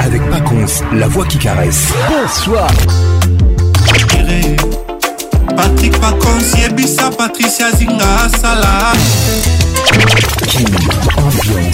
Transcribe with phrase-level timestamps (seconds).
[0.00, 1.92] Avec Paconce, la voix qui caresse.
[2.08, 2.68] Bonsoir.
[5.56, 8.92] Patrick Paconce, Yebisa, Patricia Zinga, Salah.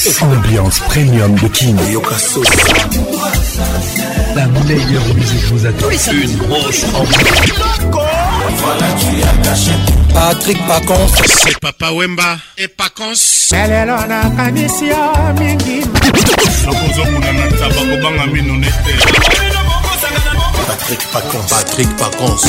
[0.01, 1.77] Ambiance, ambiance premium de Kin.
[4.35, 5.91] La meilleure musique vous attend.
[5.91, 8.01] Une grosse ambiance.
[8.57, 9.73] Voilà, tu as caché.
[10.15, 11.13] Patrick Paconce.
[11.45, 13.53] C'est Papa Wemba et Paconce.
[13.53, 15.85] lelo nakanisi yo mingi
[16.65, 18.95] nakozokuna na taba kobanga mino nete
[20.67, 21.49] Patrick Paconce.
[21.51, 22.49] Patrick Paconce.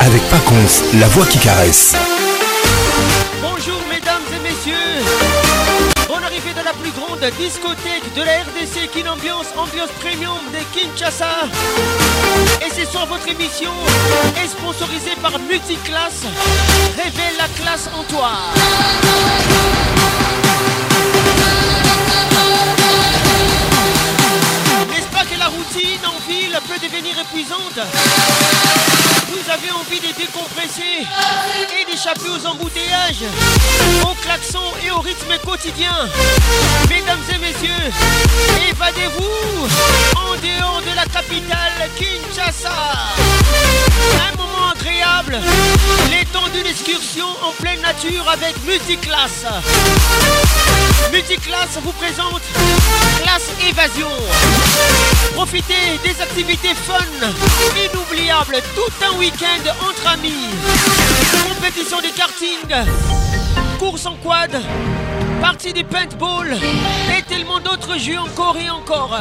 [0.00, 1.94] Avec Paconce, la voix qui caresse.
[3.40, 4.74] Bonjour mesdames et messieurs.
[6.08, 10.58] Bonne arrivée de la plus grande discothèque de la RDC Kin Ambiance, ambiance premium de
[10.76, 11.46] Kinshasa.
[12.66, 13.70] Et c'est sur votre émission
[14.42, 16.24] est sponsorisée par Multiclass.
[16.96, 18.32] Révèle la classe en toi
[25.30, 27.78] que la routine en ville peut devenir épuisante
[29.28, 31.06] Vous avez envie de décompresser
[31.78, 33.24] et d'échapper aux embouteillages,
[34.02, 35.94] aux klaxons et au rythme quotidien.
[36.88, 37.92] Mesdames et messieurs,
[38.70, 39.68] évadez-vous
[40.16, 42.74] en dehors de la capitale Kinshasa.
[44.80, 45.38] Agréable,
[46.10, 49.44] les temps d'une excursion en pleine nature avec Multiclass.
[51.12, 52.42] Multiclass vous présente
[53.22, 54.08] Classe Évasion.
[55.34, 56.98] Profitez des activités fun,
[57.76, 60.48] inoubliables, tout un week-end entre amis.
[61.48, 62.94] Compétition de karting,
[63.78, 64.60] course en quad,
[65.40, 66.56] partie du paintball
[67.16, 69.18] et tellement d'autres jeux encore et encore.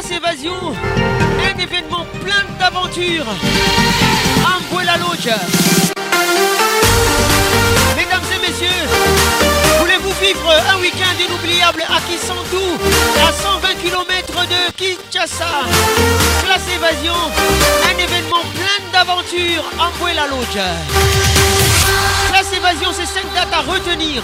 [0.00, 3.26] Classe Évasion, un événement plein d'aventures.
[4.40, 5.28] Ambuela Lodge.
[7.94, 8.86] Mesdames et messieurs,
[9.78, 12.78] voulez-vous vivre un week-end inoubliable à Kissantou,
[13.28, 15.68] à 120 km de Kinshasa?
[16.46, 17.20] Classe Évasion,
[17.84, 20.64] un événement plein d'aventures, Ambuela Lodge.
[22.30, 24.22] Classe Évasion, c'est 5 dates à retenir,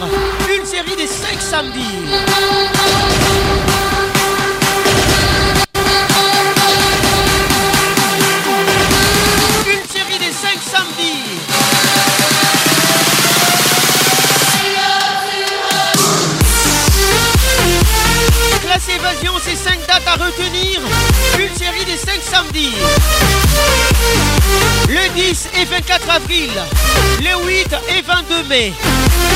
[0.59, 1.85] une série des 5 samedis.
[19.07, 20.81] Évasion, c'est 5 dates à retenir.
[21.39, 22.75] Une série des 5 samedis.
[24.89, 26.51] Le 10 et 24 avril.
[27.21, 28.73] Le 8 et 22 mai.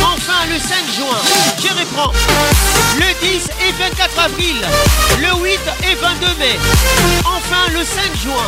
[0.03, 1.19] Enfin, le 5 juin.
[1.59, 2.13] Je reprends.
[2.97, 4.57] Le 10 et 24 avril.
[5.19, 5.61] Le 8
[5.91, 6.59] et 22 mai.
[7.25, 8.47] Enfin, le 5 juin.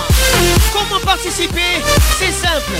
[0.72, 1.82] Comment participer?
[2.18, 2.72] C'est simple.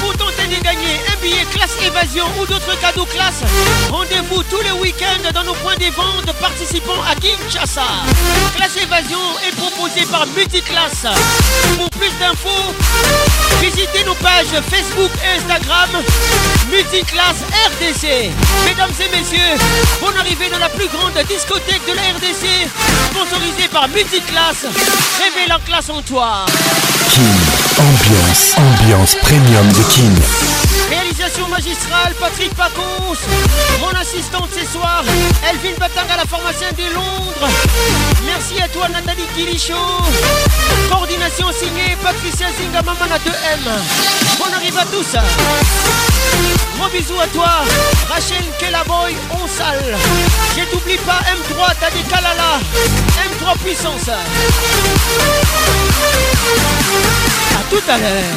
[0.00, 3.42] Pour tenter de gagner un billet classe évasion ou d'autres cadeaux classe,
[3.90, 7.86] rendez-vous tous les week-ends dans nos points de vente participants à Kinshasa.
[8.56, 11.06] Classe évasion est proposée par Multiclass.
[11.78, 12.74] Pour plus d'infos,
[13.60, 15.90] visitez nos pages Facebook et Instagram
[16.70, 17.36] Multiclass
[17.66, 18.30] RDC.
[18.66, 19.58] Mesdames et messieurs,
[20.00, 22.68] bonne arrivée dans la plus grande discothèque de la RDC,
[23.10, 24.66] sponsorisée par Multiclass.
[25.22, 26.46] Révèle en classe en toi.
[27.10, 30.71] Kin, ambiance, ambiance premium de Kin.
[30.92, 33.16] Réalisation magistrale, Patrick Pacons.
[33.80, 35.02] Mon assistante ce soir,
[35.48, 37.48] Elvin Batanga, la pharmacienne de Londres.
[38.26, 39.72] Merci à toi, Nathalie Kilicho.
[40.90, 43.64] Coordination signée, Patricia Zinga, Mamana 2M.
[44.38, 45.16] Bonne arrive à tous.
[46.76, 47.64] Gros bisous à toi,
[48.10, 49.96] Rachel Kellaboy, on salle.
[50.54, 52.60] Je t'oublie pas, M3, t'as des Kalala.
[53.16, 54.10] M3 puissance.
[57.58, 58.36] À tout à l'heure.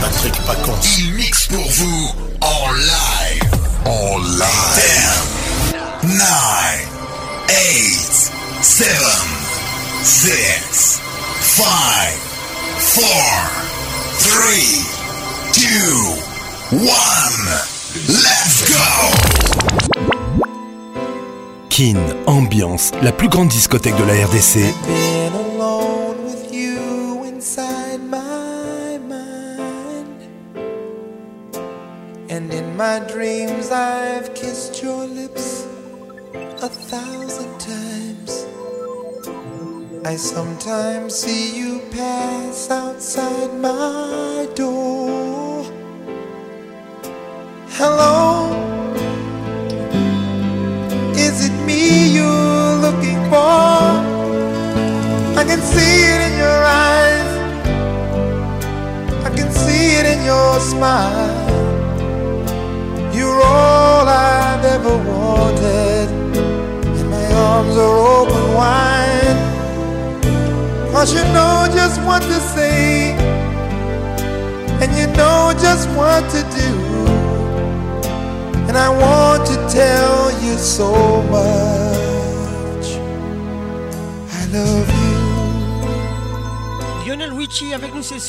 [0.00, 2.10] Patrick Pacons, il mixe pour vous
[2.40, 3.42] en live.
[3.84, 5.20] En live.
[6.02, 6.90] 10, 9,
[8.62, 9.28] seven,
[10.02, 11.00] six,
[11.40, 12.16] five,
[12.78, 13.26] four,
[14.18, 14.84] three,
[15.52, 16.16] two,
[16.78, 17.46] one.
[18.08, 18.86] Let's go!
[21.68, 24.74] Kin Ambiance, la plus grande discothèque de la RDC.
[32.80, 35.66] My dreams, I've kissed your lips
[36.62, 38.32] a thousand times.
[40.06, 45.62] I sometimes see you pass outside my door.
[47.78, 48.09] Hello,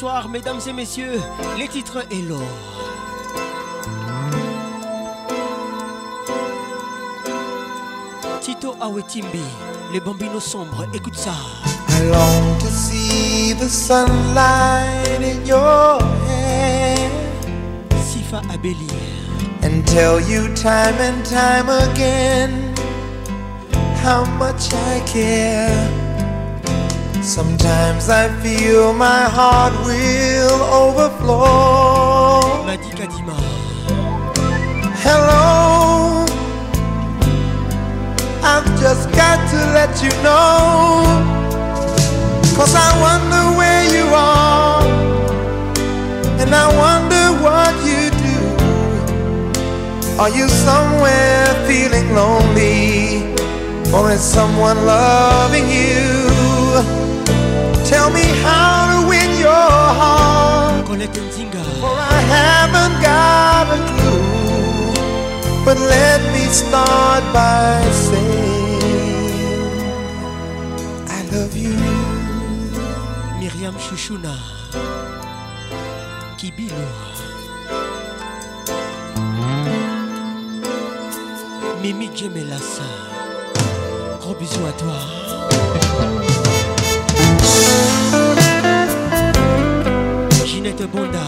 [0.02, 1.22] soir, mesdames et messieurs.
[1.60, 2.42] Les titres et l'or.
[8.42, 9.44] Tito Awetimbi,
[9.94, 11.36] les bambinos sombres, écoute ça.
[11.90, 17.12] I long to see the sunlight in your hair
[18.10, 18.90] Sifa Abeli,
[19.62, 22.74] and tell you time and time again
[24.04, 26.01] how much I care.
[27.24, 32.42] Sometimes I feel my heart will overflow.
[35.04, 36.26] Hello,
[38.44, 41.06] I've just got to let you know.
[42.58, 44.84] Cause I wonder where you are,
[46.42, 48.40] and I wonder what you do.
[50.20, 53.34] Are you somewhere feeling lonely,
[53.94, 56.21] or is someone loving you?
[58.02, 59.70] Tell me how to win your
[60.00, 60.88] heart.
[60.88, 65.64] For I haven't got a clue.
[65.64, 67.78] But let me start by
[68.10, 69.62] saying
[71.18, 71.78] I love you.
[73.40, 74.36] Myriam Chouchouna,
[76.40, 76.88] Kibilo,
[81.84, 82.88] Mimi Djemelassa,
[84.22, 86.31] gros bisous à toi.
[90.72, 91.20] Ginette Bonda,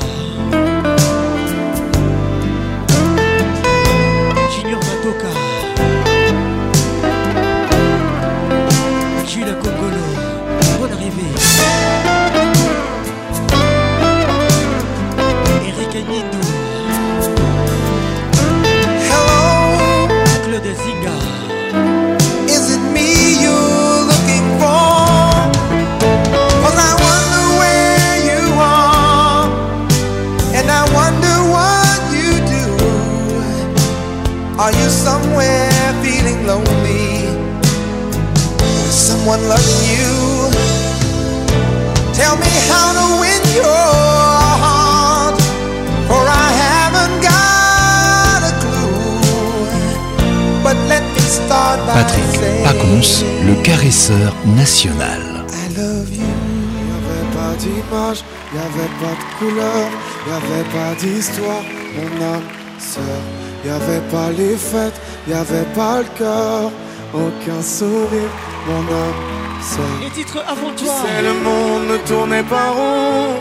[4.55, 5.31] Junior Matoka,
[9.27, 10.05] Jules Kongolo,
[10.79, 11.33] bonne arrivée.
[15.67, 16.42] Eric Nindou,
[39.23, 40.51] someone loving you?
[42.13, 43.87] Tell me how to win your
[44.63, 45.39] heart,
[46.07, 49.23] for I haven't got a clue.
[50.63, 52.29] But let me start by Patrick
[52.65, 55.21] Pacons, le caresseur national.
[55.49, 56.33] I love you.
[56.89, 59.89] Y'avait pas d'image, y'avait pas de couleur,
[60.27, 61.63] y'avait pas d'histoire,
[61.95, 62.47] mon âme
[62.79, 63.21] sœur.
[63.65, 64.99] Y'avait pas les fêtes,
[65.29, 66.71] y'avait pas le cœur,
[67.13, 68.29] aucun sourire,
[68.67, 69.85] mon âme sœur.
[70.01, 70.93] les titres avant Tu toi.
[71.05, 73.39] sais, le monde ne tournait pas rond.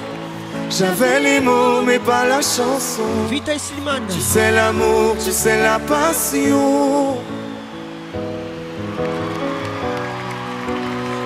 [0.71, 3.03] J'avais les mots, mais pas la chanson.
[3.31, 7.17] Vita Slimane, Tu sais l'amour, tu sais la passion.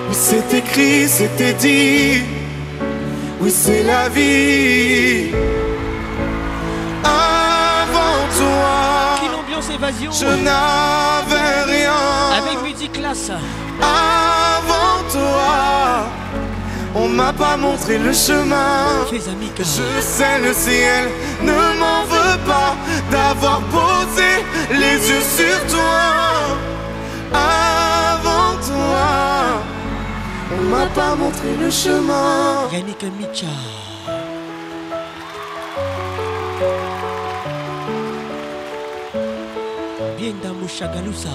[0.09, 2.21] Oui, c'est écrit, c'était dit.
[3.39, 5.31] Oui, c'est la vie.
[7.03, 11.93] Avant toi, Ambiance Évasion, je n'avais rien.
[12.37, 13.31] avec Musique Classe.
[13.81, 16.05] Avant toi,
[16.95, 19.05] on m'a pas montré le chemin.
[19.09, 21.09] Fais Amica, Je sais le ciel
[21.41, 22.75] ne m'en veut pas
[23.11, 24.29] d'avoir posé
[24.71, 26.57] les yeux sur toi.
[27.33, 29.61] Avant toi,
[30.57, 32.67] on m'a pas montré le chemin.
[32.71, 33.47] Yannick Micha,
[40.17, 41.29] Bienda Mouchagalousa,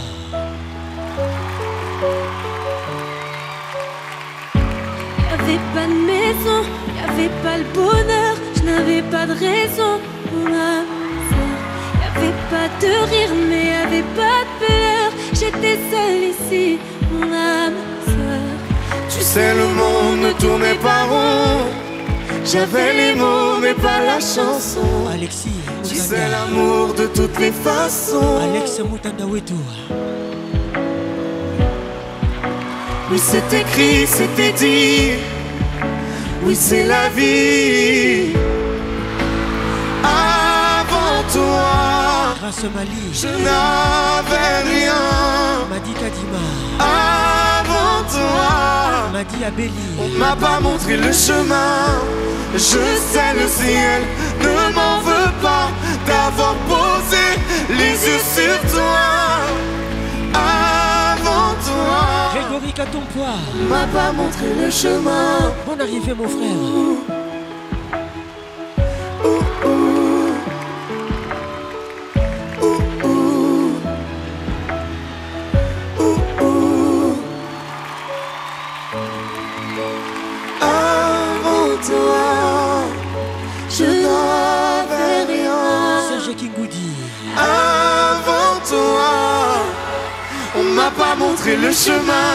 [5.42, 6.60] avait pas de maison,
[6.96, 9.92] y avait pas le bonheur, je n'avais pas de raison,
[10.32, 10.86] mon âme
[11.30, 11.56] sœur.
[12.00, 15.12] Y avait pas de rire, mais y avait pas de pleurs.
[15.32, 16.78] J'étais seule ici,
[17.12, 18.44] mon âme sœur.
[19.10, 21.66] Tu sais, le monde ne tournait pas rond.
[22.44, 24.90] J'avais les mots, mais pas la chanson.
[25.12, 28.38] Alexis, tu sais l'amour de toutes les façons.
[28.42, 29.24] Alex Moutanda
[33.12, 35.31] Oui, c'est écrit, c'était dit.
[36.44, 38.32] Oui, c'est la vie.
[40.02, 45.02] Avant toi, grâce Mali, je n'avais rien.
[45.70, 46.44] Madi Kadima.
[46.78, 49.70] Avant toi, Madi Abeli.
[50.00, 52.00] On m'a pas montré le chemin.
[52.54, 54.02] Je sais le ciel
[54.40, 55.68] ne m'en veut pas
[56.06, 57.26] d'avoir posé
[57.70, 59.00] les yeux sur toi,
[62.34, 63.36] Grégory Catompois
[63.68, 65.52] m'a pas montré le chemin.
[65.66, 66.48] Bonne arrivée, mon frère.
[80.60, 82.24] Avant toi,
[83.68, 85.60] je n'avais rien.
[86.08, 86.92] Serge Kingoudi.
[87.36, 89.21] Avant toi,
[90.82, 92.28] m'a pas montré le chemin.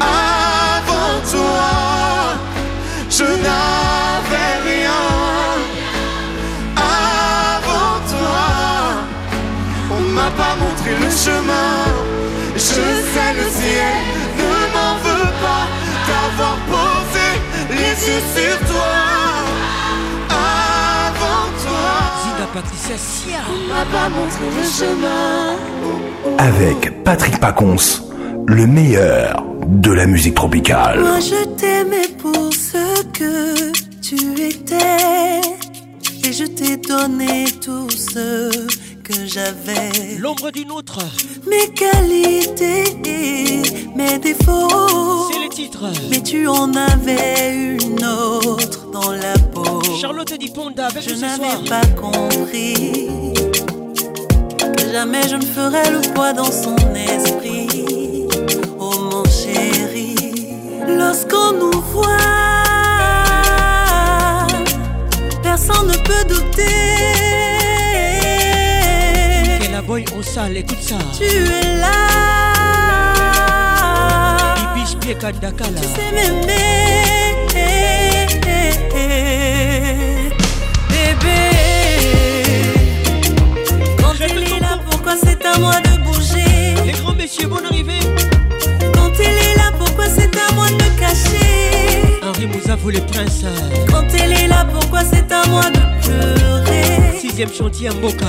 [0.00, 1.70] Avant toi,
[3.10, 5.04] je n'avais rien.
[6.76, 8.44] Avant toi,
[9.96, 11.74] on m'a pas montré le chemin.
[12.54, 13.98] Je sais le ciel
[14.38, 15.66] ne m'en veut pas
[16.08, 17.28] d'avoir posé
[17.78, 18.92] les yeux sur toi.
[22.46, 23.38] Patricia Sia.
[23.48, 25.56] on m'a pas montré le chemin.
[26.38, 27.76] Avec Patrick Pacons,
[28.46, 31.00] le meilleur de la musique tropicale.
[31.00, 35.40] Moi je t'aimais pour ce que tu étais
[36.24, 38.50] et je t'ai donné tout ce
[39.02, 40.18] que j'avais.
[40.18, 40.98] L'ombre d'une autre.
[41.48, 43.62] Mes qualités et
[43.96, 45.30] mes défauts.
[45.30, 45.84] C'est le titre.
[46.10, 49.61] Mais tu en avais une autre dans la peau.
[50.00, 53.08] Charlotte Diponda avec Je n'avais pas compris
[54.76, 58.26] que jamais je ne ferais le poids dans son esprit.
[58.78, 60.14] Oh mon chéri,
[60.86, 62.06] lorsqu'on nous voit,
[65.42, 66.62] personne ne peut douter.
[69.64, 70.96] Et la boy au sale, écoute ça.
[71.16, 71.92] Tu es là,
[74.74, 76.82] tu sais m'aimer.
[81.22, 81.38] Bébé,
[83.98, 86.74] quand il est là, pourquoi c'est à moi de bouger?
[86.84, 88.00] Les grands messieurs, bonne arrivée.
[88.94, 92.20] Quand il est là, pourquoi c'est à moi de me cacher?
[92.22, 93.44] Henri Mouzavou, les princes.
[93.88, 97.18] Quand il est là, pourquoi c'est à moi de pleurer?
[97.20, 98.26] Sixième chantier en Boca.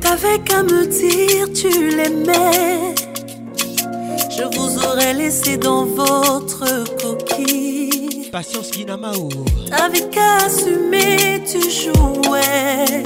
[0.00, 2.94] T'avais qu'à me dire tu l'aimais.
[4.36, 6.64] Je vous aurais laissé dans votre
[7.00, 7.67] coquille
[8.30, 9.28] Patience Guinamao.
[9.70, 13.02] T'avais qu'à assumer, tu jouais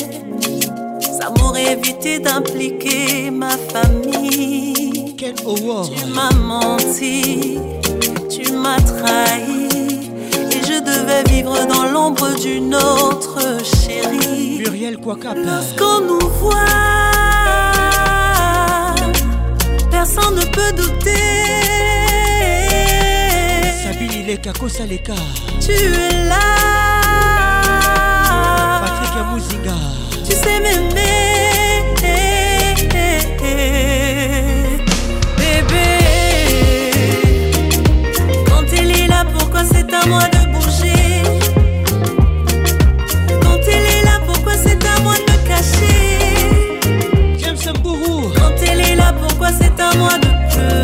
[1.00, 5.14] Ça m'aurait évité d'impliquer ma famille.
[5.17, 7.59] Tu m'as menti,
[8.29, 9.69] tu m'as trahi
[10.50, 15.37] Et je devais vivre dans l'ombre d'une autre chérie Muriel Kwakap.
[15.37, 16.55] Lorsqu'on nous voit,
[19.91, 22.02] personne ne peut douter.
[24.03, 25.15] Sabine Ileka Kosaleka.
[25.61, 26.41] Tu es là,
[28.83, 29.77] Patrick Mouzinga.
[30.25, 31.01] tu sais m'aimer.
[35.39, 35.89] Bébé,
[38.47, 41.23] quand il est là, pourquoi c'est à moi de bouger?
[43.43, 46.01] Quand il est là, pourquoi c'est à moi de me cacher?
[47.39, 48.33] James Mbourou.
[48.35, 50.82] Quand elle est là, pourquoi c'est à moi de pleurer?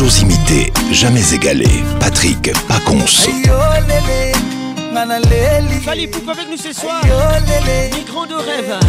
[0.00, 1.68] Toujours imité, jamais égalé.
[2.00, 3.04] Patrick Pacons.
[5.84, 7.02] Fallait pourquoi avec nous ce soir
[7.94, 8.80] Migrant de rêve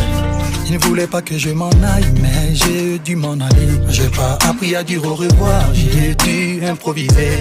[0.68, 3.68] Il ne voulait pas que je m'en aille, mais j'ai dû m'en aller.
[3.90, 7.40] J'ai pas appris à dire au revoir, j'ai dû improviser.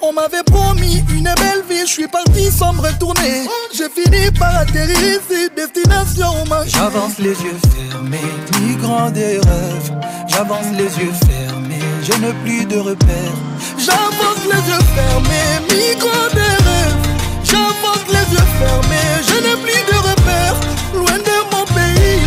[0.00, 3.48] On m'avait promis une belle vie, je suis parti sans me retourner.
[3.74, 7.58] J'ai fini par atterrir ici, destination J'avance les yeux
[7.90, 8.18] fermés,
[8.62, 9.92] migrant des rêves.
[10.28, 11.49] J'avance les yeux fermés,
[12.10, 13.38] je n'ai plus de repères.
[13.78, 17.04] J'avance les yeux fermés, migrant des rêves.
[17.44, 20.58] J'avance les yeux fermés, je n'ai plus de repères.
[20.94, 22.20] Loin de mon pays,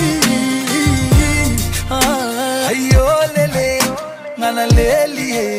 [1.91, 3.79] Ah, aïe, oh, lélé,
[4.39, 5.59] nana, lélé,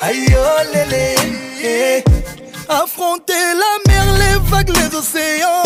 [0.00, 2.04] aïe, oh, lélé.
[2.68, 5.62] Affronter la mer, les vagues, les océans.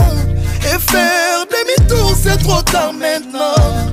[0.62, 3.89] Et faire demi-tour, c'est trop tard maintenant.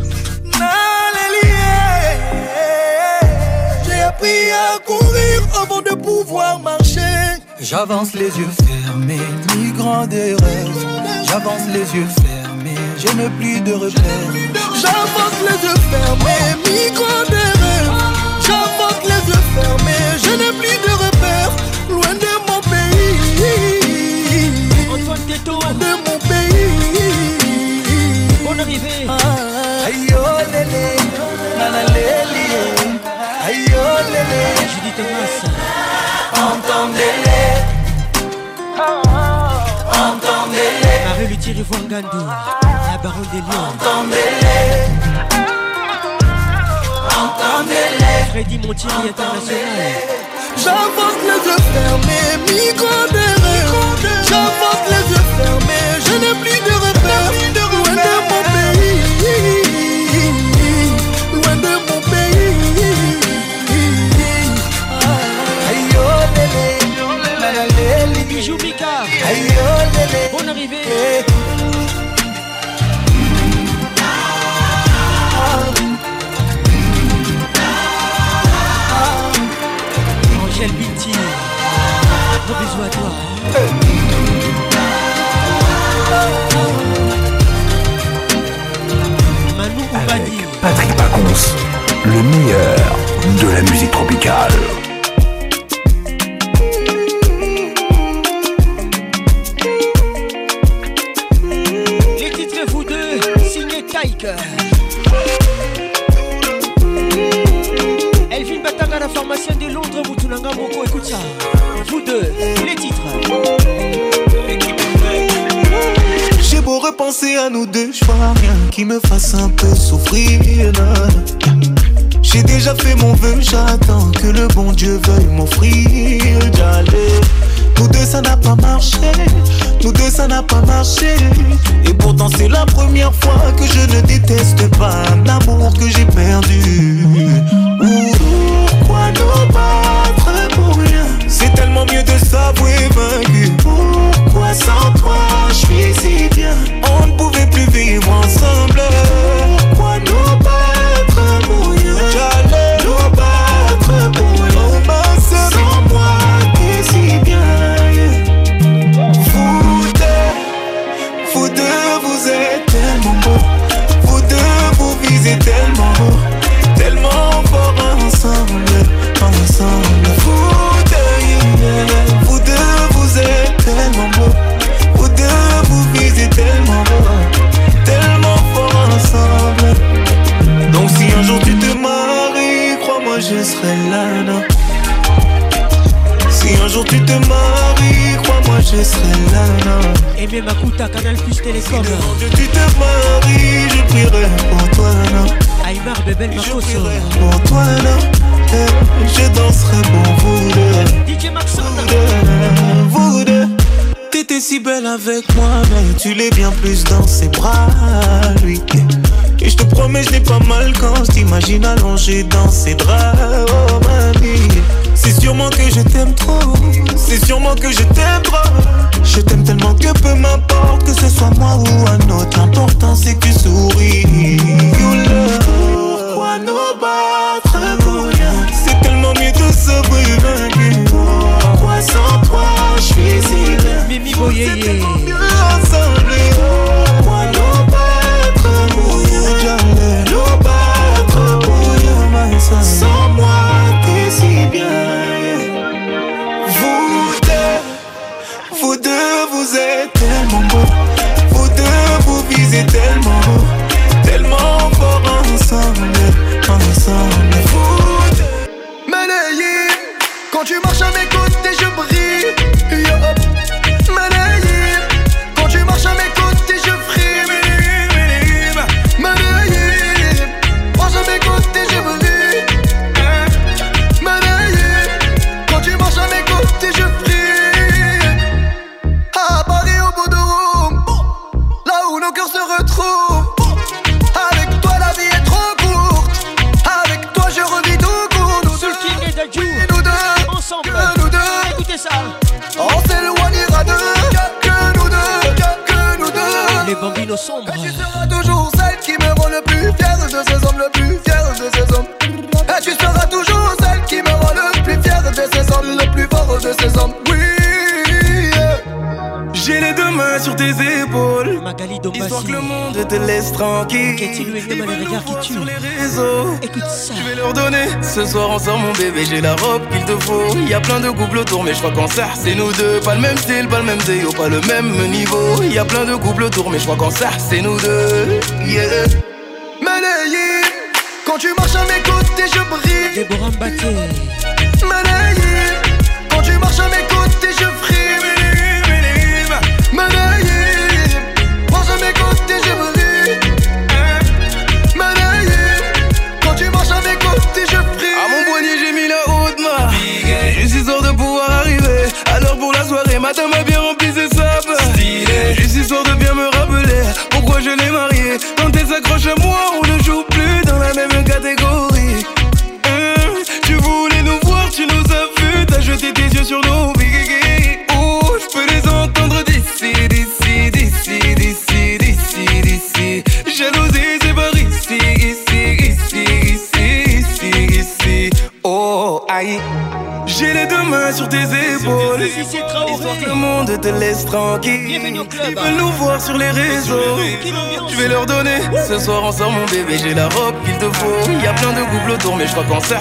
[4.17, 7.37] Appris à courir avant de pouvoir marcher.
[7.59, 9.19] J'avance les yeux fermés,
[9.55, 10.85] migrant des rêves.
[11.27, 14.33] J'avance les yeux fermés, je n'ai plus de repères.
[14.81, 17.91] J'avance les yeux fermés, migrant des rêves.
[18.41, 21.53] J'avance les yeux fermés, je n'ai plus de repères.
[21.89, 23.17] Loin de mon pays.
[24.93, 25.55] Antoine Teto.
[25.57, 27.37] De mon pays.
[28.45, 29.05] Bonne arrivée.
[29.85, 30.97] Aïe oh lélé.
[33.47, 34.43] Aïe oh lélé.
[34.73, 35.35] Judy Thomas.
[36.33, 37.53] Entendez-les.
[39.93, 40.99] Entendez-les.
[41.07, 41.53] Marie Luthier
[41.89, 42.23] Gandhi.
[42.91, 43.67] La baronne des lions.
[43.71, 44.67] Entendez-les.
[47.21, 48.19] Entendez-les.
[48.31, 50.17] Freddy Montieri international.
[50.57, 52.31] J'avance les yeux fermés,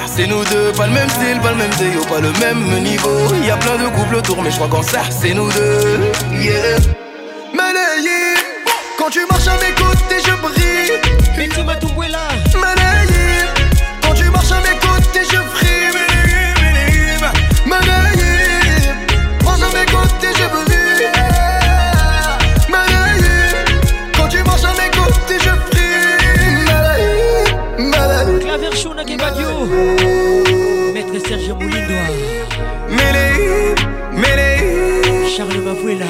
[0.06, 0.72] c'est nous deux.
[0.76, 3.34] Pas le même style, pas le même déo, pas le même niveau.
[3.44, 6.00] Y a plein de couples autour, mais je crois qu'en serre, c'est nous deux.
[6.32, 6.78] Yeah.
[7.54, 8.34] Malayé,
[8.98, 10.92] quand tu marches à mes côtés, je brille.
[11.36, 12.28] Bintou Batoubuela.
[12.54, 12.95] Malayé.
[35.76, 36.04] Abuela.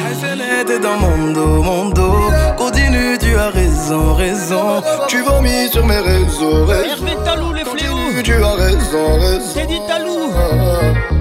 [0.68, 2.30] Elle dans mon dos, mon dos.
[2.56, 4.82] Continue, tu as raison, raison.
[5.08, 6.90] Tu vomis sur mes réseaux, réseaux.
[6.90, 7.94] Hervé Talou, les fléaux.
[7.94, 9.52] Continue, tu as raison, raison.
[9.54, 10.30] C'est dit Talou.
[10.34, 11.16] Ah, ah.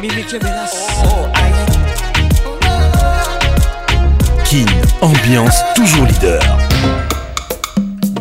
[0.00, 0.24] Mimi
[1.04, 1.26] oh,
[4.44, 4.66] Kin,
[5.02, 6.40] ambiance toujours leader.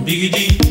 [0.02, 0.67] Biggie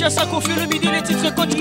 [0.00, 1.54] Katia Sakofi le midi les titres coach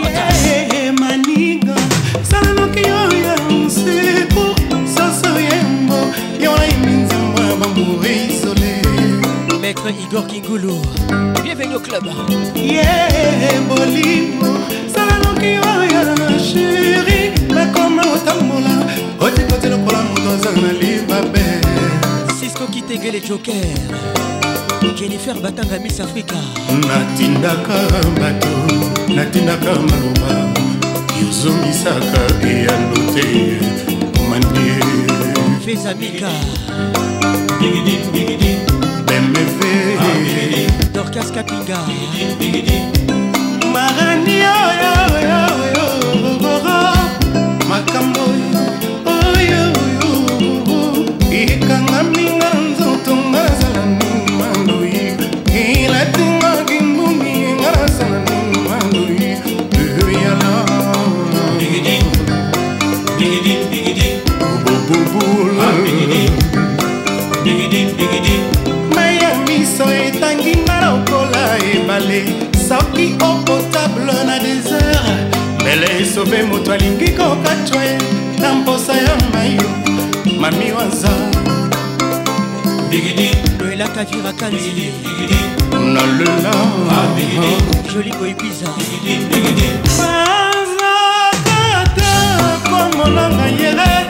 [0.97, 1.75] maninga
[2.23, 5.99] salanaki yo ya nsepo sasa yembo
[6.39, 8.81] yo nayebi nzambo ya bango eisole
[9.61, 10.79] maître igor kingulu
[11.43, 12.05] bienvenu au club.
[12.55, 14.51] Ye bolimo
[14.95, 18.85] salanaki yo ya sheri nakoma otambola
[19.19, 21.68] otikoti lokola moto azanga na libabe
[22.89, 23.53] tegele joker.
[24.97, 26.41] Jennifer batanga miss africa.
[26.87, 27.77] Natindaka
[28.19, 28.53] bato
[29.13, 30.31] natindaka maloba.
[31.21, 33.25] Yozongisaka eyano te
[34.29, 34.79] manie
[35.65, 36.31] fezamika
[39.05, 39.73] bemeve
[40.93, 41.79] dorcas kapinga.
[43.73, 44.37] Marani
[47.69, 48.25] makambo
[49.05, 49.63] oyo
[51.31, 52.58] ekanga minga.
[71.99, 72.23] ebale
[72.67, 77.97] soki opotable na desert mbele esobe moto alingi kokatwa ye
[78.39, 79.69] na mposa ya mayo
[80.39, 81.09] mami waza
[83.59, 84.93] loelaka virakanzi
[85.93, 86.53] nalela
[87.93, 88.67] joli koyebiza
[89.97, 90.91] bazakata
[92.69, 94.09] komonanga yere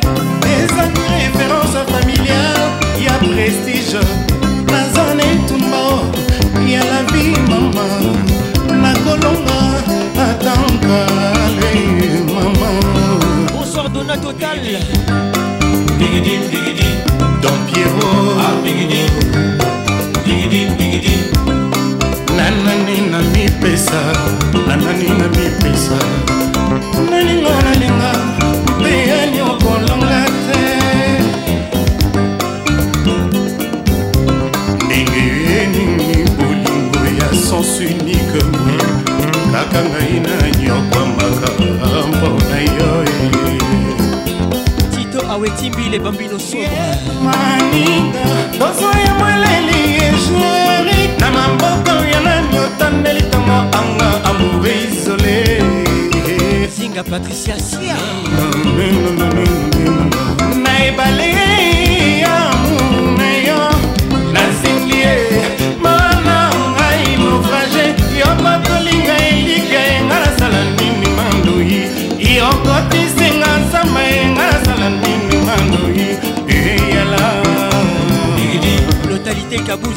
[0.64, 2.66] ezangi référence familiale
[3.06, 4.49] ya prestige.
[9.10, 9.60] Nakolonga
[10.30, 11.74] atankale
[12.34, 12.70] mama.
[13.52, 14.58] Bonsoir Donna Total
[17.42, 18.10] Don Piero.
[22.38, 24.02] Nanani na mipesa
[24.68, 25.98] nanani na mipesa
[27.10, 28.29] nalinga nalinga
[40.10, 41.50] ngai nanyokwamaka
[42.10, 43.06] mpona yo.
[44.92, 46.70] Tito Awetimbi Bambino Sobre
[47.24, 48.20] maninga
[48.60, 55.62] boso ya mweleli ejeri na maboko ya nani otandeli ntango anga amour isole
[56.78, 57.98] Zinga Patricia Sia.
[60.64, 61.89] Na ebale
[79.70, 79.92] Dengo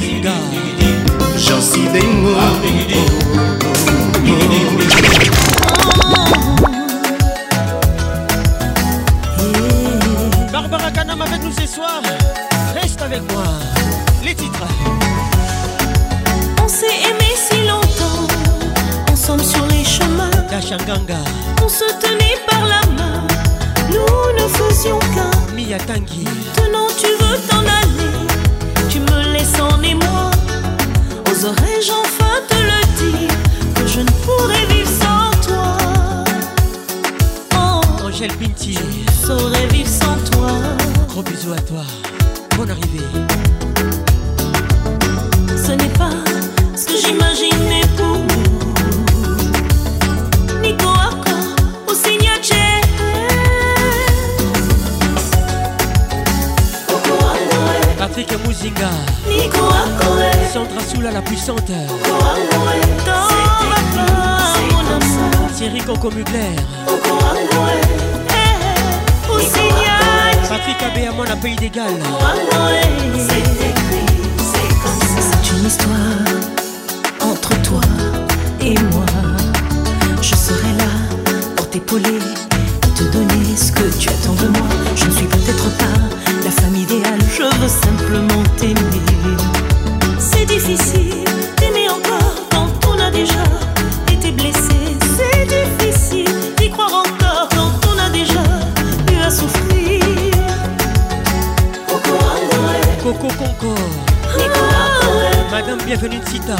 [10.52, 12.02] Barbara Kanam avec nous ce soir.
[12.74, 13.44] Reste avec moi.
[14.22, 14.62] Les titres.
[16.62, 18.28] On s'est aimé si longtemps,
[19.10, 20.28] ensemble sur les chemins.
[20.50, 21.16] Dachanganga
[21.64, 23.26] On se tenait par la main,
[23.88, 25.30] nous ne faisions qu'un.
[25.54, 26.24] Mia Tanguy
[26.56, 27.81] Maintenant tu veux t'en aller,
[29.82, 30.30] émoi.
[31.30, 33.34] Oserais-je enfin te le dire
[33.74, 35.76] que je ne pourrais vivre sans toi?
[37.54, 40.50] Oh, Angèle Binti je saurais vivre sans toi.
[41.08, 41.84] Gros bisous à toi
[42.56, 43.00] Bonne arrivée
[45.56, 46.10] Ce n'est pas
[46.76, 48.60] ce que j'imaginais pour nous.
[50.60, 51.36] Nico Ako,
[51.88, 52.56] au signature.
[57.98, 59.11] Patrick Mouzinga
[60.92, 61.88] Soula la puissante mon.
[65.56, 66.56] Thierry Coco Mugler.
[70.48, 71.94] Patrick Abéamon à Pays d'Égal
[75.18, 75.96] C'est une histoire
[77.22, 77.80] entre toi
[78.60, 79.06] et moi.
[80.20, 80.92] Je serai là
[81.56, 82.18] pour t'épauler
[82.94, 84.68] te donner ce que tu attends de moi.
[84.94, 85.98] Je ne suis peut-être pas
[86.44, 89.71] la femme idéale, je veux simplement t'aimer.
[90.30, 91.24] C'est difficile
[91.58, 93.42] d'aimer encore quand on a déjà
[94.12, 94.96] été blessé.
[95.16, 98.42] C'est difficile d'y croire encore quand on a déjà
[99.12, 100.00] eu à souffrir.
[103.02, 103.74] Coco Conco.
[105.50, 106.56] Madame bienvenue Sita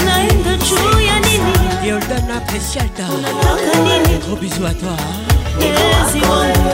[0.00, 3.04] unaenda juu ya nini Yoldana Precialta.
[3.04, 4.96] Unataka nini Gros bisous à toi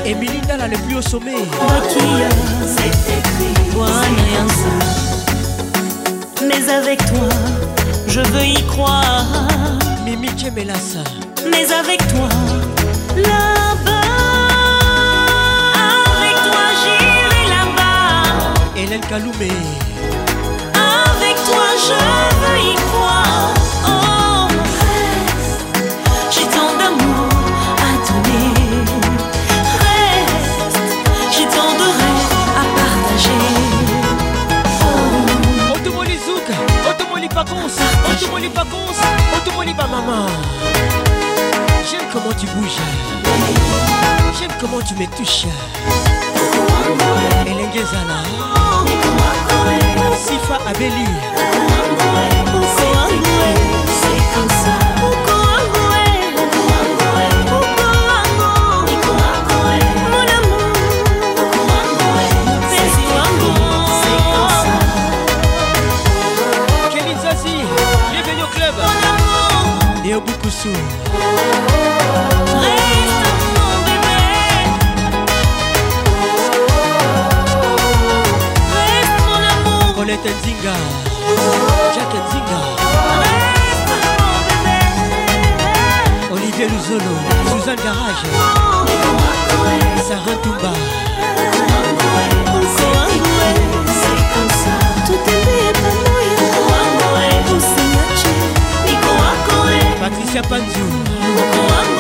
[0.05, 1.35] Emilie Ndala le plus haut sommet
[6.43, 7.29] mais avec toi
[8.09, 9.25] je veux y croire.
[10.05, 11.05] Mimi Kemelasa
[11.51, 12.29] mais avec toi
[13.17, 13.91] là-bas.
[16.17, 18.55] Avec toi j'irai là-bas.
[18.77, 19.53] Hélène Kaloumé
[20.75, 21.99] avec toi je
[22.41, 23.55] veux y croire.
[23.87, 24.49] Oh
[26.31, 27.30] j'ai tant d'amour
[37.45, 39.01] vacances, on te voit les vacances,
[39.35, 40.27] on te voit les maman.
[41.91, 42.79] J'aime comment tu bouges,
[44.39, 45.47] j'aime comment tu me touches.
[47.47, 48.19] elengezala
[50.27, 51.09] sifa abeli
[54.01, 54.90] C'est comme ça
[70.63, 70.79] biso
[79.95, 80.75] colete nzinga.
[81.95, 82.59] Jacke nzinga.
[86.33, 87.15] Olivier luzolo.
[87.51, 88.29] Suzanne garage.
[90.09, 90.73] Sarin tumba
[100.41, 102.00] ya panzu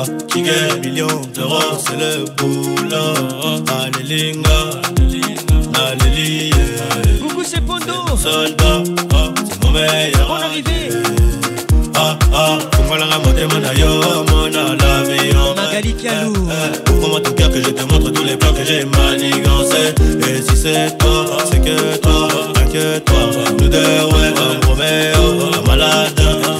[0.00, 3.64] Alpha, Kigé, million d'euros, c'est le boulot.
[3.68, 4.80] Alélinga,
[5.74, 6.50] Alélié.
[7.20, 8.16] Coucou, c'est Pondo.
[8.16, 8.82] Soldat,
[9.14, 10.32] ah, c'est mon meilleur.
[10.32, 10.90] Arrivée.
[11.96, 15.54] Ah ah, comment la ramoter mon aïe, oh, mon alavion.
[15.54, 16.48] Magali Kialou.
[16.48, 18.84] Eh, eh, eh, ouvre-moi ton cœur que je te montre tous les plans que j'ai
[18.84, 19.94] manigancés.
[20.28, 23.30] Et si c'est toi, c'est que toi, inquiète-toi.
[23.58, 24.32] Nous deux, ouais,
[24.66, 26.59] Roméo, oh, un malade.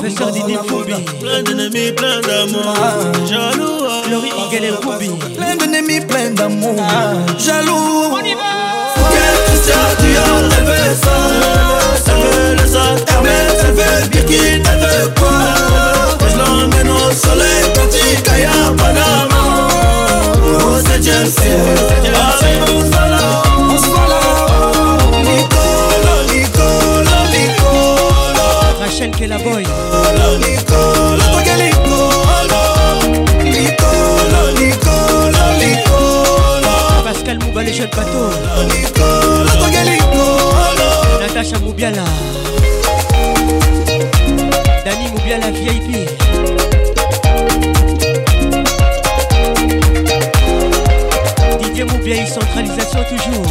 [0.00, 0.56] Professeur Didi.
[1.20, 2.74] Plein d'ennemis, plein d'amour.
[3.28, 3.84] Jaloux.
[4.04, 5.10] Fleury Miguel Foubi.
[5.36, 6.74] Plein d'ennemis, plein d'amour.
[7.38, 8.14] Jaloux.
[8.14, 8.40] On y va.
[10.56, 11.10] Elle veut ça?
[12.06, 15.38] Elle veut autres Hermès, elle veut Birkin, elle veut quoi?
[16.30, 19.68] Je l'emmène au soleil, petit Kaya, Panama.
[20.42, 21.52] Oh, c'est Chelsea.
[22.06, 23.49] Allez, on se
[29.20, 29.58] Nicolo,
[34.58, 35.42] Nicolo.
[37.04, 38.30] Pascal Mouba, les jeunes bateaux.
[41.20, 42.04] Natacha Moubiala.
[44.86, 46.08] Dani Moubiala VIP.
[51.60, 53.46] Didier Moubiaï, centralisation toujours.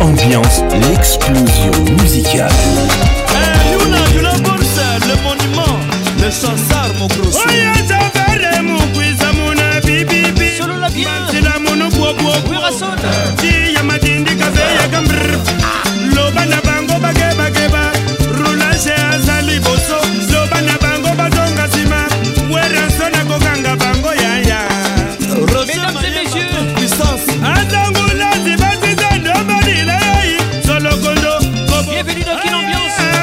[0.00, 0.60] Ambiance,
[0.90, 2.52] l'explosion musicale.
[6.30, 10.50] chansar mokrosooyazavere mukwiza muna bibibi
[11.04, 15.38] matila munu bwobwotiya matindi kaveyaka mbr
[16.16, 17.92] loba na bango bakebakeba
[18.38, 19.96] rulage aza liboso
[20.32, 22.08] loba na bango bazonga nsima
[22.48, 24.60] mwerenso na kokanga bango yaya
[27.54, 31.40] azangulazi batiza ndobalila yai solokondo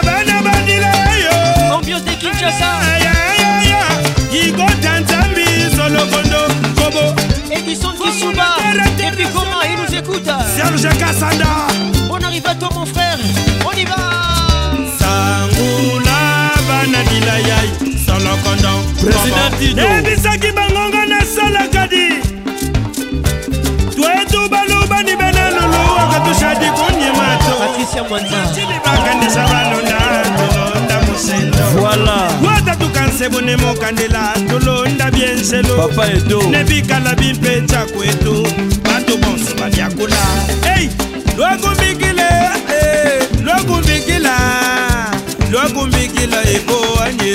[0.06, 1.34] bana balila yayo
[2.20, 2.83] Kinshasa.
[8.24, 9.08] Edison Kisuba.
[9.08, 11.46] Et puis comment il nous écoute serge kasanda
[12.10, 13.18] On arrive à toi mon frère.
[13.66, 13.98] On y va.
[15.00, 16.20] sangula
[16.68, 17.70] bana dila yai
[18.06, 19.84] solokondo Président Dino.
[19.84, 22.08] ebisaki bangongo na salakadi
[23.96, 28.40] twetu balubani benalulu akatushadi kunyimato Patricia Mwanza.
[28.86, 30.00] bakandisa balonda
[30.38, 32.18] tolonda muselo Voilà.
[32.46, 36.42] wata tukansebu ne mokandela tolonda bienselo Papa Edo.
[36.50, 38.48] ne bikala bimpeca kwetu
[38.84, 40.18] bato bonso baliakula
[40.78, 40.90] ei
[41.38, 42.30] lwakumbikile
[42.70, 44.38] eh, lwakumbikila
[45.52, 47.34] lwakumbikila eboanye.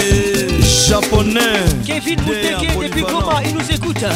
[0.88, 1.74] Japonais.
[1.86, 4.06] Kevin Mouteke depuis comment il nous écoute?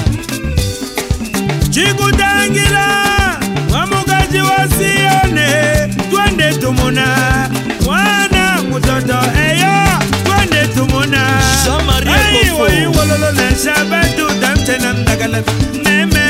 [1.70, 2.86] Cikutangila
[3.68, 7.06] mwamukazi wa sione twende tumuna
[7.84, 9.18] mwana mutoto
[9.48, 9.72] eyo.
[9.82, 10.01] twende
[10.87, 11.22] tumuna
[12.16, 15.43] aiwaiwololo na saba dudam tena ndagala.
[15.85, 16.24] Neme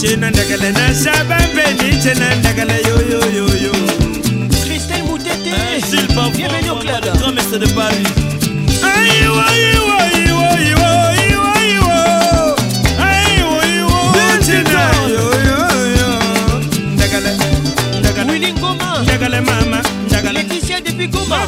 [0.00, 3.72] cena ndagala na saba mbeni cena ndagala yoyoyoyo
[4.64, 5.52] christel mutete
[6.36, 7.20] bienvenue au club.
[7.22, 8.08] commerce de paris.
[18.30, 20.44] Willy Ngoma, Ndagale Mama, Ndagale
[21.00, 21.46] Bikoma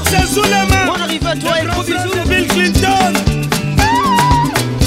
[0.87, 3.13] Bon arrivé à toi et gros bisous Bill Clinton.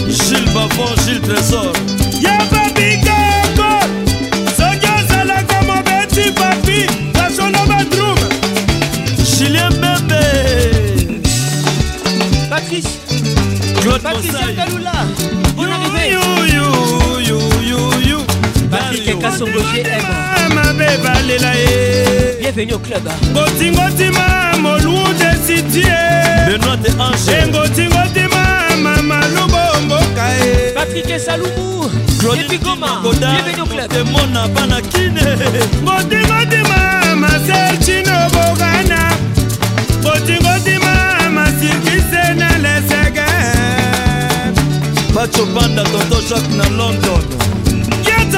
[0.07, 1.71] Gilles Bavon, Gilles Trésor.
[2.19, 3.69] Yaba Bikoko
[4.57, 8.17] Soki ozalaka mobeti papi basono badrum
[9.37, 11.21] Julien Bebe
[12.49, 12.89] Patrice.
[13.81, 14.93] Claude Patrice Kalula
[15.55, 16.17] Bon arrivé
[19.05, 21.69] keka songo gm mabe balela ye.
[22.39, 24.25] Bienvenu au club ngotingotima
[24.61, 25.97] moluu desidie
[26.47, 27.47] benoit de ange.
[27.47, 28.41] Ngotingotima
[28.83, 31.89] mama lubomboka ye patrik esalumu
[32.39, 35.23] epigomaemona bana kine
[35.83, 36.77] ngotingotima
[37.15, 38.99] masel chino bogana
[40.01, 40.93] ngotingotima
[41.35, 43.25] masikise na lesege
[45.13, 47.21] bato banda toto jacque na london.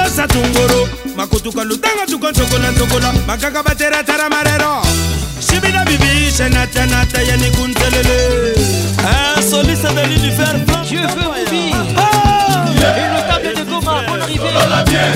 [0.08, 4.82] tosa tungoro makutuka lutanga tukoncokola ncokola makaka bateratara marero.
[5.39, 8.53] Shibina bibi shanatanata yanikuntelele
[9.38, 10.55] insoliste eh, de l'univers
[10.89, 12.01] je veux oubir ah, ah.
[12.97, 14.49] et le table de goma bon arrivé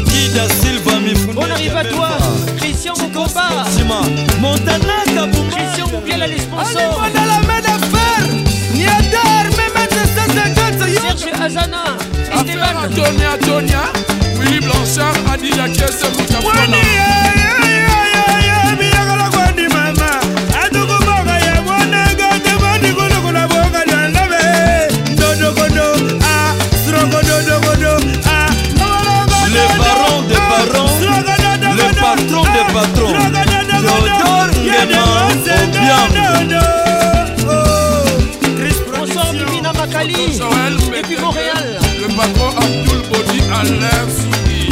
[0.00, 1.38] Rocky da Silva Mifundi.
[1.38, 2.08] On arrive à toi.
[2.56, 3.66] Christian Moukomba.
[4.40, 5.50] Montana Kabuma.
[5.50, 6.76] Christian Moubiala les sponsors.
[6.76, 8.22] Alipanda la main fer
[8.74, 11.84] niadar memete sesekante Serge Azana.
[12.32, 12.88] Esteban.
[12.94, 13.82] Tonia Tonia
[14.38, 16.06] Willy Blanchard Adi Yakese
[35.90, 36.62] Moutafana
[38.96, 40.38] Bonsoir Mimina Makali
[40.92, 41.80] depuis Montréal.
[42.00, 44.68] Le patron Abdul Bodi Alain Soudi.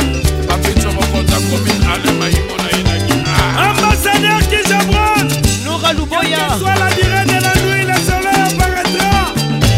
[0.47, 3.15] Papito Mokonda commune Alain Maïmona Inaki.
[3.59, 5.25] Ambassadeur qui j'apprends.
[5.65, 6.57] Nora Louboya.
[6.59, 9.35] Soit la durée de la nuit, le soleil apparaîtra.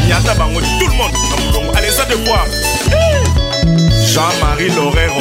[0.08, 1.14] Yata Bango, tout le monde.
[1.76, 2.44] Allez, ça de quoi
[4.06, 5.20] Jean-Marie Lorero.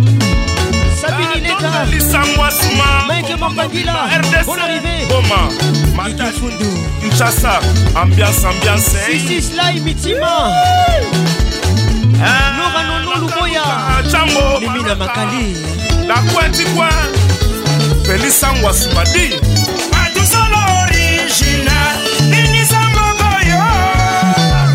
[1.17, 1.85] Bienvenue les gars.
[3.07, 3.93] Mike Mambangila.
[4.45, 5.05] Bon arrivé.
[5.09, 5.49] Boma.
[5.95, 6.65] Matafundu.
[7.03, 7.59] Nchasa.
[7.95, 8.97] Ambiance, ambiance.
[9.05, 10.53] Sisi Slime Mitima.
[12.23, 13.63] Ah, Nora Nono Luboya.
[14.11, 14.59] Chango.
[14.59, 15.55] Limina Makali.
[16.07, 16.89] La Kwenti Kwa.
[18.05, 19.33] Felice Angwasumadi.
[20.05, 21.97] Adusolo original.
[22.29, 23.63] Nini Sambogoyo.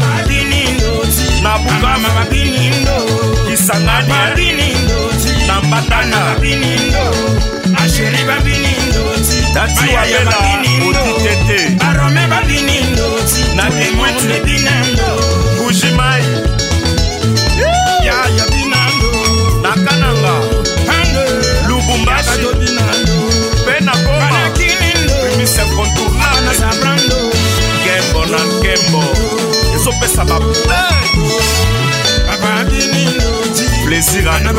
[0.00, 1.06] Mabinindo.
[1.42, 2.08] Nabugama.
[2.14, 2.96] Mabinindo.
[3.50, 4.08] Kisangani.
[4.08, 4.85] Mabinindo.
[5.70, 6.36] batana.
[7.82, 10.38] Asheri babinindoti dati wabela
[10.88, 15.10] otitete arome babinindoti na emwetle binendo
[15.58, 16.22] bujimai
[18.04, 19.10] yaya binando.
[19.62, 20.34] Na kananga.
[21.68, 22.40] Lubumbashi.
[23.62, 27.00] Mpe na goma primise contournable
[27.84, 29.02] kembo na nkembo
[29.74, 30.44] ezopesa bape
[33.86, 34.50] plaisir à nous.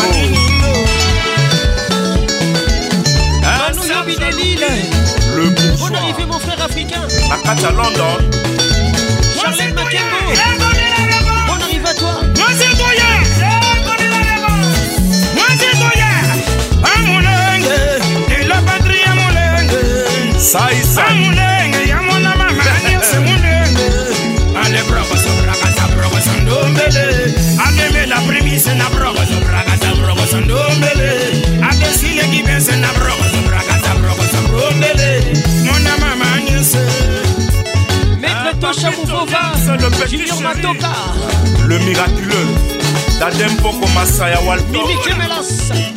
[5.36, 7.02] Le Bonne bourgeois arrivée mon frère africain.
[7.62, 8.18] ya london
[9.42, 10.18] Charlène Makembo.
[11.48, 12.22] Bonne arrivée à toi.
[26.22, 31.12] Saisa agemela primise na brogoso bragasa brogoso ndombele
[31.70, 35.22] agesile kibense na brogoso bragasa brogoso brombele
[35.66, 36.80] mona mama nyese
[38.22, 39.54] Maître Tosha Mouvova.
[40.10, 40.92] Junior Matoka.
[41.68, 42.50] le miraculeux
[43.20, 45.97] dadempoko masaya walto Mimi Kemelas.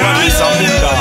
[0.00, 0.99] Run is abundant.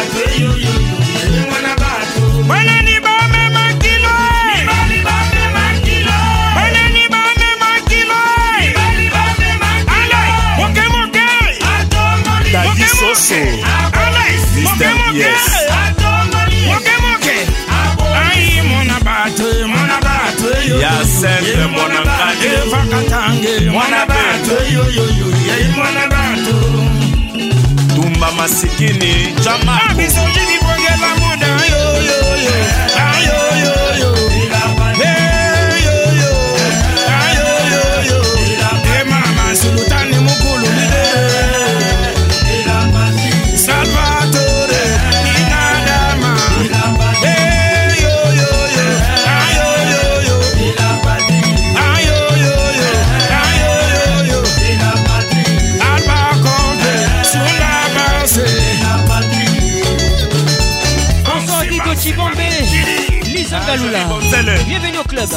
[28.39, 29.95] masikini jamaa ah,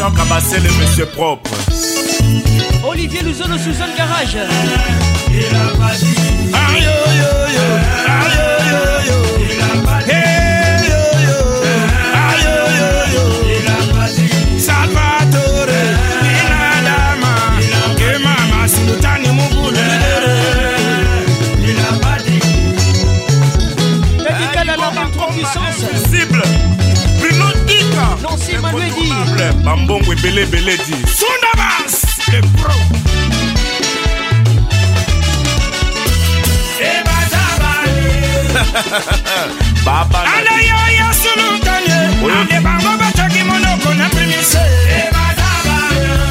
[0.01, 1.51] Sans cabasser le monsieur propre.
[2.83, 4.35] Olivier Luzolo sous zone garage.
[4.35, 4.47] Aïe,
[5.31, 5.55] aïe,
[6.53, 7.59] aïe, aïe,
[8.07, 8.50] aïe,
[29.63, 30.95] Bambongo ebele ebele di.
[31.17, 31.93] Sundabas,
[32.31, 32.73] le pro.
[39.85, 41.99] baba anayoya sulukanye
[42.39, 44.59] ande bango bacaki monoko na primise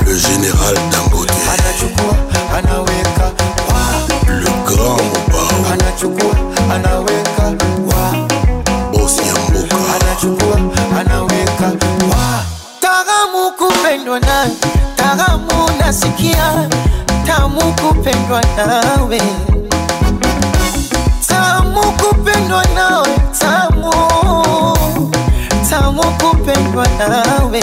[0.05, 1.33] Le général Dangote.
[4.29, 4.97] Le grand.
[16.35, 16.69] Nasikia,
[17.27, 19.21] tamu kupendwa nawe,
[21.29, 23.09] tamu kupendwa nawe,
[23.39, 23.93] tamu.
[25.71, 27.63] Tamu kupendwa nawe.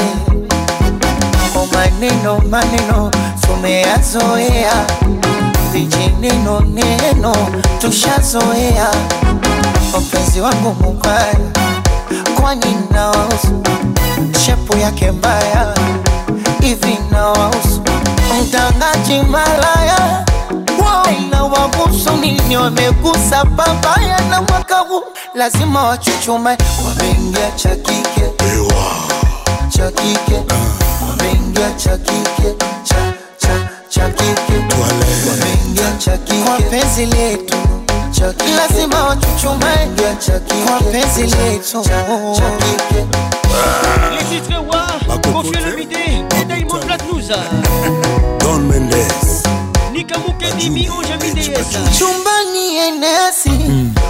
[1.56, 3.12] O maneno maneno
[3.42, 4.86] tumeyazoea,
[5.72, 7.36] vijineno neno
[7.82, 8.88] tushazoea.
[10.02, 11.36] Mpenzi wangu mubaya,
[12.42, 13.64] kwani nawahusu?
[14.46, 15.74] Shepu yake mbaya
[16.62, 17.83] hivi nawahusu
[18.42, 20.26] mtangaji malaya.
[21.32, 25.04] Na wabusu nini wamegusa babaya na mwaka huu.
[25.36, 26.58] Lazima wachuchume
[26.88, 28.24] wameingia cha kike.
[29.70, 30.42] Cha kike.
[31.10, 32.56] Wameingia cha kike.
[32.84, 32.96] Cha
[33.38, 34.54] cha cha kike.
[35.30, 36.44] Wameingia cha kike.
[36.44, 37.58] Kwa penzi letu
[38.24, 39.90] cha kike lazima wachuchumae
[40.26, 41.84] cha kike kwa penzi letu.
[42.36, 43.06] Cha kike
[44.16, 47.28] Les titres Wa, Kofi Olomide, et Diamond Platnumz.
[48.40, 49.44] Don Mendes.
[49.92, 51.98] Nikamuke Dimi, Ojami DS.
[52.00, 53.52] chumbani enesi.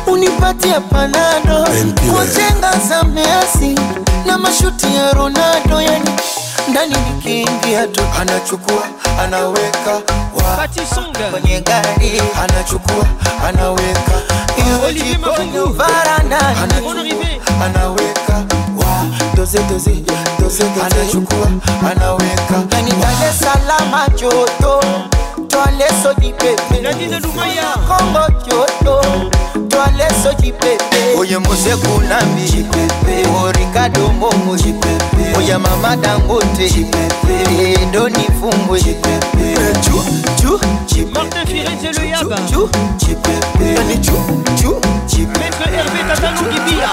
[0.07, 1.67] Unipatie panado
[2.13, 3.75] kwa jenga za Messi
[4.25, 6.09] na mashuti ya Ronaldo, yani.
[6.69, 8.83] Ndani nikiingia tu anachukua
[9.23, 10.01] anaweka
[11.31, 13.05] kwenye gari anachukua
[13.47, 14.11] anaweka
[14.55, 16.59] jikoni varandani
[17.65, 18.33] anaweka
[18.77, 19.05] wa
[19.35, 20.03] doze doze
[20.39, 21.47] doze anachukua
[21.91, 24.83] anaweka yani Dar es Salaam joto
[25.53, 26.81] Toile so di pepe.
[26.81, 27.77] Nadine Lumaya.
[27.87, 28.25] Kongo
[29.69, 30.07] Toile
[30.51, 31.15] pepe.
[31.17, 32.65] Oye moseku nambi
[33.29, 34.57] o ricardo momo
[35.37, 36.65] oya mama dangote.
[37.27, 38.79] Edoni fumbwe
[39.83, 40.03] Chou,
[40.41, 40.59] chou,
[41.13, 42.35] Martin Firenze le Yaba.
[42.51, 42.69] chou,
[43.61, 44.21] yani chou,
[44.61, 44.75] chou,
[45.39, 46.03] Maître Hervé
[46.51, 46.91] Gibia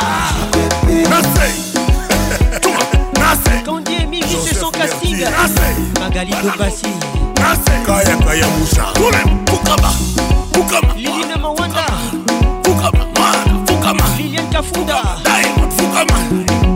[4.11, 5.24] Mimi c'est son casting.
[6.00, 6.32] Magali
[7.86, 8.84] kayaka ya musa.
[8.94, 9.20] Tule
[9.51, 9.90] fukama
[10.53, 10.94] fukama
[12.64, 13.05] fukama
[13.66, 14.05] fukama
[15.24, 16.18] diamond fukama.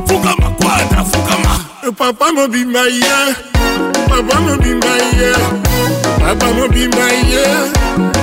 [0.06, 1.60] Fukama kwadra fukama
[1.98, 3.34] papa mobima ye
[4.08, 5.32] papa mobima ye
[6.18, 7.44] papa mobima ye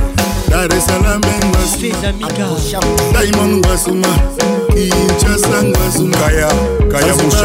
[0.49, 1.21] dar esalam
[1.51, 4.11] ngasumadimon ngasuma
[4.73, 6.47] kinchasa ngasumaar
[6.89, 7.41] ngasuma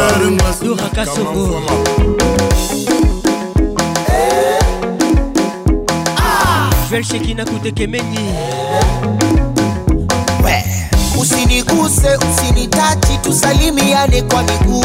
[6.91, 8.18] Joel Shekina Koutekemeni
[11.21, 14.85] usiniguse usinitachi tusalimiane kwa miguu.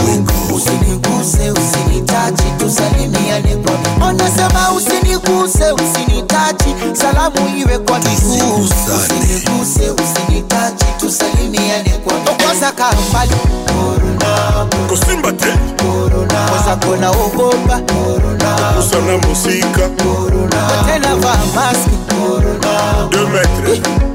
[0.55, 4.05] Usiniguse usinitachi tusalimiane kwa miguu.
[4.07, 8.63] Onasema usiniguse usinitachi salamu iwe kwa miguu.
[8.63, 12.43] Usiniguse usinitachi tusalimiane kwa miguu.
[12.43, 13.31] Kwanza kambali.
[13.67, 15.53] Korona kosimba te.
[15.77, 17.79] Korona kwanza kona ogopa.
[17.93, 21.95] Korona usana musika korona tena vaa maski.
[22.09, 24.14] Korona 2 metre korona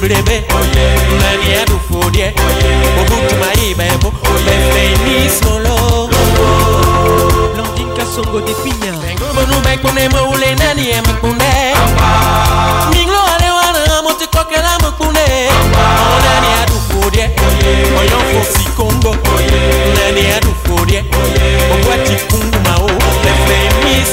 [0.00, 0.44] bleblebe
[1.20, 2.32] mani adufudie
[3.00, 4.12] obutumayibebo
[4.44, 6.08] befenis molo.
[7.56, 8.92] Landin kasongo depinya
[9.34, 11.52] bonu bekunemo ulenani emakunde
[12.92, 15.26] minglo alewana motikokela mokunde
[16.16, 17.30] onani adufudie
[17.98, 19.16] oyonfosi oh, kongo
[19.96, 21.04] nani adufudie
[21.74, 22.60] okwatikungu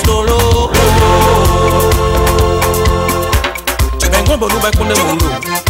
[0.05, 0.69] Solo.
[3.99, 5.66] Tu bengo bonu bakunda mundu.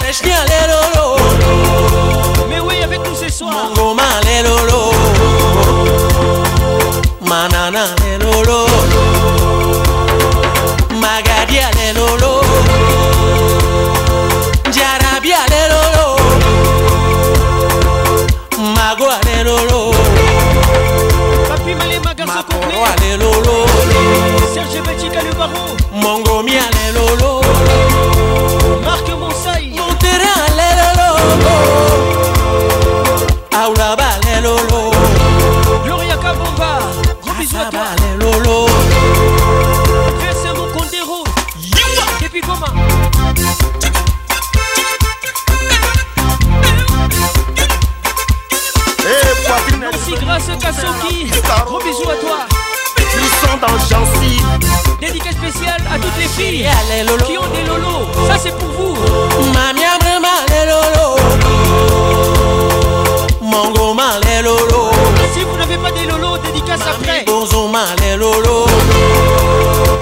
[0.00, 1.16] Freshly ale lolo
[2.48, 3.94] Mais oui avec nous ce soir lolo
[11.00, 12.40] Magadi ale lolo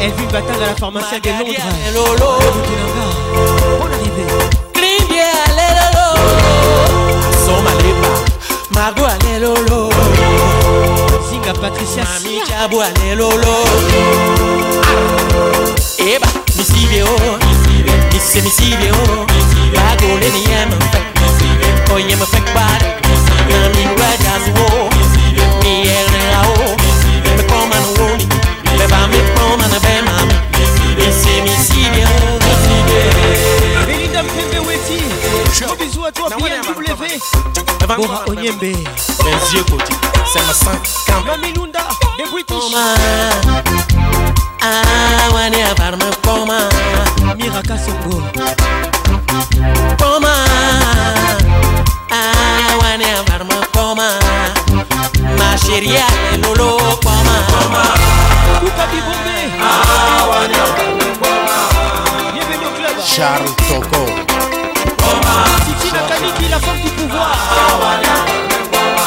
[0.08, 1.62] Elvin Batanga, la pharmacienne de Londres.
[1.92, 2.38] Lolo.
[3.78, 4.26] Bon arrivée.
[4.72, 6.06] Climbia, lolo.
[7.44, 8.12] Soma Lepa.
[8.70, 9.90] Margot, lolo.
[11.28, 12.82] Zinga Patricia Mami Chabou,
[13.16, 13.56] lolo.
[15.98, 17.06] Eba, misibio,
[17.44, 18.94] misibio, misibio,
[19.26, 19.74] misibio.
[19.74, 20.70] Bagole ni yam,
[21.20, 21.94] misibio.
[21.94, 23.07] Oyem, fek, bad.
[37.96, 38.60] Bora Onyembe.
[38.62, 39.94] Mes yeux côté
[40.32, 41.80] C'est ma sang Quand Mamilunda
[42.18, 42.56] Des British.
[42.56, 42.76] Oh,
[44.62, 48.22] ah Wane Avarma Poma oh, Miraka Songo
[49.96, 50.34] Poma
[51.30, 54.08] oh, Ah Wane Avarma Poma
[55.38, 55.56] Ma.
[55.56, 55.98] Chérie
[56.42, 57.82] Lolo Poma Poma
[58.60, 59.38] Kuka Bibombe.
[59.62, 63.04] Ah Wane Avarma Poma Bienvenue au club.
[63.04, 64.17] Charles Toko.
[66.28, 67.30] Nakaniki, la femme du pouvoir.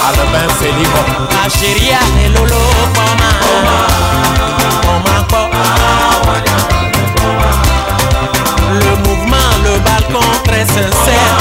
[0.08, 0.90] Albin Félix.
[1.32, 2.62] Ma chérie ale lolo
[2.94, 3.30] kpɔma
[5.28, 5.42] kpɔ
[8.80, 11.38] le mouvement le balcon très sincère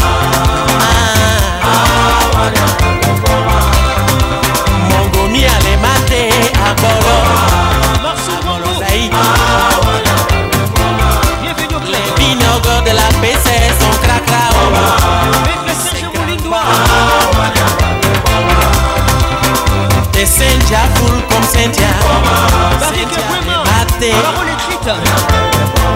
[24.91, 25.31] Parole écrite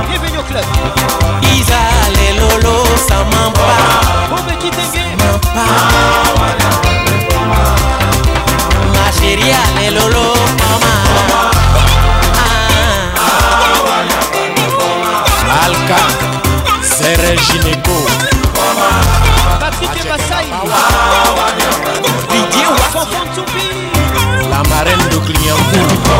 [0.08, 0.64] Bienvenue au club.
[1.42, 1.82] Isa
[2.16, 2.76] les lolo
[3.08, 5.04] ça m'en pas Bombe Kitenge
[8.92, 10.26] Ma chérie ah, les lolo
[10.60, 10.94] mama
[12.36, 13.26] ah.
[15.64, 16.00] Alka
[16.82, 17.98] Zere Gineco.
[19.58, 20.46] Patrick Massai
[22.30, 23.66] Didier Fanfan Tsoupi
[24.50, 26.13] La marraine de Clignancourt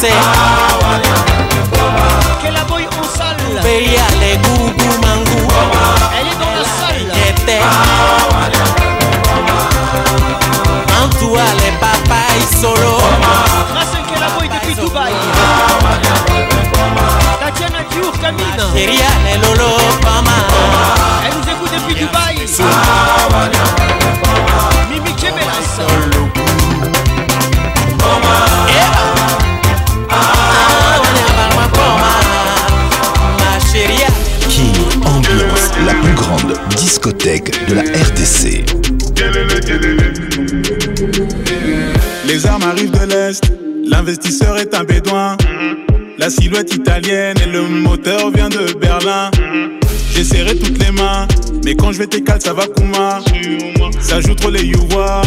[0.00, 0.14] dice
[2.40, 3.36] que la voy a usar.
[3.62, 5.48] Veía de gugu mangú.
[6.18, 7.12] Ella es una sal.
[7.26, 7.60] Este.
[10.92, 12.98] Mantua le papá y solo.
[13.78, 14.58] Hacen que la voy de.
[17.40, 18.64] Tatiana Diur camina.
[18.72, 19.40] Sería el
[20.00, 20.36] pama.
[21.24, 22.36] Elle nous écoute depuis Dubaï.
[36.78, 38.64] Discothèque de la RDC.
[42.24, 43.42] Les armes arrivent de l'Est,
[43.84, 45.36] l'investisseur est un bédouin.
[46.18, 49.30] La silhouette italienne et le moteur vient de Berlin.
[50.14, 51.26] J'ai serré toutes les mains,
[51.64, 53.20] mais quand je vais t'es ça va Kuma.
[54.00, 55.22] Ça joue trop les youvois,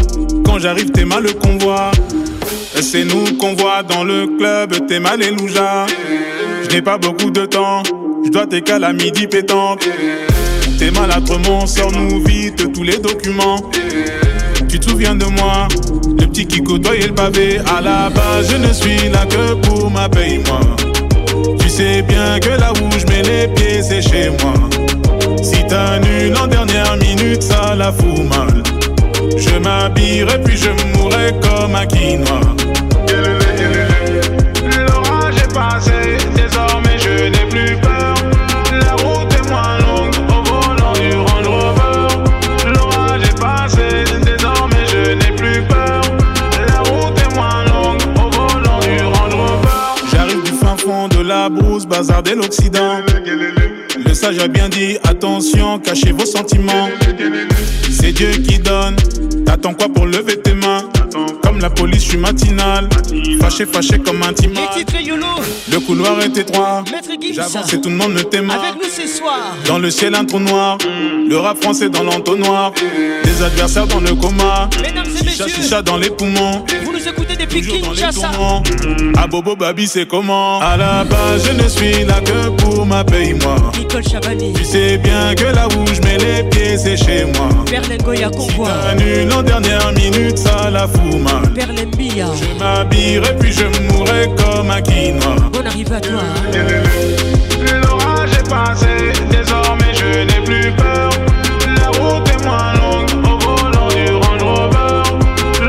[0.46, 1.92] quand j'arrive t'es mal le convoi.
[2.82, 5.86] C'est nous qu'on voit dans le club, t'es mal et louja.
[6.64, 7.84] Je n'ai pas beaucoup de temps,
[8.24, 9.88] je dois t'es à midi pétanque.
[10.78, 13.62] T'es maladrement, sors-nous vite tous les documents.
[14.70, 15.68] Tu te souviens de moi,
[16.20, 17.60] le petit qui côtoyait le pavé.
[17.78, 20.60] À la base, je ne suis là que pour ma paye, moi.
[21.60, 24.54] Tu sais bien que là où je mets les pieds, c'est chez moi.
[25.42, 28.64] Si t'annules en dernière minute, ça la fout mal.
[29.38, 32.61] Je m'habillerai puis je mourrai comme un quinoa.
[51.92, 53.02] La brousse, bazar de l'Occident.
[54.06, 56.90] Le sage a bien dit, attention, cachez vos sentiments.
[57.90, 58.96] C'est Dieu qui donne,
[59.46, 60.90] t'attends quoi pour lever tes mains?
[61.62, 62.90] La police, je suis matinal.
[63.40, 64.32] Fâché, fâché comme un
[65.00, 65.26] YOLO
[65.72, 66.84] Le couloir est étroit.
[67.34, 68.50] J'avance et tout le monde me t'aime.
[68.50, 70.78] Avec nous ce soir Dans le ciel, un trou noir.
[71.30, 72.72] Le rap français dans l'entonnoir.
[73.24, 74.70] Des adversaires dans le coma.
[74.82, 76.66] Mesdames et Chicha, chicha dans les poumons.
[76.84, 78.32] Vous nous écoutez depuis Kinshasa
[79.18, 80.60] À Bobo Babi, c'est comment?
[80.60, 83.56] À la base, je ne suis là que pour ma paye, moi.
[83.78, 87.50] Nicole Chabani Tu sais bien que là où je mets les pieds, c'est chez moi.
[87.70, 91.51] Berlingoya Convoi Annule en dernière minute, ça la fout mal.
[91.54, 95.50] Je m'habillerai puis je mourrai comme un quinoa.
[95.52, 96.22] Bonne arrivée à toi
[97.82, 101.10] L'orage est passé, désormais je n'ai plus peur.
[101.78, 105.04] La route est moins longue au volant du Range Rover.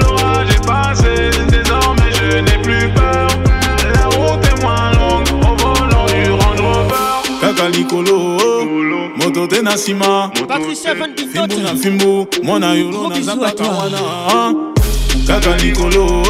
[0.00, 3.28] L'orage est passé, désormais je n'ai plus peur.
[3.92, 7.40] La route est moins longue au volant du Range Rover.
[7.40, 8.38] Kaka Likolo,
[9.16, 9.48] moto.
[10.46, 13.74] Patricia Van Dintot na mwana yolo na bisous à zapaka toi.
[13.82, 14.72] wana.
[15.26, 16.22] Kaka Likolo,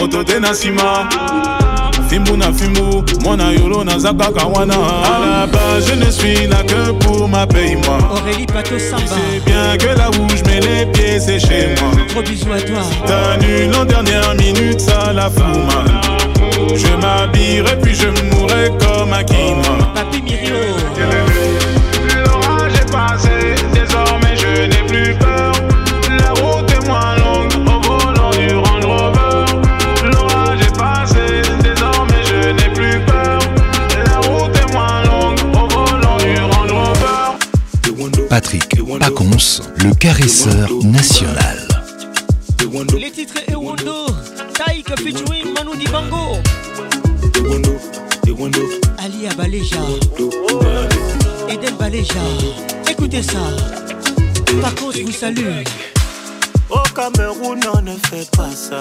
[0.00, 1.08] moto tenasima.
[2.08, 4.74] Fimbu na fimbu, mwana yolo na zapaka wana.
[4.74, 7.98] À la base, je ne suis là que pour ma paye, moi.
[8.12, 11.90] Aurélie Pato Samba C'est bien que là où je mets les pieds, c'est chez moi.
[12.12, 16.00] Gros bisous à toi T'annules en dernière minute, ça la fout mal.
[16.76, 19.81] Je m'habillerai puis je mourrai comme un quinoa.
[38.98, 41.68] Pacons, le caresseur national.
[42.98, 44.06] Les titres Ewondo,
[44.54, 46.38] Taïk featuring Manu Dibango.
[48.98, 49.80] Ali Abaleja,
[51.48, 52.20] Eden Baleja.
[52.90, 53.40] Écoutez ça.
[54.60, 55.62] Pacons vous salue.
[56.70, 58.78] Au Cameroun, on ne fait pas ça.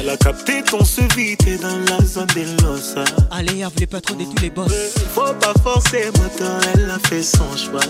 [0.00, 3.04] Elle a capté qu'on se vit t'es dans la zone des Losa.
[3.30, 4.72] Allez, les patrons de tous les boss.
[5.14, 7.80] Faut pas forcer, moteur, elle a fait son choix.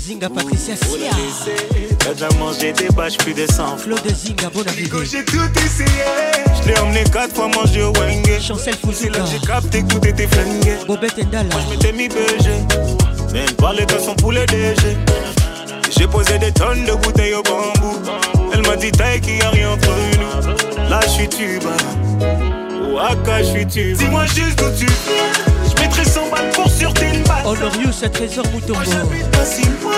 [0.00, 1.10] Zinga Patricia Sia.
[1.98, 5.04] T'as déjà mangé des bâches plus de 100 Flo de Zinga, bonne arrivée.
[5.04, 6.04] J'ai tout essayé.
[6.62, 8.40] Je l'ai emmené quatre fois manger au Wenge.
[8.40, 10.76] Chancel C'est là j'ai capté que tout était flingué.
[10.86, 11.48] Bobette Ndala.
[11.50, 12.50] Moi je m'étais mis BG.
[13.32, 14.96] Même parler de son poulet DG.
[15.90, 18.41] J'ai posé des tonnes de bouteilles au bambou.
[18.52, 20.88] Elle m'a dit taille qu'il y a rien entre nous.
[20.90, 21.70] Là je suis tuba.
[22.92, 23.98] Waka je suis tuba.
[23.98, 25.32] Dis-moi juste où tu viens.
[25.64, 27.46] Je mettrai 100 balles pour sur tes balles.
[27.46, 28.80] Honorius, trésor Moutombo.
[29.32, 29.92] Pas si loin.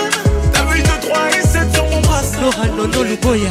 [0.53, 2.41] T'as vu de 3 et 7 sur mon brassard.
[2.41, 3.49] Laura Nono Luboya.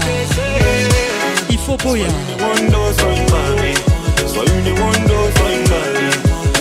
[1.51, 2.07] Il faut Boya.
[2.41, 3.79] Wando, sois une mamie.
[4.27, 6.15] Sois une Wando, sois une mamie.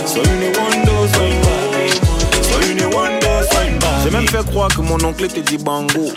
[0.06, 1.92] Sois une Wando, sois une mamie.
[2.42, 4.02] Sois une Wando, sois une mamie.
[4.04, 6.12] J'ai même fait croire que mon oncle était dit bango.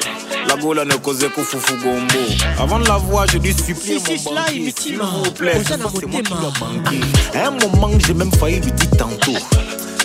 [0.48, 2.20] La gola ne causait qu'au foufou gombo.
[2.60, 4.74] Avant de la voir, j'ai dû supplier Si, si, mon banquier.
[4.80, 7.02] S'il vous plaît, c'est moi qui banquer.
[7.36, 9.34] À un moment, j'ai même failli lui dire tantôt.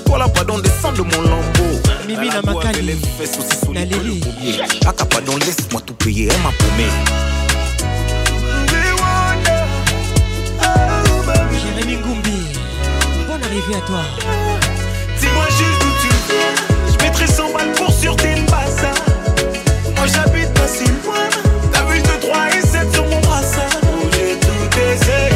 [0.05, 1.80] Toi là, pardon, descends de mon lambeau.
[2.07, 2.86] Mimi Elle a na beau Makali.
[2.86, 4.20] La pommier.
[4.86, 6.88] Aka, pardon, laisse-moi tout payer, elle m'a paumé.
[11.62, 12.30] Jérémy Ngoumbi.
[13.28, 14.03] Bonne arrivée à toi.
[15.20, 16.55] Dis-moi juste où tu viens.
[16.93, 18.71] Je mettrai 100 balles pour sur tes bassins.
[20.06, 21.28] J'habite si loin.
[21.72, 23.70] T'as vu de 3 et 7 sur mon brassard.
[24.12, 25.31] J'ai tout essayé.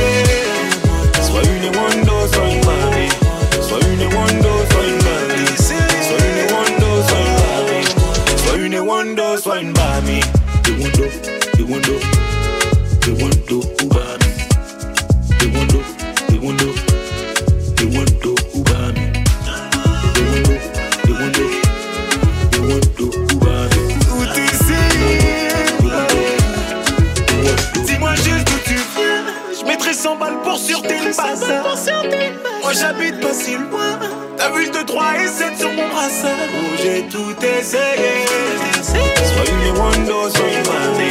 [32.63, 33.99] Moi j'habite pas si loin.
[34.37, 36.31] T'as vu de 3 et 7 sur mon brassard.
[36.55, 38.27] Oh, j'ai tout essayé.
[38.83, 41.06] Sois une Wando, sois une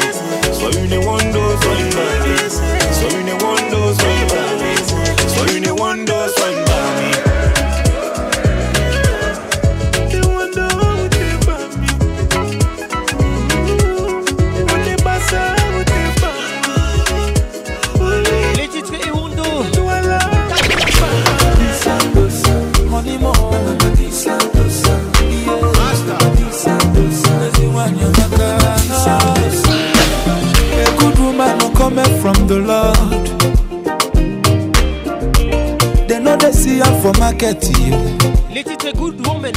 [37.46, 37.70] market.
[37.80, 38.54] You.
[38.54, 39.54] Les titres Good Woman.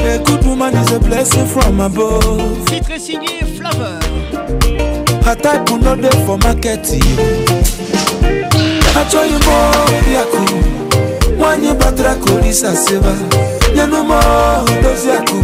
[0.00, 2.64] A good woman is a blessing from above.
[2.66, 3.98] Titre signé Flavor.
[5.24, 6.86] Her type will not there for market.
[6.92, 7.16] You.
[8.94, 10.44] I tell you more, Yaku.
[11.38, 13.14] Mwanye batra kolisa seva.
[13.76, 14.20] Nyanu mo
[14.82, 15.42] dozi yaku.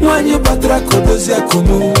[0.00, 1.92] Mwanye batra kodozi yaku mo.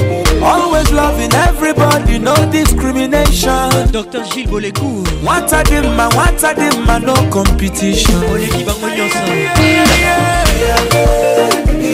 [0.76, 3.70] Always loving everybody, no discrimination.
[3.92, 4.22] Dr.
[4.24, 5.02] Gilles Bolekou.
[5.24, 8.20] Wanta dimma, wanta dimma, no competition.
[8.28, 9.18] Oleki bango nyonso.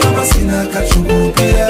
[0.03, 1.69] Yamasina kachubupia.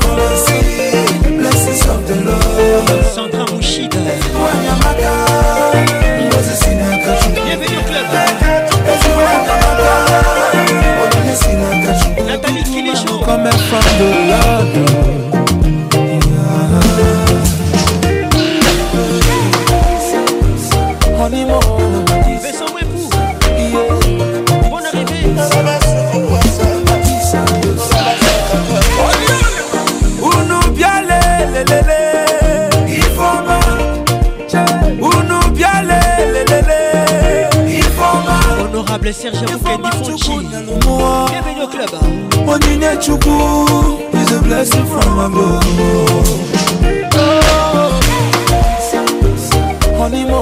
[0.00, 3.04] Come and see blessings of the Lord.
[3.14, 4.00] Sandra Mouchida.
[4.42, 5.12] Wanyamaka,
[6.28, 7.44] ngozi sina kachubupia.
[7.44, 8.06] Bienvenue au club.
[12.26, 13.18] Nathalie Kilécho.
[13.22, 14.61] Coming from the Lord.
[31.52, 32.00] Lelele
[32.98, 33.58] Ifoma
[35.00, 36.00] Unu biale
[36.32, 36.80] lelele
[37.78, 40.12] Ifoma Honorable Serge Fonchi.
[41.30, 41.92] Bienvenue au club.
[44.14, 45.64] Is a blessing from above
[49.98, 50.41] Honeymoon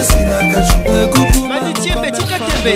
[0.00, 2.74] esinaka cukukumaetikatebe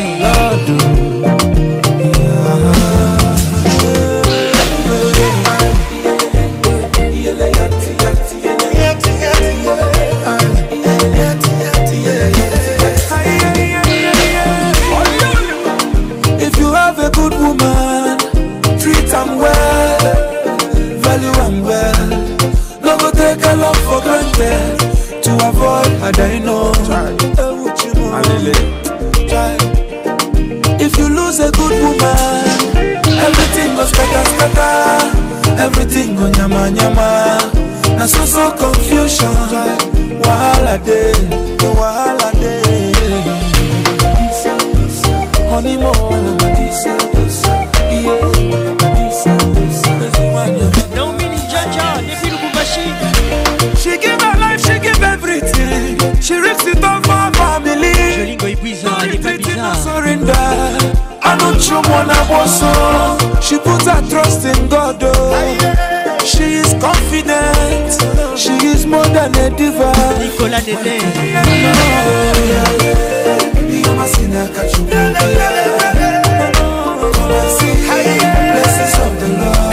[35.65, 37.39] everything go nyama nyama.
[37.99, 39.35] Na so so confusion,
[40.25, 41.15] wahala dey,
[41.79, 42.93] wahala dey.
[45.51, 47.04] honeymoon.
[61.67, 62.71] You wanna bosso.
[63.41, 65.03] She puts her trust in God.
[65.03, 66.21] Oh.
[66.25, 67.93] She is confident.
[68.39, 69.93] She is more than a diva.
[70.19, 71.01] Nicolas Nene.
[78.53, 79.65] Blessings of the Lord.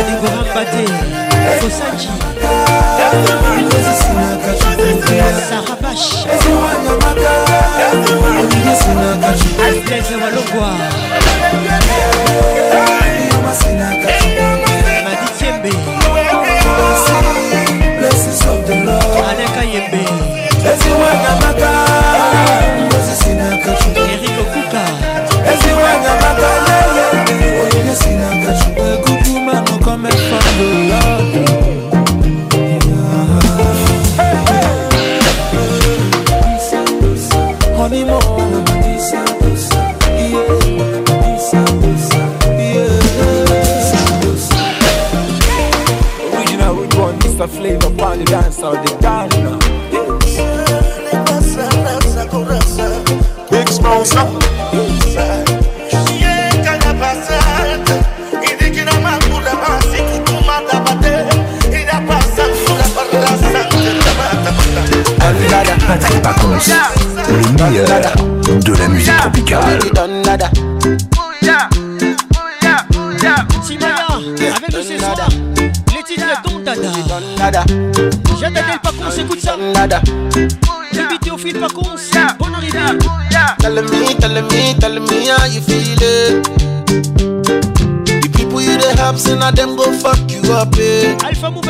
[5.50, 6.26] Sarah Bash.
[9.86, 11.41] Blaise Walongwa.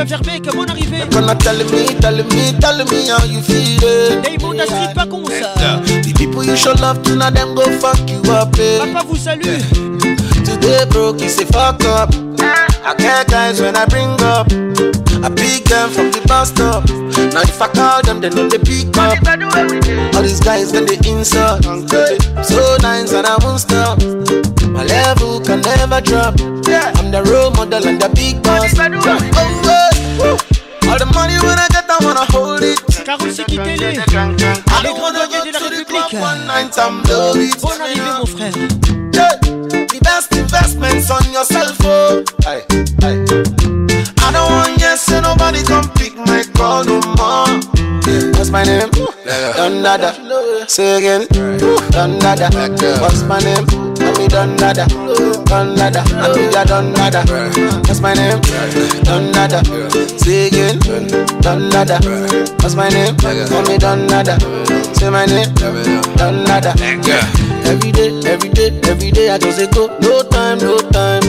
[0.01, 1.05] Move Verbeek, bonne arrivée.
[1.11, 4.23] Gonna tell me, tell me, tell me how you feel it.
[4.23, 5.29] Diamond Street Pacons.
[5.29, 8.79] The people you show love to, na them go fuck you up, eh.
[8.79, 9.59] Papa vous salue.
[10.43, 12.09] Today broke, you say fuck up.
[12.41, 14.47] I get guys when I bring up.
[15.21, 16.89] I pick them from the bus stop.
[17.35, 19.21] Now if I call them, they know they pick up.
[20.15, 21.63] All these guys when they insult.
[22.43, 24.01] So nice and I won't stop.
[24.65, 26.41] My level can never drop.
[26.41, 28.73] I'm the role model and the big boss.
[28.79, 29.70] Oh.
[30.23, 32.79] All the money when I get, I wanna hold it.
[33.47, 37.59] Qui télé I don't wanna go one night and blow it.
[37.61, 38.53] Bon arrivée mon frère.
[39.13, 39.35] Yeah.
[39.41, 42.23] The best investments on yourself, oh.
[42.45, 42.70] Aye.
[48.51, 48.89] My name?
[49.55, 50.13] Don Dada.
[50.67, 51.27] Say again.
[51.91, 52.49] Don Dada.
[53.01, 53.65] What's my name?
[53.95, 54.85] Let me Don Dada.
[55.45, 56.03] Don Dada.
[56.19, 57.23] I be ya Don Dada.
[57.87, 58.39] What's my name?
[59.03, 59.63] Don Dada.
[60.19, 60.79] Say again.
[61.41, 61.99] Don Dada.
[62.61, 63.15] What's my name?
[63.23, 64.37] Let me Don Dada.
[64.95, 65.53] Say my name.
[66.15, 66.73] Don Dada.
[67.63, 69.87] Every day, every day, every day I just say go.
[69.99, 71.23] No time, no time.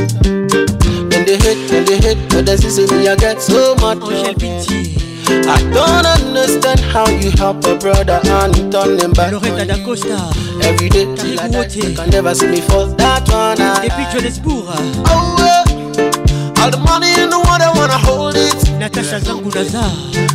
[1.11, 5.02] When they hate, when they hate, but they see me I get so much.
[5.47, 9.33] I don't understand how you help a brother and you turn them back.
[9.33, 10.19] Loretta da Costa.
[10.63, 12.87] Every day, like that, you can never see me fall.
[12.87, 14.65] That one, I, Et puis Johannesburg.
[15.09, 16.63] Oh, yeah.
[16.63, 18.55] All the money in the world, I wanna hold it.
[18.79, 19.91] Natasha Zangu Nazar.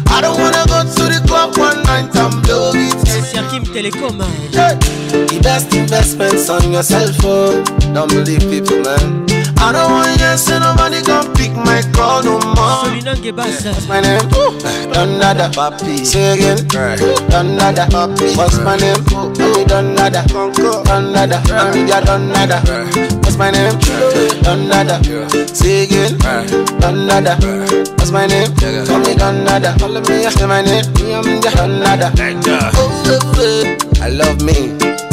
[0.07, 2.93] I don't wanna go to the club one night and blow it.
[3.73, 4.17] Telecom.
[4.51, 4.73] Yeah.
[5.29, 7.63] The best investments on yourself, oh.
[7.93, 9.36] Don't believe people, man.
[9.59, 12.85] I don't want you say nobody come pick my call no more.
[12.85, 14.21] What's my name?
[14.93, 16.05] Donada Papi.
[16.05, 16.57] Say again.
[17.29, 18.37] Donada Papi.
[18.37, 18.95] What's my name?
[19.09, 20.23] Papi Donada.
[20.85, 21.37] Donada.
[21.57, 22.61] Amiga Donada.
[23.23, 23.73] What's my name?
[24.45, 25.01] Donada.
[25.55, 26.17] Say again.
[26.79, 27.35] Donada.
[27.97, 28.47] What's my name?
[28.53, 29.77] Papi Donada.
[29.79, 30.29] Follow me.
[30.29, 30.85] Say my name.
[31.13, 32.11] I'm Donada.
[32.75, 34.03] Oh, oh, oh.
[34.03, 35.06] I love me.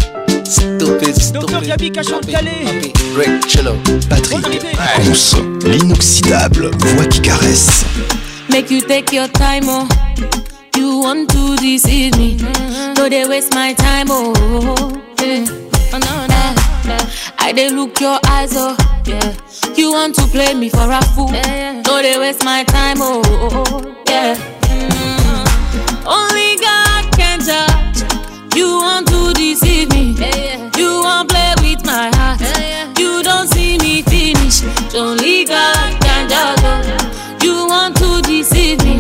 [0.45, 2.93] Stupid, Docteur Gabi Cachon Calais.
[3.49, 3.77] Chillo.
[4.09, 4.63] Patrick
[4.97, 7.85] Ponce, l'inoxydable voix qui caresse.
[8.51, 9.87] Make you take your time, oh.
[10.77, 12.37] You want to deceive me.
[12.97, 14.33] No, they waste my time, oh.
[15.21, 15.45] Yeah.
[15.93, 16.97] Oh, no, no.
[17.39, 18.77] I they look your eyes, oh.
[19.07, 19.33] Yeah.
[19.77, 21.31] You want to play me for a fool.
[21.31, 23.23] No, they waste my time, oh.
[24.09, 24.37] Yeah.
[24.69, 26.07] Mm.
[26.07, 26.84] Only God.
[28.55, 30.15] You want to deceive me.
[30.79, 32.41] You want play with my heart.
[32.99, 34.63] You don't see me finish.
[34.95, 37.39] Only God can oh.
[37.43, 38.95] You want to deceive me.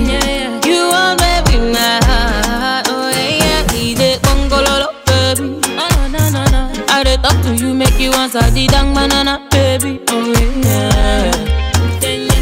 [0.68, 2.86] You want play with my heart.
[2.90, 3.72] Oh yeah, yeah.
[3.72, 5.60] We dey gongololo, baby.
[5.78, 6.84] Oh no no no.
[6.88, 10.00] I dey talk to you, make you answer the dang banana, baby.
[10.08, 10.32] Oh
[10.62, 11.32] yeah.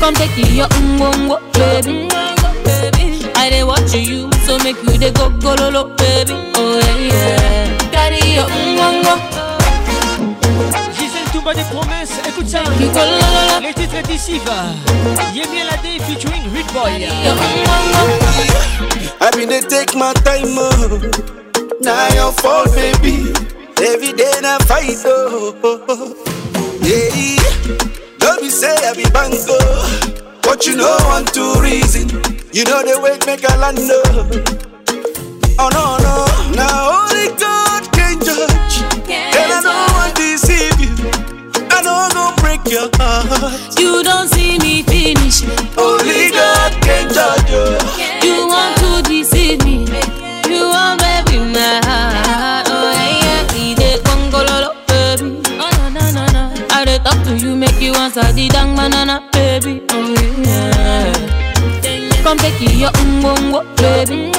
[0.00, 2.08] Come take your ungongo, baby.
[3.34, 6.34] I dey watch you, so make you dey go gololo, baby.
[6.56, 7.68] Oh yeah.
[10.96, 12.62] Gisèle Toumba des promesses, écoute ça.
[13.62, 14.64] Les titres est ici, va.
[15.34, 16.90] Yemi Alade featuring Rude Boy.
[19.20, 21.00] I been they take my time, oh.
[21.80, 23.32] Now your fault, baby.
[23.80, 25.54] Every day I fight, oh.
[26.82, 27.36] Yeah,
[28.18, 29.56] don't be say I be bango,
[30.42, 32.08] but you know one two reason.
[32.52, 34.28] You know the way make a land, oh.
[35.58, 40.92] Oh no no, now only God can judge, and I don't want to deceive you.
[41.70, 43.78] I don't go break your heart.
[43.78, 45.42] You don't see me finish.
[45.76, 47.76] Only God can judge you.
[48.26, 49.86] You want to deceive me.
[50.48, 51.01] You want
[58.14, 59.82] make you the dang banana, baby.
[59.90, 60.14] Oh
[60.44, 61.12] yeah.
[62.22, 64.30] Come take your umbongo, baby.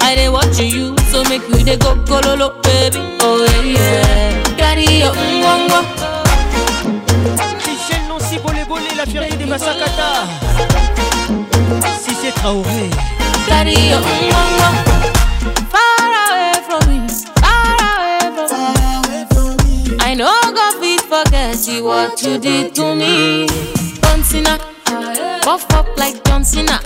[0.00, 2.98] I dey watch you, so make you dey go gololo, baby.
[3.20, 4.42] Oh yeah, yeah.
[4.56, 5.80] Carry your umbongo.
[7.66, 10.26] Michel Nancy Bolé Bolé, la fierté des Massakata.
[12.00, 12.90] Si c'est Traoré.
[13.48, 14.68] Carry your umbongo.
[15.72, 17.08] Far away from me,
[17.40, 19.96] far away from me.
[20.00, 20.63] I know God
[21.54, 23.46] forget what you did to me.
[24.02, 24.58] John Cena,
[25.44, 26.80] buff up like John Cena.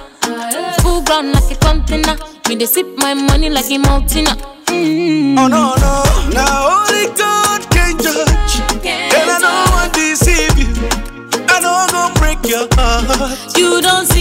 [0.80, 2.16] Full ground like a container.
[2.48, 4.26] Me they sip my money like a mountain.
[4.66, 5.38] Mm.
[5.38, 10.68] Oh no no, now only God can judge, and I don't want to deceive you.
[11.48, 13.56] I don't go break your heart.
[13.56, 14.17] You don't see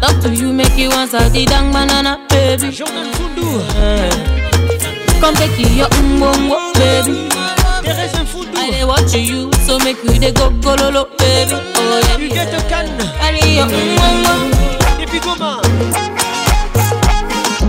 [0.00, 2.70] talk to you, make you answer the dang banana, baby.
[2.70, 3.12] Jordan.
[5.20, 7.28] Come take your umbongo, baby.
[7.82, 8.18] Thérèse.
[8.56, 11.54] I dey watch you, so make you dey go gololo, baby.
[11.54, 12.98] Oh yeah, Huguette Cannes.
[13.18, 14.34] carry your umbongo,
[15.00, 15.60] Et puis comment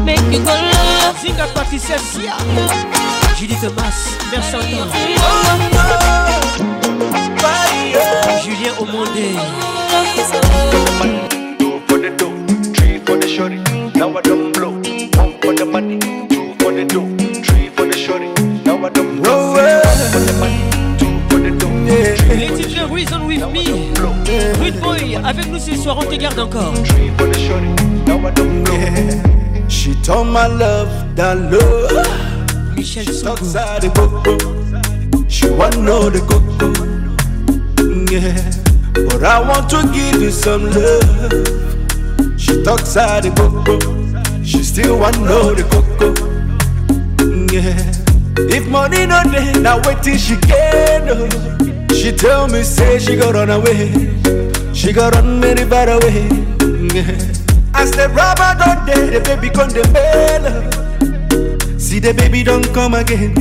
[0.06, 1.14] make you go lolo.
[1.22, 2.36] Zinga Patricia Sia.
[3.38, 4.18] Julie Thomas.
[4.32, 4.86] Mersantin.
[8.44, 9.36] Julien Omondé.
[13.10, 13.58] For the shorty.
[13.98, 14.72] Now I don't blow.
[15.18, 15.98] One for the money,
[16.30, 17.10] two for the dough,
[17.44, 18.30] three for the shorty.
[18.64, 19.54] Now I don't blow.
[19.54, 20.62] One for the money,
[21.00, 21.74] two for the dough.
[22.38, 23.66] Les titres Reason With Me?
[24.62, 26.74] Rude Boy, avec nous ce soir, on te garde encore.
[26.86, 27.72] Three for the shorty.
[28.06, 29.68] Now I don't blow.
[29.68, 32.06] She told my love that love.
[32.76, 34.38] Michel outside the coco.
[35.28, 36.70] She want know the coco.
[38.12, 38.52] Yeah,
[38.94, 41.69] but I want to give you some love.
[42.50, 44.44] She talks out eh, the coco.
[44.44, 46.10] She still want know the coco.
[47.54, 47.78] Yeah,
[48.56, 51.04] if money no dey, now wait till she get.
[51.08, 51.30] Oh.
[51.94, 53.92] She tell me say she got run away.
[54.74, 56.26] She got run very far away.
[56.96, 57.14] Yeah.
[57.76, 61.80] As the rubber don't dey, the baby come the mail.
[61.80, 63.34] See the baby don't come again.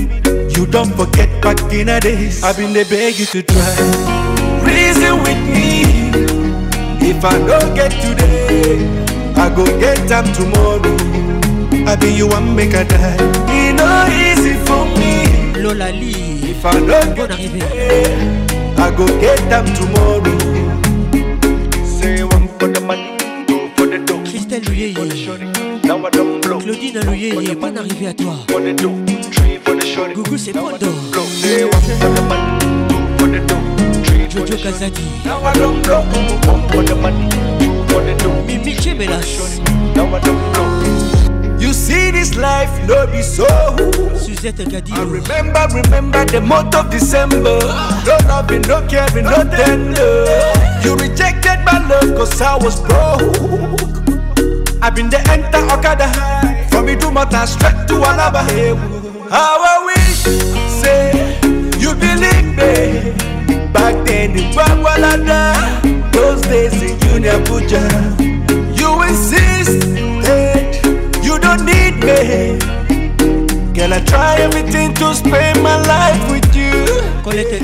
[0.55, 2.43] You don't forget back in the days.
[2.43, 4.65] I've been the beg you to try.
[4.65, 5.68] Reason with me.
[7.11, 8.85] If I don't get today,
[9.35, 10.95] I go get them tomorrow.
[11.89, 13.17] I be you one make a die.
[13.49, 15.63] It no easy for me.
[15.63, 16.51] Lola Lee.
[16.51, 18.13] If I don't get today,
[18.77, 20.39] I go get them tomorrow.
[21.83, 22.69] Say one for
[24.37, 24.95] Estelle Louyeye.
[26.61, 28.37] Claudine Louyeye, bonne arrivée à toi.
[30.15, 30.89] Gougou, c'est Pondo.
[34.45, 36.05] Jojo.
[38.47, 39.39] Mimi Chemelas.
[41.59, 43.47] You see this life, no be so.
[44.17, 44.93] Suzette Gadi.
[44.93, 47.59] I remember, remember the month of December.
[48.07, 50.25] No loving, no caring, no tender.
[50.85, 53.35] You rejected my love cause I was broke.
[54.81, 56.09] I've been the enter Okada.
[56.71, 58.45] From Idumota straight to Alaba.
[59.31, 60.23] How I wish,
[60.81, 61.39] say,
[61.79, 63.08] you believe me.
[64.37, 67.83] In Bagwalada, those days in Junior Puja.
[68.75, 70.85] You insisted,
[71.25, 72.59] you don't need me.
[73.73, 76.85] Girl, I try everything to spend my life with you.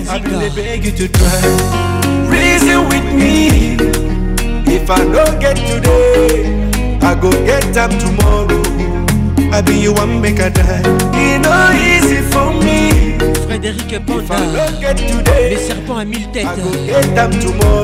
[0.08, 1.40] I really beg you to try.
[2.28, 3.76] Reason with me.
[4.66, 8.62] If I don't get today, I go get them tomorrow.
[9.52, 10.82] I be you one make a die.
[11.14, 13.13] It no easy for me.
[13.54, 14.66] Frédéric Panda.
[15.48, 16.44] Les serpents à mille têtes.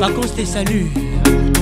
[0.01, 0.91] Vacances tes saluts.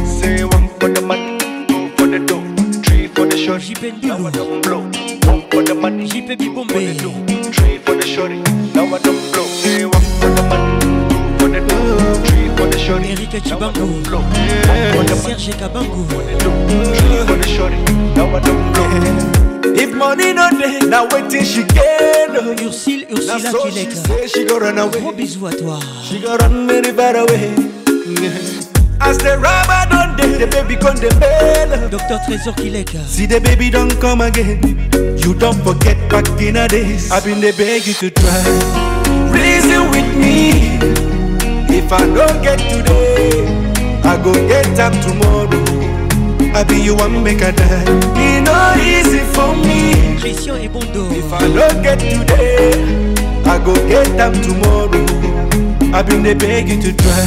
[0.03, 1.38] Say one for the money,
[1.68, 2.41] two for the dough,
[2.84, 3.76] three for the shorty.
[3.76, 4.80] JP Now I don't blow.
[5.27, 7.53] One for the money, JP Bibombe.
[7.53, 8.41] three for the shorty.
[8.73, 9.45] Now I don't blow.
[9.45, 10.80] Say one for the money,
[11.10, 13.10] two for the dough, three for the shorty.
[13.11, 13.86] Eric Chibango.
[15.18, 16.02] Serge Kabango.
[16.98, 17.77] Three for the shorty.
[18.15, 19.39] Now I don't blow.
[19.82, 22.30] If money no dey, now waiting she get.
[22.30, 23.90] Ursule, Ursula Now so Kilek.
[23.90, 25.00] she say she go run away.
[25.00, 25.80] Gros bisous à toi.
[26.04, 27.54] She go run very far away.
[29.02, 31.90] As the rubber don't dey, the baby come the bail.
[31.90, 32.90] Docteur Trésor Kilek.
[33.08, 34.60] See the baby don't come again.
[35.24, 37.12] You don't forget back in the days.
[37.12, 38.44] I've been the beg you to try.
[39.32, 40.78] Reason with me.
[41.72, 43.46] If I don't get today,
[44.04, 45.64] I go get them tomorrow.
[46.54, 47.84] I be you one make a die.
[48.18, 50.18] It no easy for me.
[50.20, 51.10] Christian et Bondo.
[51.12, 53.14] If I don't get today,
[53.46, 55.06] I go get them tomorrow.
[55.94, 57.26] I've been the beg you to try.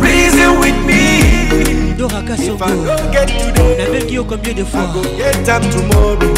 [0.00, 1.94] Reason with me.
[1.96, 2.62] Dora If Kassongo.
[2.62, 4.80] I don't get today, Nabel Guillaume combien de fois?
[4.80, 6.34] I go get them tomorrow.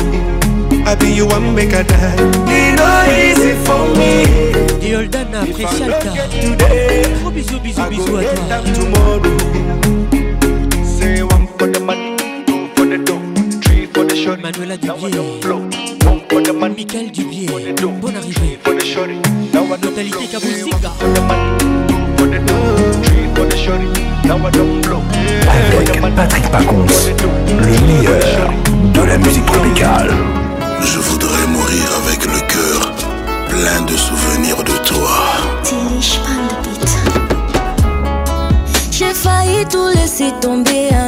[0.87, 2.17] I be you one make a die.
[2.49, 4.25] It no easy for me.
[4.81, 8.49] If I don't get today, Gros bisous, bisous, I bisous go à get toi.
[8.49, 9.78] them tomorrow.
[23.03, 23.89] Three for the shorty.
[24.29, 25.01] Now I don't blow.
[25.49, 26.87] Avec Patrick Pacons,
[27.49, 28.53] le meilleur
[28.93, 30.11] de la musique tropicale.
[30.83, 32.93] Je voudrais mourir avec le cœur
[33.49, 35.09] plein de souvenirs de toi.
[38.91, 41.08] J'ai failli tout laisser tomber en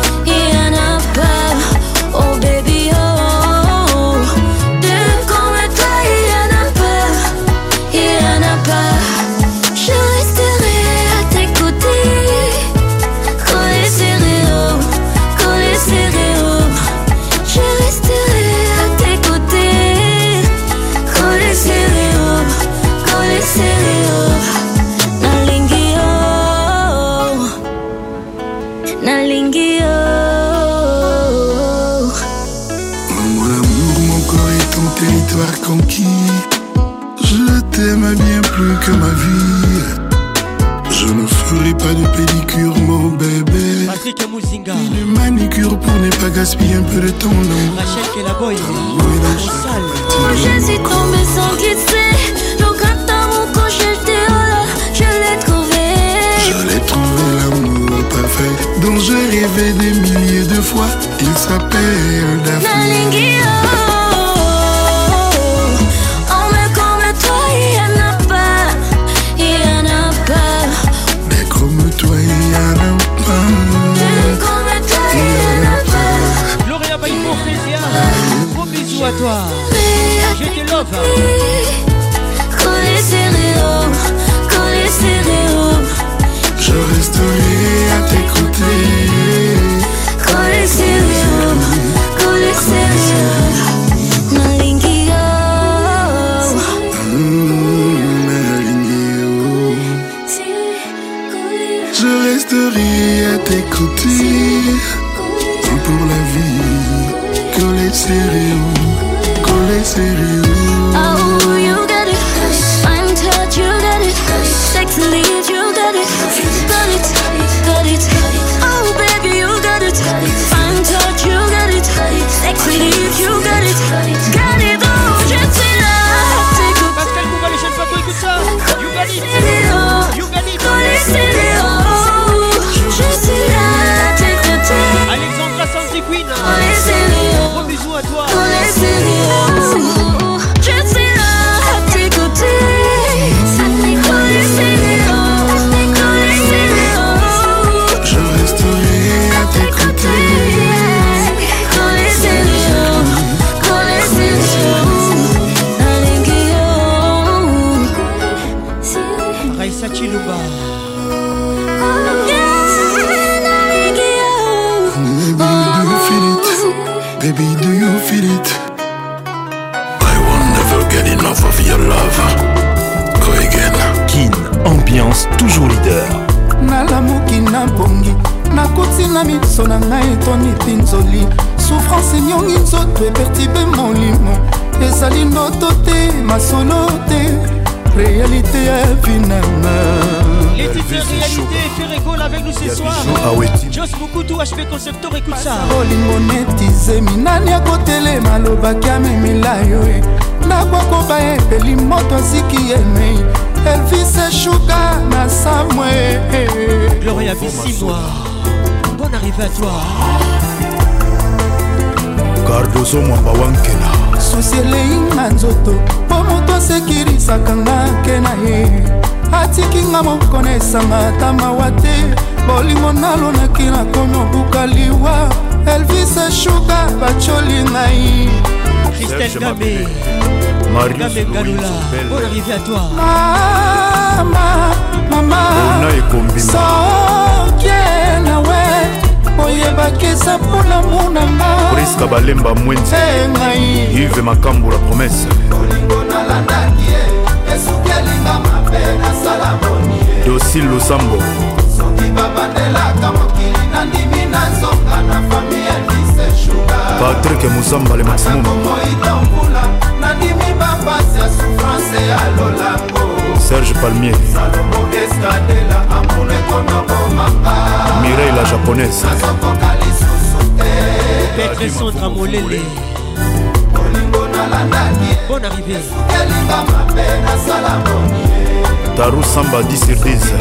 [279.51, 280.33] Kimba 10 sur 10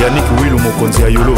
[0.00, 1.34] Yannick Willu mokonzi ya Yolo.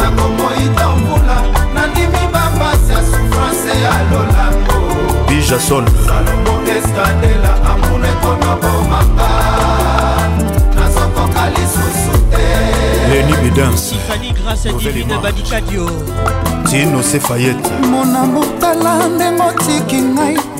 [5.27, 5.85] Bijason.
[13.09, 15.89] Leni bidansifani grâce à divine badikadio
[16.69, 20.50] tino sefayete mona motala ndengo tiki ngai.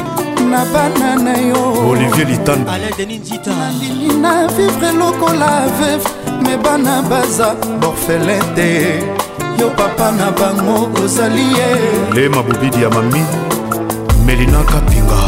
[0.52, 1.90] na bana na yo.
[1.90, 6.08] Olivier litanandimi na vivre lokola veve
[6.44, 9.00] me bana baza borfele te.
[9.58, 11.70] Yo papa na bango ozali ye.
[12.14, 13.24] Le mabobidi ya mami
[14.26, 15.22] melina kapinga.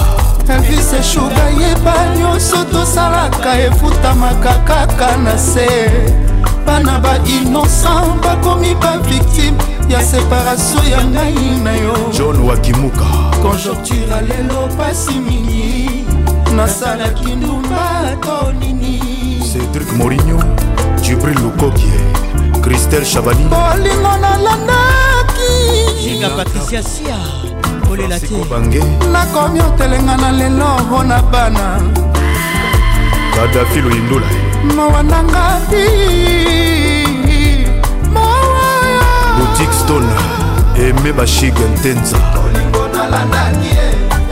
[0.49, 5.67] Elvis eshuga yeba nyonso tosalaka efutamaka kaka na se.
[6.65, 9.57] Bana bainocent bakomi bavictime
[9.89, 11.93] ya separatio ya ngai na yo.
[12.11, 13.05] John wakimuka.
[13.41, 16.05] Konjonktura lelo pasi mingi
[16.55, 18.99] nasalaki ndumba to nini.
[19.53, 20.43] Cedrik morigno
[21.01, 21.99] jibril lukokie
[22.61, 25.51] kristel chabani bolingo nalandaki
[26.07, 27.17] inga patricia sia
[27.87, 28.27] kolela te.
[29.11, 31.81] Nakomi otelenga na lelo mpo na bana
[33.35, 34.27] kadafi loindula
[34.75, 36.82] mowananga pi
[39.57, 40.05] dikston
[40.77, 43.87] eme bashige ntenza olingo nalandaki ye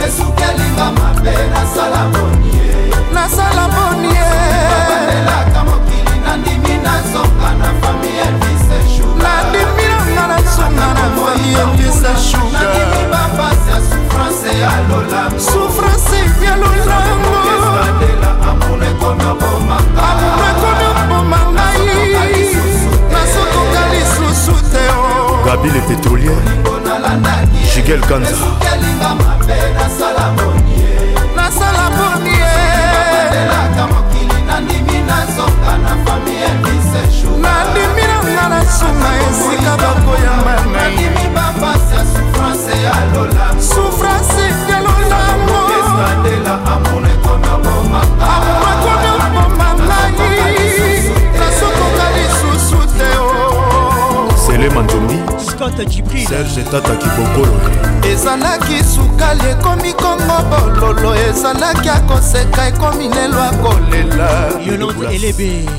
[0.07, 2.76] esukelinga mabe nasala boni ye
[3.14, 8.65] nasala boni yeelaka mokili nandimi nazonga na fami elvis
[8.98, 16.56] shuga nandimi nanga nazonga na fami elvis shuganandimi bapasi ya souffrance ya lolango souffrance ya
[16.56, 17.31] lolango
[18.49, 20.07] amour ekomi obomanga
[25.52, 26.32] babile pétrolière
[27.73, 28.36] jigel kanza.
[31.36, 31.90] Nasala
[37.41, 40.95] nandimi nanga na sunga esika bakoyamba nai
[43.60, 45.60] souffrance yalolango
[54.45, 55.31] sele manzombi.
[55.61, 57.61] Tata jibril serge tata kibokolo.
[58.11, 64.29] Ezalaki sukali ekomi kongo bololo ezalaki akoseka ekomi lelo akolela.
[64.65, 65.69] Yolande elebe.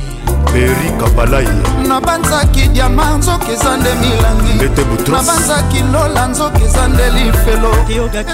[0.52, 1.48] Peri kapalai
[1.88, 4.54] nabanzaki diama nzoki eza nde milangi.
[5.10, 7.70] Nabanzaki lola nzoki eza nde lifelo.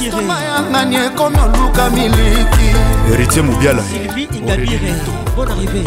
[0.05, 2.69] Estoma yangani ekomi oluka miliki.
[3.09, 4.93] Héritier mobiala sylvie ingabire.
[5.37, 5.85] Bonne arrivée.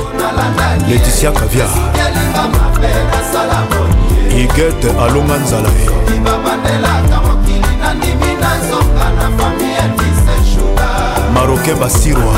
[0.89, 1.65] Laeticia kavia
[4.37, 5.89] igete alonga nzala ye.
[11.33, 12.33] Marocain basirwa.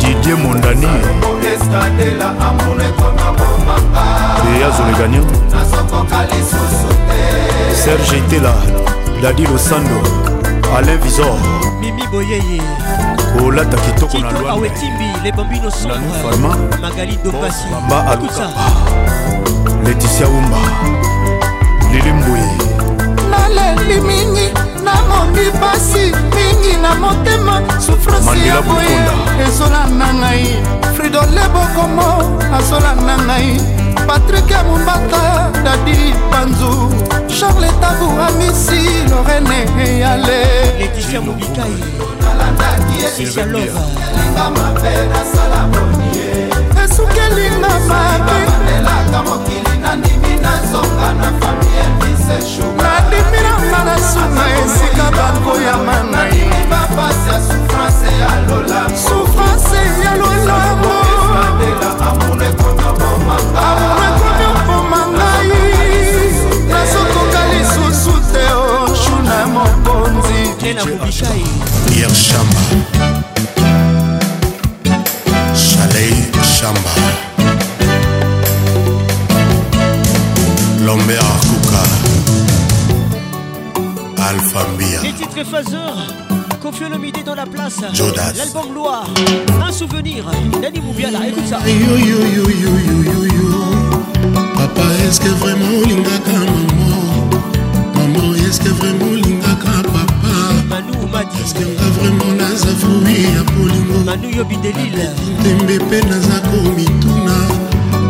[0.00, 0.86] Didier mondani.
[4.56, 5.22] Eya zolegania
[7.84, 8.54] serge itela
[9.22, 10.02] dadi losando
[10.76, 11.36] alain visor
[11.80, 12.62] mimi boyeye
[13.38, 16.52] kolata kitoko na tito lwana awetimbi les bambino Farma.
[16.54, 18.48] sombre magali dobasi bamba aluka.
[19.84, 20.58] leticia umba
[21.92, 22.40] lili mbui
[23.30, 24.52] naleli mingi
[24.84, 25.98] namomi pasi
[26.34, 27.60] mingi na motema
[28.24, 29.46] Mandela ya boye.
[29.48, 30.46] Ezolanda ngai.
[30.96, 33.60] Fridole bokomo azolanda ngai
[34.06, 36.90] patrik ya mombata dadi panzu
[37.28, 40.40] charles tabu amisi lorene eyale
[40.78, 41.76] leticia mobikai
[46.84, 48.38] esukelinga mabe
[52.82, 56.42] nadimiranga na sunga esika bakoyama nai
[58.96, 61.01] sufrance ya lolamo
[63.98, 65.50] nakomi opoma ngai
[66.72, 70.40] nasokoka lisusu te oshuna mokonzi
[72.00, 72.62] yershamba
[75.64, 76.14] shalei
[76.56, 76.92] shamba
[80.86, 81.82] lombe akuka
[84.28, 85.00] alfambia
[86.62, 87.80] Kofi Olomide dans la place.
[87.92, 88.34] Jodas.
[88.36, 89.10] l'album Loire.
[89.66, 90.24] Un souvenir.
[90.62, 91.58] Dani Moubiala écoute ça.
[91.66, 93.50] Yo yo yo yo yo yo yo
[94.54, 97.28] Papa est-ce que vraiment olingaka maman?
[97.96, 100.34] Maman est-ce que vraiment olingaka papa?
[100.68, 104.04] Manu Madi Est-ce que nga vraiment naza fruit ya polingo?
[104.04, 104.56] Manu Yobi
[105.42, 107.34] tembe mpe naza komituna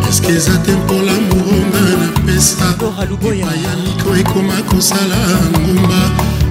[0.09, 2.65] eske eza te mpola moronga napesa
[3.65, 5.17] ya miko ekoma kosala
[5.59, 6.01] ngumba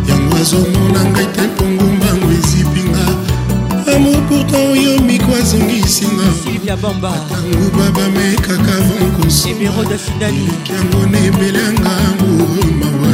[0.07, 1.41] yango azomona ngai te
[5.51, 13.13] miko azongisinga nguba bamekaka vankosoeleki yango na ebele yanga amour mawa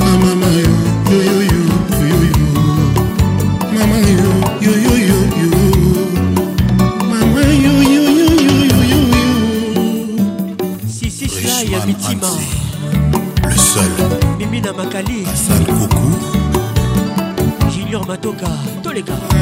[0.00, 0.72] amama yo
[1.12, 1.62] yoyoyo
[2.00, 2.48] yoyoyo
[3.74, 5.18] mama yo yoyoyo
[7.10, 9.00] mama yoyoyoyoyoyo
[11.86, 12.30] Mitima
[13.48, 16.10] le seul Mimi na Makali Hassan Koukou
[17.70, 18.48] Junior Matoka
[18.82, 19.33] Toleka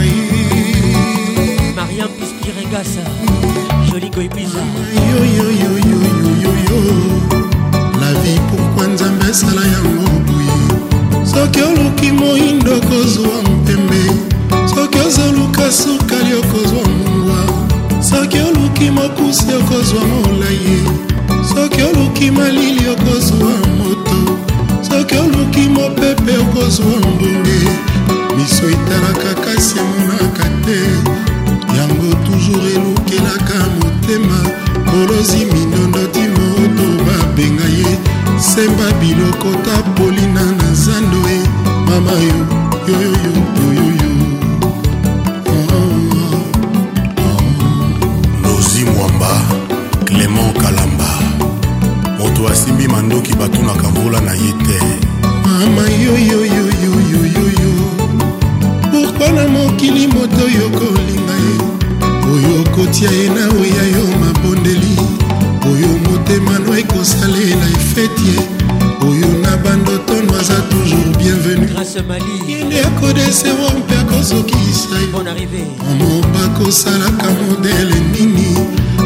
[72.49, 78.57] yende akodesewo mpe akozokisa ye omo bakosalaka modele nini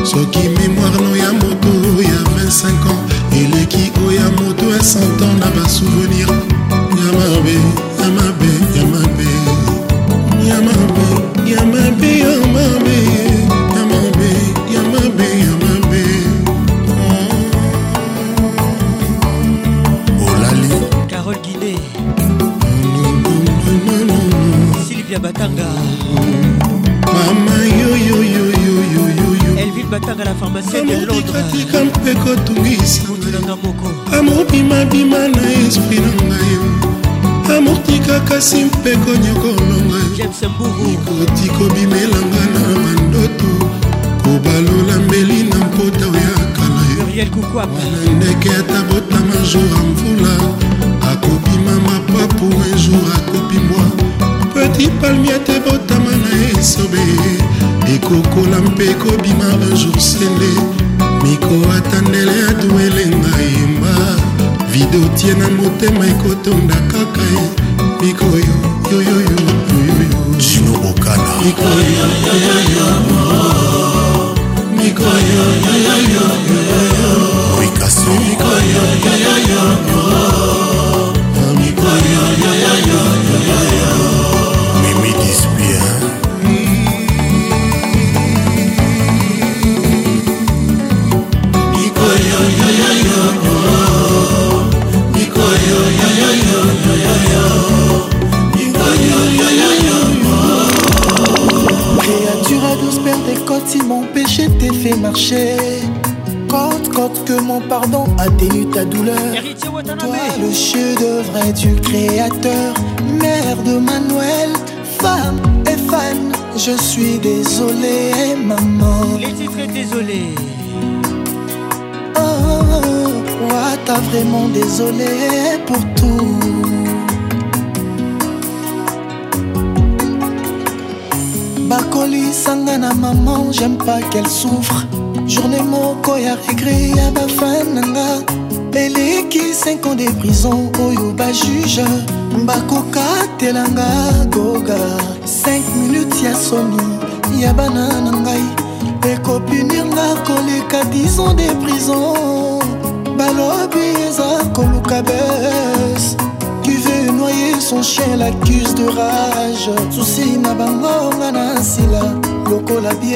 [0.04, 3.12] soki mémoire no ya moto ya 25 ans.
[3.32, 5.35] Eleki oyo ya moto ya 100 ans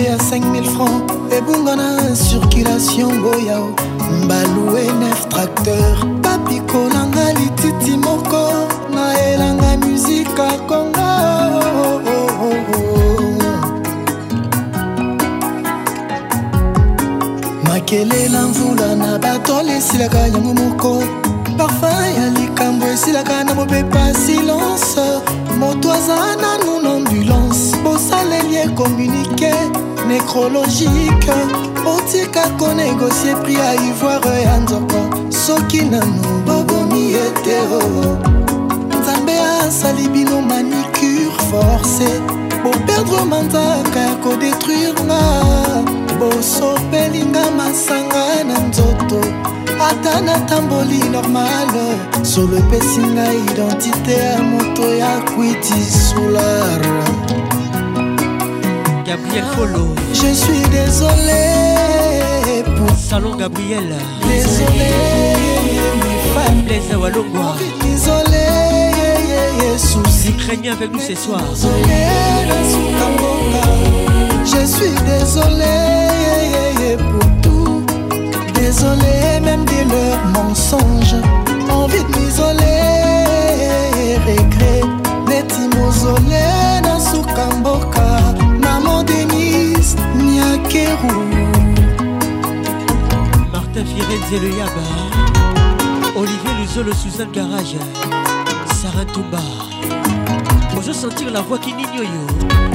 [0.00, 1.12] loyer ya 5000 francs.
[1.38, 3.74] Ebungana circulation goyao.
[4.24, 8.68] Mbalue 9 tracteur papikolanga lititi moko.
[8.94, 11.10] Naelanga muzika konga.
[11.62, 12.82] Oh, oh, oh,
[17.68, 21.04] makele na mvula na bato lesilaka yango moko.
[30.30, 31.32] Nécrologique
[31.84, 37.80] otika konegocie pri ya ivoire ya nzoko soki nanu bobomi ete o
[39.00, 42.20] nzambe asali bino manicure forcé.
[42.62, 45.20] Boperdre manzaka ya kodétruire nga
[46.18, 49.20] bosopelinga masanga na nzoto.
[49.80, 51.74] Ata natamboli normal.
[52.22, 56.80] Solo epesi ngai identité ya moto ya kwiti solar
[59.10, 59.44] Gabriel
[60.12, 61.42] je suis désolé
[62.76, 63.96] pour Salon Gabriel.
[64.22, 64.92] désolé
[66.02, 67.56] mes femmes Blaise Walongwa.
[67.82, 68.46] désolé
[69.78, 71.40] souci Craignez avec nous ce soir.
[74.44, 75.76] je suis désolé
[77.10, 77.82] pour tout
[78.54, 81.16] désolé même de leurs mensonges
[81.68, 82.80] envie de m'isoler
[84.24, 84.82] regret
[85.76, 86.49] mozole
[93.52, 94.86] Martin Firenze le Yaba.
[96.16, 97.76] Olivier Luzolo Suzanne Garage.
[98.80, 99.38] Sarah Touba.
[100.74, 102.26] Vous sentir la voix qui nignoyo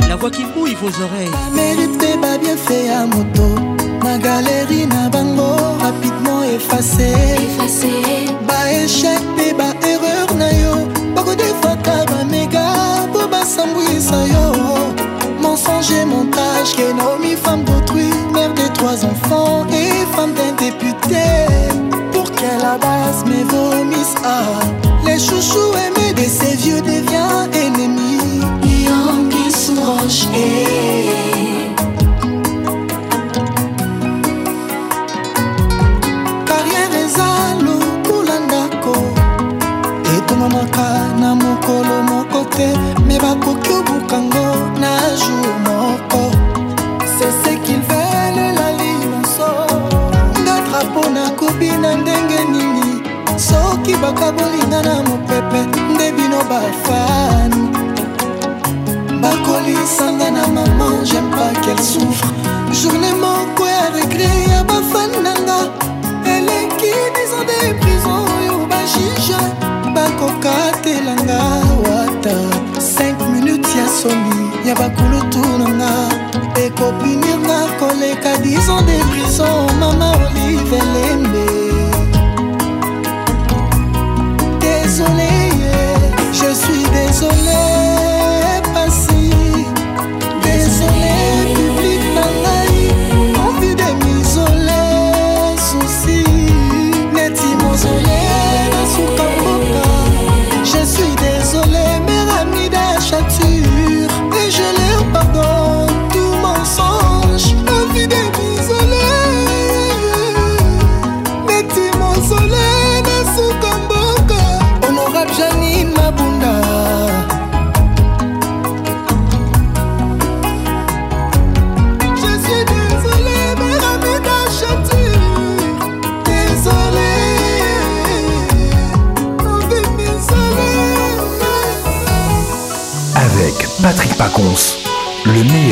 [0.07, 1.31] La voix qui mouille vos oreilles.
[1.53, 3.55] Mérité pas bien fait à moto.
[4.03, 7.89] Ma galerie n'a bango rapidement effacé Effacé
[8.47, 10.87] Ba échec et ba erreur na yo.
[11.15, 13.07] Boko defaka ba méga.
[13.11, 14.53] Po basambwisa yo.
[15.41, 17.14] Mensonge montage que non
[21.07, 21.25] député
[22.11, 24.15] pour qu'elle abasse mes vomisse.
[24.23, 24.59] Ah
[25.05, 28.41] les chouchous aimés de ces vieux devient ennemis.
[28.63, 30.27] Yongi Souroche
[36.45, 37.27] carrière eza
[37.61, 38.95] lokula ndako
[40.17, 40.87] etongamaka
[41.19, 42.67] na mokolo moko te
[43.07, 44.45] me bakoki obukango
[44.79, 45.54] na jour
[54.05, 57.69] soki bakabolinga na mopepe nde bino bafani.
[59.21, 62.27] Bakolisanga na maman j'aime pas qu'elle souffre.
[62.71, 65.71] Journée moko ya regre ya bafananga
[66.25, 69.37] eleki dizo de prison oyo bajije
[69.93, 71.39] bakokatelanga
[71.83, 72.35] wata.
[72.79, 75.91] 5 minutes ya soni ya bakulutu nanga.
[76.55, 80.14] Ekopinirnga koleka dizo de prison mama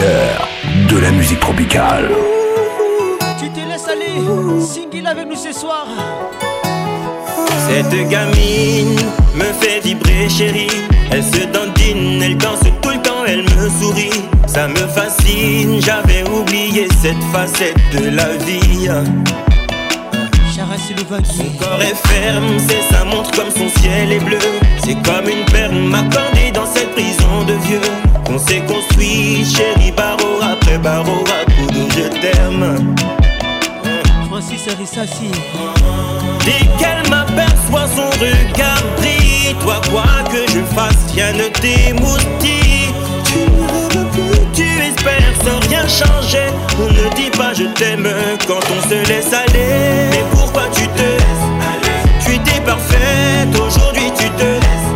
[0.04, 0.48] meilleur
[0.90, 2.10] de la musique tropicale.
[3.40, 4.62] Tu te laisses aller.
[4.62, 5.88] Singil avec nous ce soir.
[7.68, 9.00] Cette gamine
[9.36, 10.68] me fait vibrer chérie
[11.12, 16.24] Elle se dandine, elle danse tout le temps, elle me sourit Ça me fascine, j'avais
[16.30, 18.90] oublié cette facette de la vie.
[21.24, 24.38] Son corps est ferme, c'est sa montre comme son ciel est bleu
[24.84, 30.42] C'est comme une perle m'accordée dans cette prison de vieux On s'est construit, chérie, barreau
[30.42, 32.96] après barreau à coups de je t'aime.
[34.28, 35.30] Francis Rissassi.
[36.44, 42.90] Dès qu'elle m'aperçoit son regard brille Toi quoi que je fasse, rien ne t'émoustille.
[43.24, 46.48] Tu ne rêves plus, tu espères sans rien changer.
[46.80, 48.10] On ne dit pas je t'aime
[48.48, 50.10] quand on se laisse aller.
[50.10, 52.26] Mais pourquoi tu te laisses aller?
[52.26, 54.93] Tu étais parfaite, aujourd'hui tu te laisses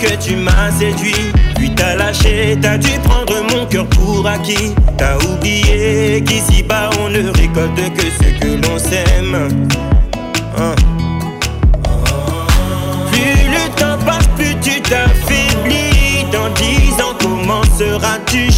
[0.00, 5.16] que tu m'as séduit Puis t'as lâché, t'as dû prendre mon cœur pour acquis T'as
[5.18, 9.68] oublié qu'ici bas on ne récolte que ce que l'on sème
[10.58, 10.74] Hein.
[13.10, 16.24] Plus le temps passe, plus tu t'affaiblis.
[16.32, 18.49] Dans dix ans, comment seras-tu?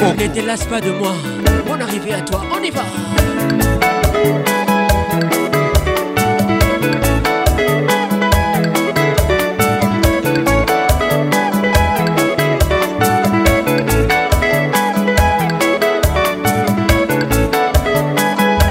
[0.00, 1.12] Ne te lasse pas de moi.
[1.66, 2.84] Bonne arrivée à toi, on y va.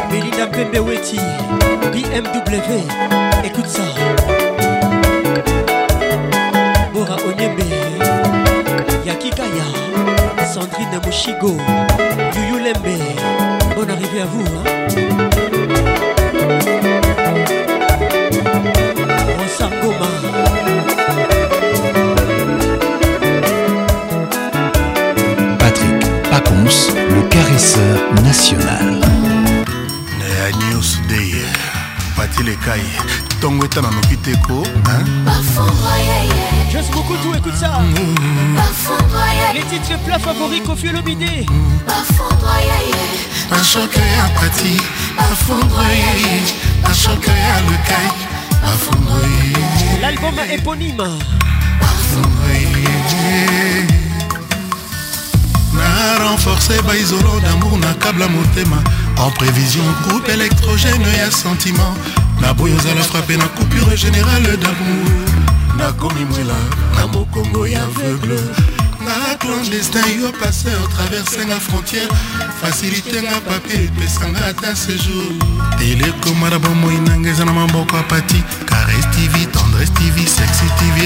[0.10, 1.20] Belinda Pembe Weti
[1.92, 2.82] BMW
[3.44, 3.82] Écoute ça
[10.58, 11.56] Sandrine Mushigo
[12.36, 12.98] Yuyu Lembe
[13.76, 14.64] Bonne arrivée à vous hein?
[19.38, 20.10] Rosa Ngoma
[25.60, 28.98] Patrick Pacons, le caresseur national.
[33.38, 34.64] Pati ntongo etana noki te ko
[36.92, 37.80] beaucoup tout, écoute ça.
[39.54, 41.46] Les titres plats favoris Kofi Olomide
[43.50, 44.82] bashoke ya pati
[45.16, 46.42] bafondroye
[46.84, 48.12] bashoke ya lekai
[48.62, 49.54] bafondroye
[50.02, 51.08] L'album éponyme.
[55.74, 58.78] Na renforce baisolo d'amour na kabla motema.
[59.18, 61.96] En prévision groupe électrogène ya sentiment
[62.42, 65.08] na boyo ozala frappe na coupure générale d'amour.
[65.78, 66.60] Nakomi mwela
[66.96, 68.40] na mokongo ya aveugle.
[69.06, 72.10] Na clandestin yo passeur traverse nga frontière
[72.62, 75.32] facilité nga papier epesanga ata séjour.
[75.78, 78.44] Telekoma na bomoi nanga eza na maboko ya pati.
[78.66, 80.98] Cares tv tendresse tv sexy tv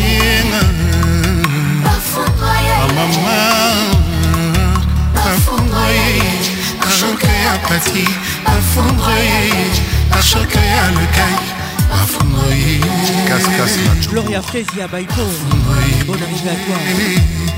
[0.00, 0.62] yenga
[2.96, 3.49] mama
[7.20, 8.08] ashoke ya pati
[8.44, 9.52] bafondroye
[10.18, 11.38] ashoke ya lekai
[11.90, 12.80] bafondroye
[14.10, 15.22] Gloria Frezia Baiko
[16.06, 16.54] Bonne arrivée à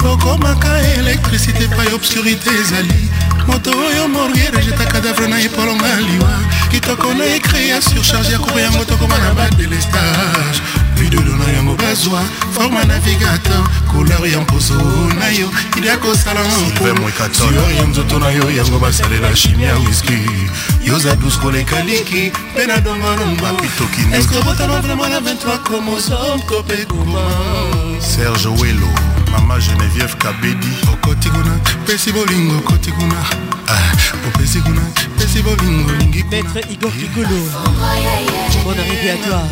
[0.00, 0.12] toi.
[0.12, 3.08] Okomaka électricité pai obscurité ezali
[3.46, 6.30] moto oyo moriere jeta cadavre na epolonga liwa
[6.70, 10.60] kitoko na ekre ya surcharge ya kuro yango tokoma na badelestage
[10.96, 12.22] videolo na yango bazwa
[12.62, 13.64] forma navigateur.
[13.90, 14.74] Couleur ya mposo
[15.18, 16.40] na yo ili ya kosala
[17.32, 20.18] sior ya nzoto na yo yango basalela chimie ya wiski
[20.84, 23.52] yoza dus koleka liki mpe na dongolomba
[24.18, 27.20] eske botana vraiment na 23 chromosome to mpe kuma
[28.00, 28.88] serge welo
[29.32, 30.68] mama geneviève kabedi.
[30.92, 33.14] Okoti kuna pesi bolingo okoti kuna
[33.68, 33.92] Ah,
[34.28, 34.80] opesi kuna
[35.18, 37.28] pesi bolingo olingi Maître Igor Kikolo
[38.64, 39.42] Bonne arrivée à toi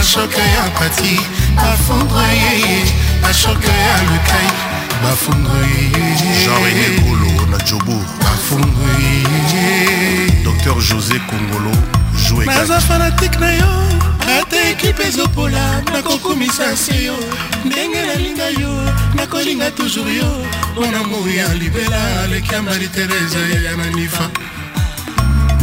[0.00, 1.20] ashoke ya pati
[1.56, 2.84] bafondroye
[3.30, 4.50] ashoke ya lekai
[5.02, 5.90] bafondroye
[6.44, 9.22] jean-rené golo na jobour bafondroye
[10.44, 11.76] docteur josé kongolo
[12.28, 13.84] joue naza fanatike na yo
[14.40, 17.14] ata ekipe ezopola nakokumisa se yo.
[17.64, 20.46] Ndenge nalinga yo nakolinga toujours yo.
[20.74, 24.30] Mona moi ya libela aleki ya mari terese ya na nifa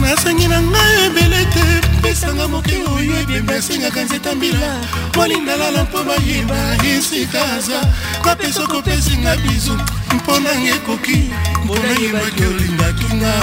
[0.01, 4.77] nasangi na ngai ebele te pesanga moke oyo ebembe asengaka nzeta mbila.
[5.15, 6.55] Molindalala mpo bayeba
[6.85, 7.81] esika aza.
[8.21, 9.79] Kapesa kopesinga bizu
[10.15, 11.31] mpo nanga ekoki.
[11.65, 13.33] Mpo nayebaki olingaki nga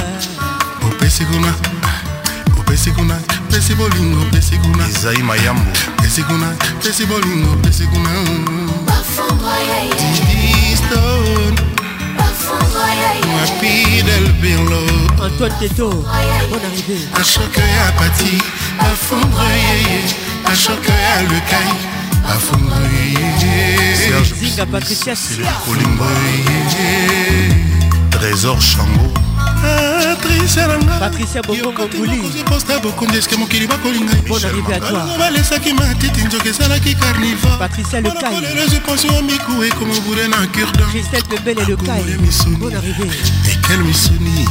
[0.86, 1.54] opesi kuna
[2.60, 3.14] opesi kuna
[3.50, 4.88] pesi bolingo pesi kuna.
[4.88, 5.70] Ezai mayambo.
[6.02, 6.46] Pesi kuna
[6.82, 8.10] pesi bolingo pesi kuna
[12.78, 14.80] Rapide Elbirlo
[15.20, 15.90] Antoine Teto.
[15.90, 17.00] Bonne arrivée.
[17.18, 18.38] Un choc à Pati
[18.78, 20.00] À fondre yéyé
[20.46, 21.80] Un choc à Lecaille
[22.26, 25.50] À fondre yéyé Serge Zinga Patricia Sia.
[25.68, 26.04] Olimbo
[26.36, 27.48] yéyé
[28.10, 29.12] Trésor Chango
[30.98, 34.12] patricia bokongokosta bokundi eske mokili bakolinga
[35.18, 41.02] balesaki matiti nzoki esalaki carnivalolelo epension ya miku ekoma obure na curdankel
[43.86, 44.48] misuni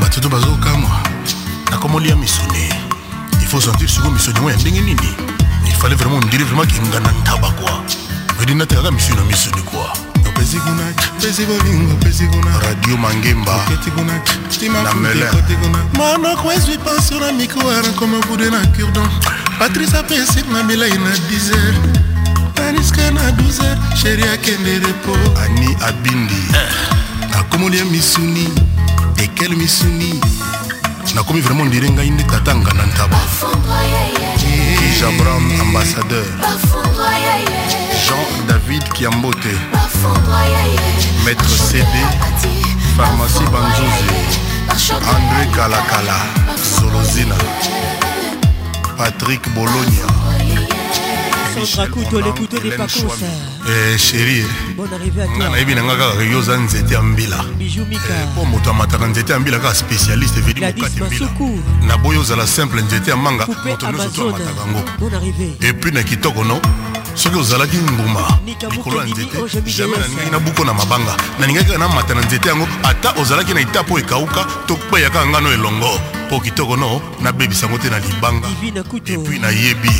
[0.00, 1.00] bato to bazokamwa
[1.70, 2.68] nakomolia misuni
[3.44, 5.14] ifo sentir siko misuni ngo ya ndenge nini
[5.68, 7.82] ifale vraimen ondire vraimen kengana ntaba kua
[8.38, 10.09] vedi natekaka misuni na misuni kua
[10.40, 12.58] opesi kuna pesi bolingo pesi kuna.
[12.60, 13.54] Radio mangemba.
[13.56, 15.28] Oketi kuna na melin
[15.94, 19.08] monoko ezwi pension na mikoara koma bude na curdon
[19.58, 21.76] patrice apesinga milai na 10 heures
[22.68, 25.14] aniska na 12 heures sheri akende repo
[25.44, 26.42] ani abindi.
[27.30, 28.48] Nakomolia misuni
[29.18, 30.20] ekel misuni.
[31.14, 33.18] Nakomi vraiment ondire ngai nde tatanga na ntaba.
[35.00, 36.24] Jabram ambassadeur
[38.10, 39.54] Jean-David Kiambote.
[41.24, 41.86] Maître CD
[42.96, 44.10] Pharmacie Banzouzi.
[45.14, 46.18] André Kalakala
[46.56, 47.36] Solozina.
[48.96, 50.06] Patrick Bologna.
[53.98, 54.46] Sheri eh,
[55.36, 57.42] nga nayebi nanga kaka yo oza nzete ya mbila.
[57.42, 61.28] Mpo eh, moto amataka nzete ya mbila kaka spécialiste vedi mokate mbila.
[61.86, 63.46] Naboyi ozala simple nzete ya manga.
[63.46, 64.82] Moto nyonso to amataka yango
[65.60, 66.60] epui na kitoko no
[67.14, 68.38] soki ozalaki mbuma
[68.70, 69.88] likolo ya nzete Miguel.
[69.90, 71.16] nalingaki nabuko na mabanga.
[71.38, 75.26] Nalingaki kaka namata na nzete yango ata ozalaki na ita mpo ekauka to kpeya kaka
[75.26, 76.00] ngano elongo.
[76.26, 78.48] Mpo kitoko no nabebisa yango te na libanga.
[79.06, 79.92] Epuis nayebi.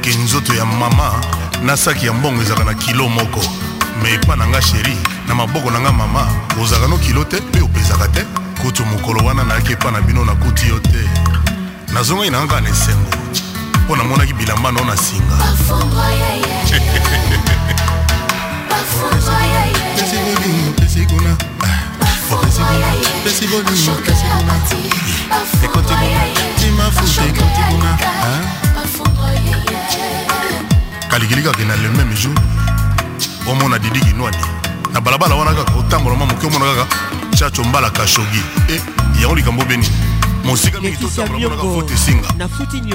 [0.00, 1.20] Ke nzoto ya mama
[1.62, 3.40] na saki ya mbongo ezalaka na kilo moko.
[4.02, 4.96] Me epa na nga sheri
[5.28, 6.28] na maboko na nga mama
[6.62, 8.24] ozalaka no kilo te mpe opezaka te.
[8.62, 11.08] Kutu mokolo wana nayaki epa na bino nakuti yo te.
[11.92, 13.17] Nazongai na nga kaka na esengo
[13.88, 15.36] mpo namonaki bilamba no na singa.
[23.24, 24.54] Pesi bolingo pesi kuna.
[25.64, 26.20] Ekoti kuna.
[26.60, 27.98] timafuta ekoti kuna.
[31.08, 32.34] kalikili kaka na le même jour.
[33.48, 34.36] Omona didi kinwani
[34.92, 36.86] na balabala wana kaka otambola mwa moke omona kaka
[37.36, 38.42] chacho mbala kashogi.
[38.68, 38.80] E
[39.20, 39.88] yango likambo beni
[40.48, 42.28] mosika mingi totambola fote esinga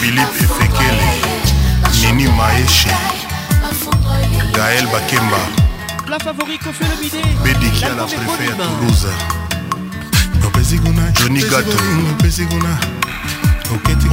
[0.00, 1.10] philippe efekele
[2.00, 2.88] nini maeshe
[4.54, 5.36] gaël bakemba
[6.08, 7.22] La favorite Kofi Olomide.
[7.44, 9.08] bediki à la préfet à toulouse.
[11.14, 11.78] Johnny gato.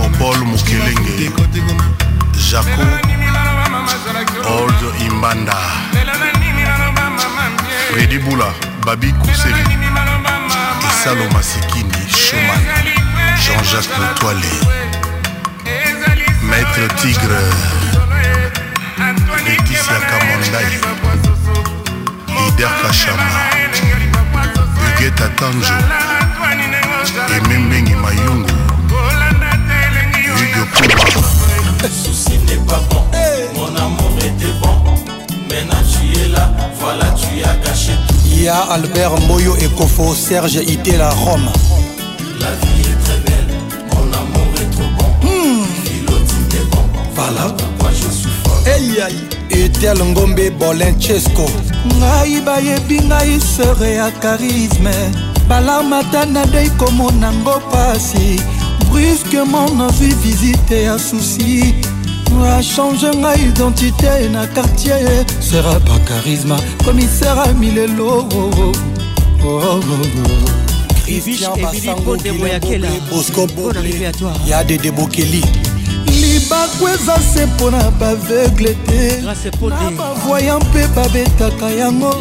[0.05, 1.31] Opol mokelenge
[2.49, 2.83] jaco
[4.47, 5.57] old imbanda
[7.91, 8.53] fredi bula
[8.85, 9.63] babi kuseli
[10.89, 12.61] esalo masikini shoman
[13.39, 14.49] jean-jacques letoile
[16.43, 17.41] maître tigre.
[19.45, 20.69] Leticia kamondai.
[22.27, 23.29] Lider kashama
[24.87, 25.73] ugeta tanjo
[27.37, 28.49] emembengi mayungu.
[30.37, 31.05] Hugo puma
[31.89, 33.03] Souci n'est pas bon,
[33.55, 34.75] mon amour était bon.
[35.49, 38.15] Maintenant tu es là, voilà tu as gâché tout.
[38.25, 41.49] Il y a Albert Moyo et Kofo, Serge Itela, Rome.
[42.39, 42.98] La vie est
[47.19, 47.53] pala
[48.75, 49.15] eyai
[49.49, 51.45] etel ngombe bolenchesco
[51.97, 54.95] ngai bayebi ngai sere ya charisme.
[55.49, 58.39] Balarmata nadei komonango pasi
[58.89, 61.75] brusquement nazwi visite ya susi
[62.57, 65.25] achange ngai identité na quartier.
[65.39, 66.57] Sera pa charisma.
[66.85, 68.73] Komisere amilelo oh, oh,
[69.43, 70.69] oh, oh.
[71.09, 72.15] Christian Basango,
[73.09, 74.13] Bosco Boble,
[74.45, 75.68] Yade Debokeli
[76.49, 82.15] bakweza se mpo na baveugle te na bavoya mpe babetaka yango.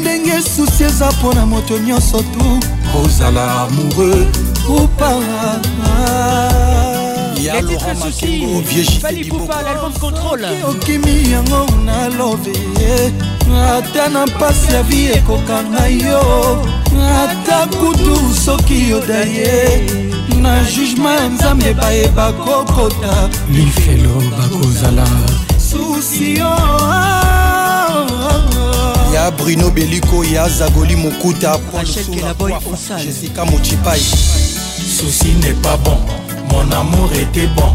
[0.00, 2.60] Ndenge susi eza mpo na moto nyonso tu.
[2.92, 4.26] Kozala amoureux.
[4.66, 5.60] Kupaa
[10.68, 12.52] okimi yango nalobe
[13.78, 16.66] ata na mpasi ya vi ekokanga yo.
[17.22, 20.09] Ata kutu soki yoda ye.
[20.42, 25.06] Na jugema ya nzambe bayeba kokota lifelo bakozala
[25.70, 26.50] susio
[29.14, 31.58] ya bruno beliko ya zagoli mokuta
[33.04, 34.00] jessica mochipai
[35.00, 35.96] Souci n'est pas bon,
[36.50, 37.72] mon amour était bon.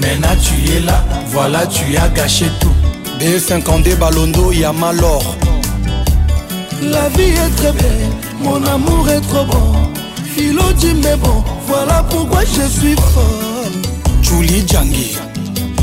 [0.00, 2.72] Maintenant tu es là, voilà tu as gâché tout.
[3.20, 5.22] b52 balondo ya malor
[6.82, 8.08] La vie est très belle,
[8.40, 9.72] mon amour est trop bon.
[10.38, 13.82] Philo dit mais bon, voilà pourquoi je suis folle.
[14.22, 15.16] julie jangi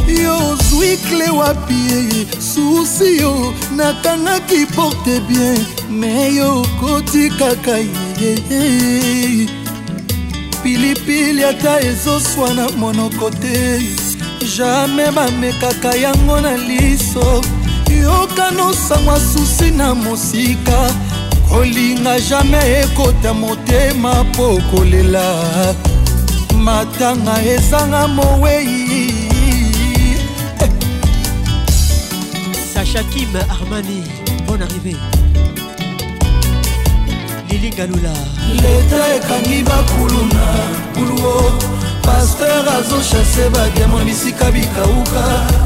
[0.08, 5.58] yo ozwi kle wapi susi yo nakangaki porte bien
[5.90, 7.80] me yo okoti kaka
[8.22, 9.50] ye
[10.64, 13.82] pilipili ata ezoswana monoko te.
[14.56, 17.42] Jamai bamekaka yango na liso.
[18.04, 20.92] Yokanosangwa susi na mosika
[21.50, 25.26] kolinga jamai ekota motema mpo kolela.
[26.58, 29.14] Matanga ezanga mowei.
[32.74, 34.04] Sacha Kim Armani,
[34.48, 34.98] bonne arrivée.
[37.50, 38.14] Lili Galula.
[38.62, 40.46] leta ekangi bakuluna
[40.94, 41.52] kuluo.
[42.02, 45.24] Paster azoshase bademo bisika bikauka.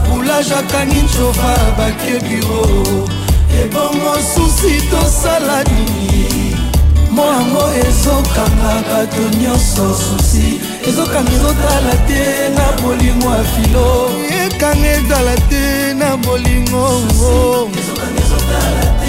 [0.10, 3.10] Boulage akangi ncova bake biro
[3.62, 6.56] ebongo susi tosala nini?
[7.12, 10.60] Mo yango ezokanga bato nyonso susi.
[10.88, 12.22] Ezokanga ezotala te
[12.56, 14.10] na bolingo ya filo.
[14.46, 16.86] Ekanga ezala te na bolingo
[17.80, 19.09] ezokanga ezotala te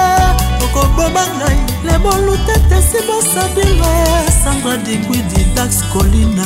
[0.64, 6.44] Okoboma ngai lebolutete sibosabires sandra dekwidi dax kolina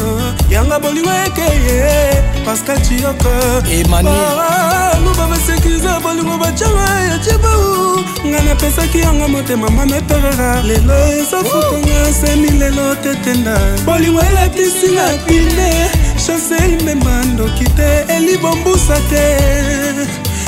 [0.51, 4.09] Yanga bolingo ekeye paskal cioka emani
[5.45, 12.95] luba basekiza bolingo bacanga ya cibau nga napesaki yango motema mameperera lelo ezofutanga semi lelo
[12.97, 13.59] tetenda.
[13.85, 15.91] Bolingo elatisinga pine
[16.27, 19.37] chancel mema ndoki te elibombusa te.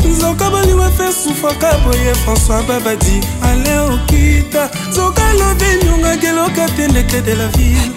[0.08, 4.70] Nzoka bolingo efe sufaka boye françois babadi ale okita.
[4.90, 7.92] Nzoka lobi nyongaki eloka te ndeke de la ville.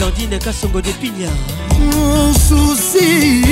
[0.00, 1.61] Landine Kassongo de Pigna.
[2.48, 3.42] Souci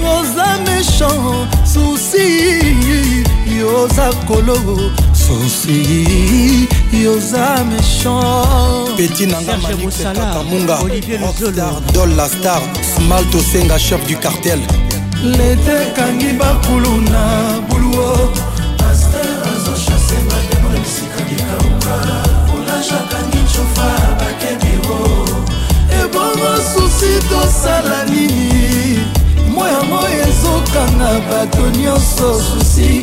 [0.00, 2.26] oza méchant souci
[3.46, 4.56] yoza kolo.
[5.12, 8.96] Souci yoza méchant.
[8.96, 10.76] Peti nanga manixetakamunga
[11.20, 14.60] rockstar dol la star smal tosenga chef du cartel.
[15.22, 18.30] Lete ekangi bakulu na buluo
[27.54, 28.98] osala nini
[29.48, 33.02] moya moya ezokanga bato nyonso susi.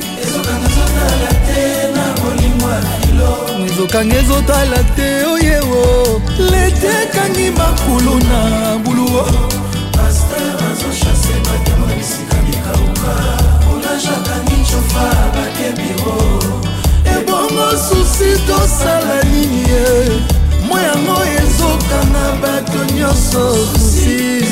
[3.65, 6.21] Ezokanga ezotala te oyewo
[6.51, 9.25] lete ekangi makulu na buluo.
[9.91, 13.13] Paster azoshase batema bisika mikauka
[13.71, 16.19] olajakangi cofa bakebiro
[17.15, 19.85] ebongo susi tosala nini ye?
[20.67, 21.40] Moyango ye
[21.91, 23.43] yango ezokanga bato nyonso
[23.73, 24.45] susi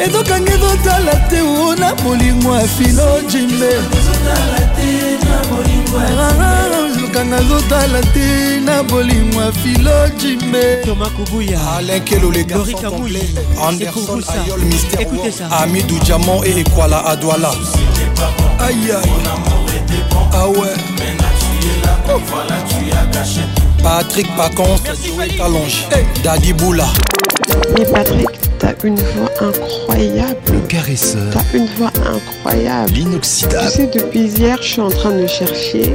[0.00, 3.70] ezokanga ezotala te o na bolingo ya filo jimbe.
[7.40, 10.82] Ezotala te na bolingo ya filo jimbe.
[13.62, 14.60] Anderson ayol
[15.50, 17.50] amidou diamant et ekwala adwala.
[18.58, 19.10] Aïe aïe.
[20.32, 20.74] Ah ouais
[23.82, 25.86] patrick pacons joe talonge
[26.22, 26.86] dadi boula
[27.76, 28.28] Mais Patrick,
[28.58, 30.36] t'as une voix incroyable.
[30.52, 32.88] Le caresseur, T'as une voix incroyable.
[32.92, 35.94] Tu l'inoxydable, sais, depuis hier, je suis en train de chercher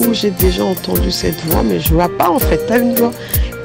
[0.00, 2.60] où j'ai déjà entendu cette voix, mais je vois pas en fait.
[2.66, 3.12] T'as une voix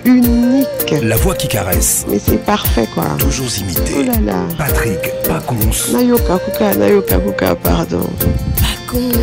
[0.05, 0.93] unique.
[1.01, 3.05] la voix qui caresse, Mais c'est parfait quoi.
[3.19, 4.03] toujours Oh imité.
[4.03, 4.39] là là.
[4.57, 8.09] Patrick Pacons, Nayoka Kuka, Nayoka Kuka, pardon.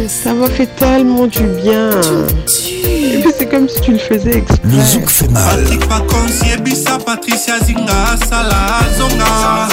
[0.08, 1.90] Ça m'a fait tellement du bien.
[1.92, 4.58] Et puis c'est comme si tu le faisais exprès.
[4.64, 5.42] le zouk fait mal.
[5.62, 9.68] patrik pakonsi yebisa patricia zinga asala zonga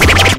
[0.00, 0.31] voulais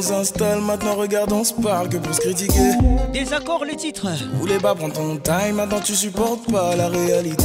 [0.00, 2.72] qu'on s'installe, maintenant regarde, on se parle que pour se critiquer.
[3.12, 4.06] Désaccord les titres.
[4.34, 7.44] Voulais pas prendre ton time, maintenant tu supportes pas la réalité.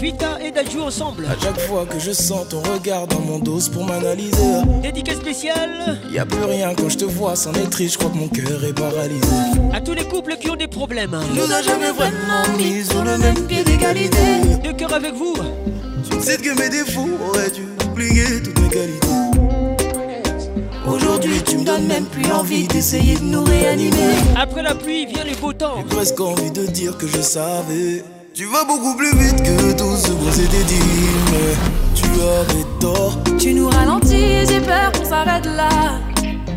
[0.00, 1.26] Vita et Dajou ensemble.
[1.26, 4.62] À chaque fois que je sens ton regard dans mon dos pour m'analyser.
[4.82, 5.98] Dédicace spéciale.
[6.10, 8.28] Y a plus rien quand je te vois, c'en est triste, je crois que mon
[8.28, 9.26] cœur est paralysé.
[9.72, 11.18] À tous les couples qui ont des problèmes.
[11.34, 14.40] Nous a jamais vraiment mis sur le même pied d'égalité.
[14.62, 15.36] De cœur avec vous.
[16.10, 19.23] Tu sais que mes défauts auraient dû oublier toutes mes qualités.
[20.86, 24.16] Aujourd'hui, tu me donnes même plus envie d'essayer de nous réanimer.
[24.36, 25.76] Après la pluie vient les beaux temps.
[25.78, 28.04] J'ai presque envie de dire que je savais.
[28.34, 31.54] Tu vas beaucoup plus vite que tout ce qu'on s'était dit, mais
[31.94, 33.16] tu avais tort.
[33.38, 36.00] Tu nous ralentis, j'ai peur qu'on s'arrête là.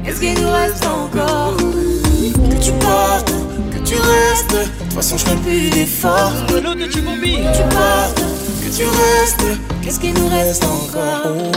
[0.03, 3.31] Qu'est-ce qu'il nous reste encore Que tu partes,
[3.71, 4.51] que tu restes?
[4.51, 6.33] De toute façon, je ferai plus d'efforts.
[6.51, 7.33] L'autre de Chibombi.
[7.37, 8.23] Que tu partes,
[8.63, 9.59] que tu restes.
[9.83, 11.51] Qu'est-ce qu'il nous reste encore?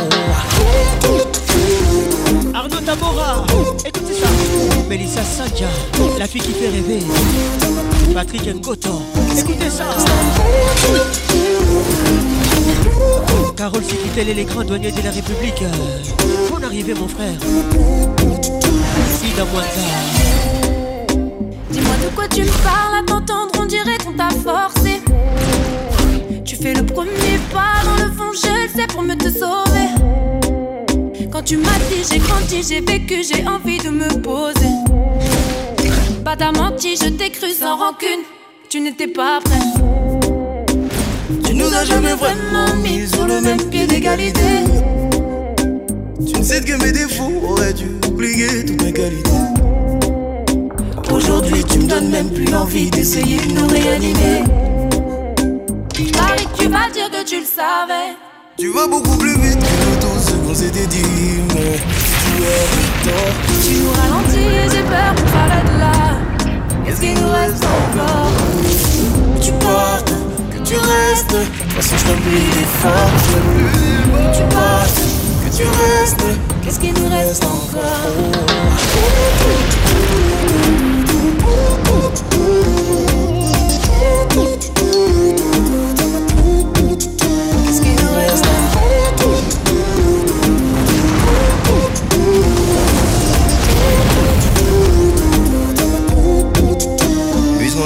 [2.60, 3.46] Arnaud Tamora,
[3.86, 4.28] écoutez ça.
[4.86, 5.64] Melissa Sadja,
[6.18, 6.98] la fille qui fait rêver.
[8.12, 9.00] Patrick Ngoto,
[9.34, 9.84] écoutez ça.
[13.56, 15.62] Carole Sikitel les grands douaniers de la République.
[16.52, 17.32] Bonne arrivée, mon frère.
[19.24, 19.80] Ida Mwanza.
[21.70, 25.00] Dis-moi de quoi tu me parles, à t'entendre, on dirait qu'on t'a forcé.
[26.44, 29.79] Tu fais le premier pas, dans le fond, je le sais pour me te sauver.
[31.40, 34.74] Quand tu m'as dit, j'ai grandi, j'ai vécu, j'ai envie de me poser.
[36.22, 38.24] Pas t'as menti, je t'ai cru sans rancune,
[38.68, 40.66] tu n'étais pas prêt.
[41.46, 44.64] Tu nous as jamais vraiment mis sur le même pied d'égalité.
[46.26, 49.30] Tu ne sais que mes défauts auraient dû oublier toutes mes qualités.
[51.10, 54.44] Aujourd'hui, tu me donnes même plus envie d'essayer de nous réanimer.
[56.12, 58.14] Paris, tu vas dire que tu le savais.
[58.58, 60.09] Tu vas beaucoup plus vite que tout
[60.50, 61.04] qu'on s'était dit,
[61.54, 63.34] mais tu as tort.
[63.62, 65.96] Tu nous ralentis et j'ai peur qu'on s'arrête là.
[66.84, 68.32] Qu'est-ce qu'il nous reste encore?
[69.36, 70.12] Que tu partes,
[70.52, 71.30] que tu restes.
[71.30, 73.12] De toute façon, je t'oublie d'efforts.
[74.12, 75.02] Que tu partes,
[75.44, 76.26] que tu restes.
[76.64, 78.50] Qu'est-ce qu'il nous reste encore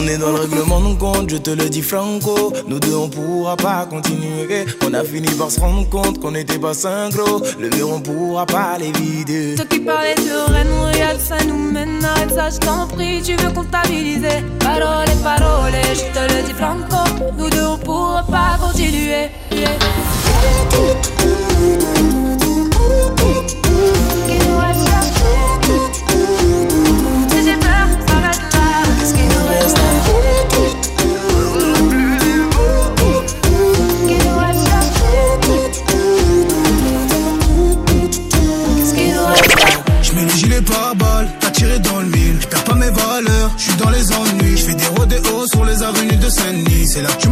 [0.04, 2.52] Puisqu'on est dans le règlement de compte, je te le dis franco.
[2.68, 4.66] Nous deux on pourra pas continuer.
[4.86, 7.42] On a fini par se rendre compte qu'on n'était pas synchro.
[7.58, 9.54] Le mur on pourra pas les vider.
[9.56, 13.34] Toi qui parlais de reine, regarde ça nous mène Arrête ça je t'en prie, tu
[13.36, 14.42] veux comptabiliser.
[14.60, 17.30] Parole, parole, je te le dis franco.
[17.38, 19.30] Nous deux on pourra pas continuer.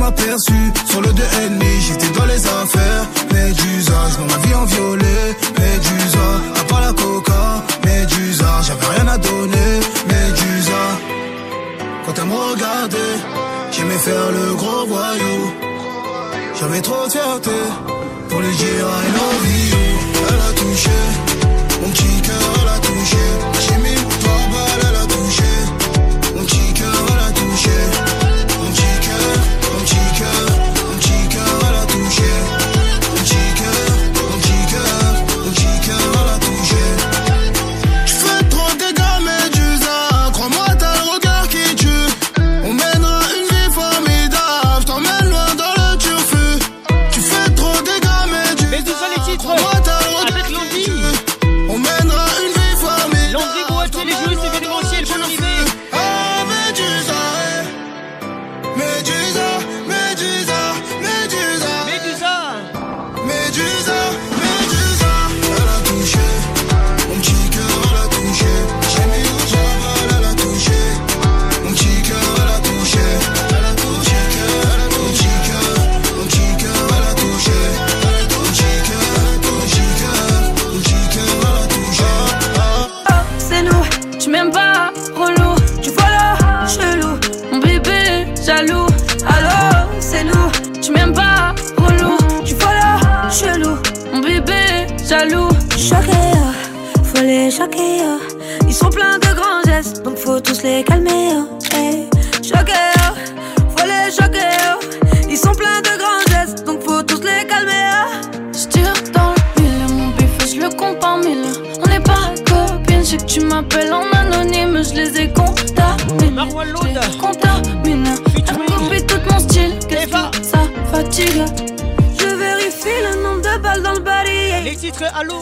[0.03, 0.11] Seine-Denis.
[0.11, 1.81] C'est là que tu m'as perçu, sur le 2 ennemi.
[1.81, 3.93] J'étais dans les affaires, Médusa.
[4.11, 6.29] Je ma vie en violet, Médusa.
[6.61, 8.62] À part la coca, Médusa.
[8.62, 10.85] J'avais rien à donner, Médusa.
[12.07, 13.19] Quand elle me regardait,
[13.70, 15.53] j'aimais faire le gros voyou.
[16.59, 17.51] J'avais trop de fierté
[18.29, 19.52] pour lui dire I love you.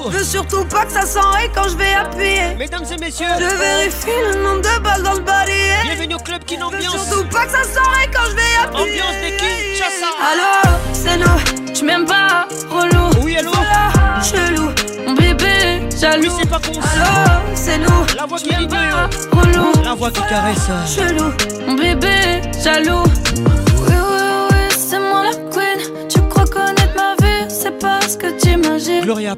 [0.07, 2.55] Je veux surtout pas que ça s'enraye quand je vais appuyer.
[2.59, 5.83] Mesdames et messieurs, Je vérifie le nombre de balles dans le barillet.
[5.85, 9.03] bienvenue au club Kin Je veux surtout pas que ça s'enraye quand je vais appuyer.
[9.03, 10.11] Ambiance des Kinshasa.
[10.33, 11.73] Allô, c'est nous.
[11.75, 13.11] Tu m'aimes pas, relou.
[13.23, 14.71] Oui, allô Voilà, chelou.
[15.07, 16.23] Mon bébé, jaloux.
[16.25, 16.73] Oui, c'est pas con.
[16.81, 18.07] Allô, c'est nous.
[18.17, 19.73] La voix qui dit pas, relou.
[19.85, 20.69] La voix qui caresse.
[20.95, 21.33] Chelou.
[21.67, 23.05] Mon bébé, jaloux.
[23.37, 26.09] Oui, oui, oui, c'est moi la queen.
[26.09, 29.03] Tu crois connaître ma vie, c'est pas ce que t'imagines.
[29.03, 29.35] Gloria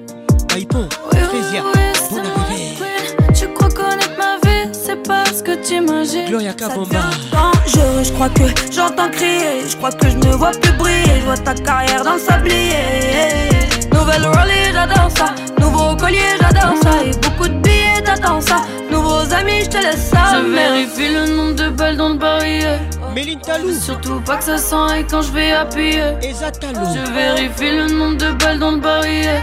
[0.52, 2.76] Frésia, arrivée.
[2.76, 3.32] queen.
[3.34, 6.26] Tu crois connaître ma vie, c'est pas ce que t'imagines.
[6.28, 7.00] Gloria Kabamba.
[7.32, 9.66] Dangereux, je crois que j'entends crier.
[9.66, 11.20] Je crois que je me vois plus briller.
[11.20, 12.84] Je vois ta carrière dans le sablier.
[13.94, 15.34] Nouvelle Rollie, j'adore ça.
[15.58, 17.02] Nouveau collier, j'adore ça.
[17.02, 18.56] Et beaucoup de billets, t'attends ça.
[18.90, 20.34] Nouveaux amis, je te laisse ça.
[20.34, 22.78] Je vérifie le nombre de balles dans le barillet.
[23.14, 23.72] Méline Talou.
[23.72, 26.12] Surtout pas que ça s'enraye quand je vais appuyer.
[26.22, 29.40] Je vérifie le nombre de balles dans le barillet.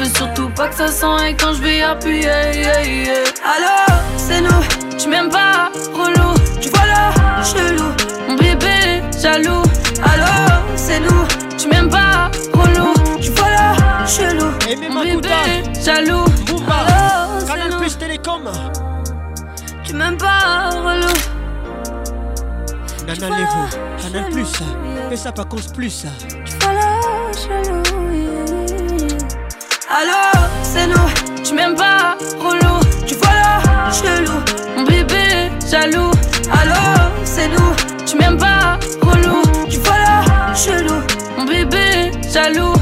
[0.00, 2.22] Je veux surtout pas que ça s'enraye quand je vais appuyer.
[2.22, 3.24] yeah, yeah.
[3.44, 4.96] Allô, c'est nous.
[4.96, 6.32] Tu m'aimes pas, relou.
[6.58, 7.12] Tu vois là,
[7.44, 7.90] chelou.
[8.26, 9.62] Mon bébé, jaloux.
[10.02, 10.24] Allô,
[10.74, 11.26] c'est nous.
[11.58, 12.94] Tu m'aimes pas, relou.
[13.20, 14.46] Tu vois là, chelou.
[14.70, 15.28] Et Mon bébé,
[15.84, 16.24] jaloux.
[16.46, 17.78] C'est Canal nous.
[17.80, 18.50] Plus Télécom.
[19.84, 21.12] Tu m'aimes pas, relou.
[23.06, 24.02] Nana Levo.
[24.02, 24.62] Canal Plus.
[25.10, 26.06] Fais ça pas cause plus.
[30.72, 31.42] C'est nous.
[31.44, 32.78] Tu m'aimes pas, relou.
[33.06, 34.38] Tu vois là, chelou.
[34.76, 36.12] Mon bébé, jaloux.
[36.52, 36.80] Allô,
[37.24, 37.72] c'est nous.
[38.06, 39.42] Tu m'aimes pas, relou.
[39.68, 41.00] Tu vois là, chelou.
[41.36, 42.74] Mon bébé, jaloux.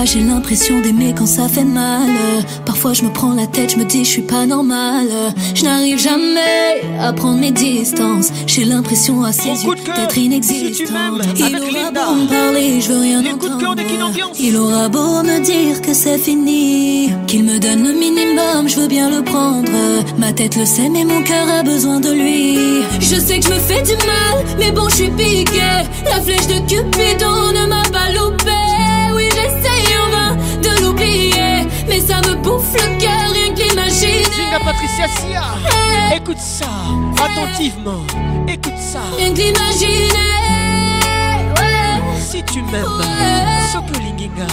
[0.00, 2.08] Pas, j'ai l'impression d'aimer quand ça fait mal.
[2.64, 5.08] Parfois je me prends la tête, je me dis je suis pas normal.
[5.54, 8.30] Je n'arrive jamais à prendre mes distances.
[8.46, 11.20] J'ai l'impression à ses yeux d'être inexistante.
[11.36, 12.06] Il aura Linda.
[12.06, 13.82] beau me parler, je veux rien Les entendre.
[14.38, 18.88] Il aura beau me dire que c'est fini, qu'il me donne le minimum, je veux
[18.88, 19.70] bien le prendre.
[20.16, 22.56] Ma tête le sait, mais mon cœur a besoin de lui.
[23.00, 25.60] Je sais que je me fais du mal, mais bon, je suis piqué.
[26.04, 28.39] La flèche de Cupidon ne m'a pas loupé.
[32.42, 34.24] Bouffe le cœur, rien que l'imaginer.
[34.24, 35.44] Zinga Patricia Sia.
[36.16, 36.66] Écoute ça
[37.22, 38.02] attentivement.
[38.48, 39.00] Écoute ça.
[39.16, 40.08] Rien que l'imaginer.
[41.56, 42.00] Ouais.
[42.20, 42.84] Si tu m'aimes,
[43.72, 44.46] Soko Linginga.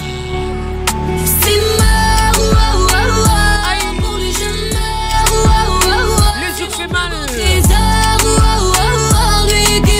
[1.26, 4.02] S'il meurt, ouah, ouah, ouah.
[4.02, 5.88] Pour lui, je meurs.
[6.40, 7.12] Les fait mal.
[7.28, 9.48] Trésor, ouah, ouah, ouah.
[9.48, 9.98] Lui qui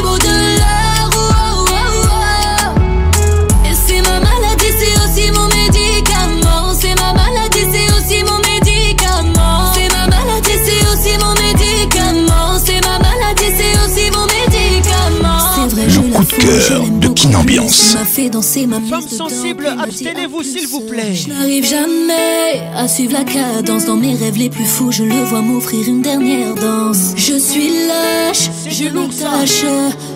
[18.30, 21.14] danser ma mise Femmes sensibles, dit, abstenez-vous s'il vous plaît.
[21.14, 24.92] Je n'arrive jamais à suivre la cadence dans mes rêves les plus fous.
[24.92, 27.14] Je le vois m'offrir une dernière danse.
[27.16, 29.64] Je suis lâche, je me tâche.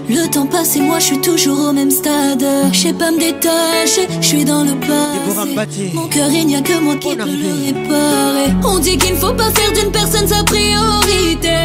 [0.09, 2.45] Le temps passe et moi je suis toujours au même stade.
[2.71, 5.91] Je sais pas me détacher, je suis dans le passé.
[5.93, 8.53] Mon cœur, il n'y a que moi qui peux le réparer.
[8.63, 11.57] On dit qu'il ne faut pas faire d'une personne sa priorité.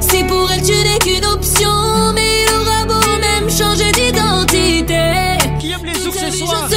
[0.00, 1.70] Si pour elle tu n'es qu'une option,
[2.14, 2.51] mais
[3.42, 5.38] même changer d'identité.
[5.58, 6.68] Qui aime les ours Toute sa ce soir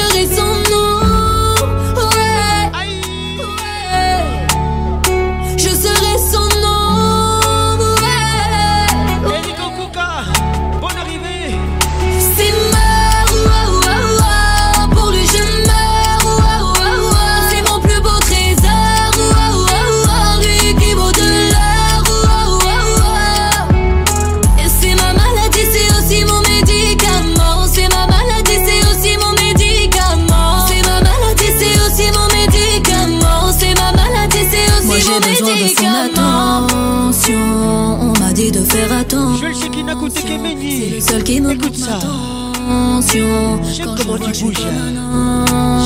[41.26, 41.96] qui me Écoute ça.
[41.96, 43.60] attention.
[43.64, 44.54] J'aime Quand je comment tu bouges.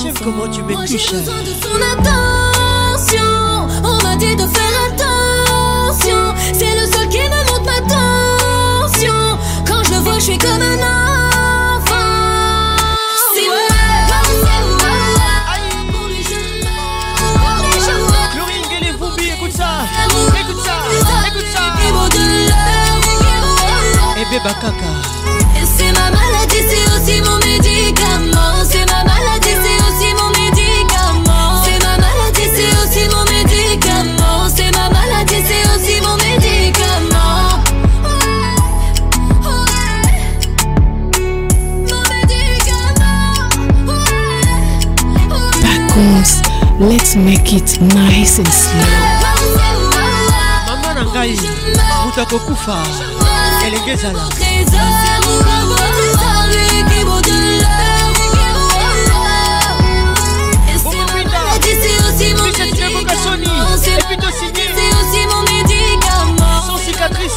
[0.03, 1.13] J'aime comment tu Moi j'ai m'étouches.
[1.13, 3.69] besoin de son attention.
[3.83, 6.35] On m'a dit de faire attention.
[6.53, 9.39] C'est le seul qui me montre ma tension.
[9.67, 12.77] Quand je le vois, je suis comme un enfant.
[17.75, 17.81] Je
[18.13, 18.37] meurs.
[19.51, 19.61] ça,
[20.41, 21.65] écoute ça, écoute ça.
[24.21, 24.91] Et bébé caca.
[46.81, 48.81] Let's make it nice and slow.
[50.67, 51.37] mama na ngai
[52.05, 52.87] moto akokufa
[53.67, 54.29] elenge ezala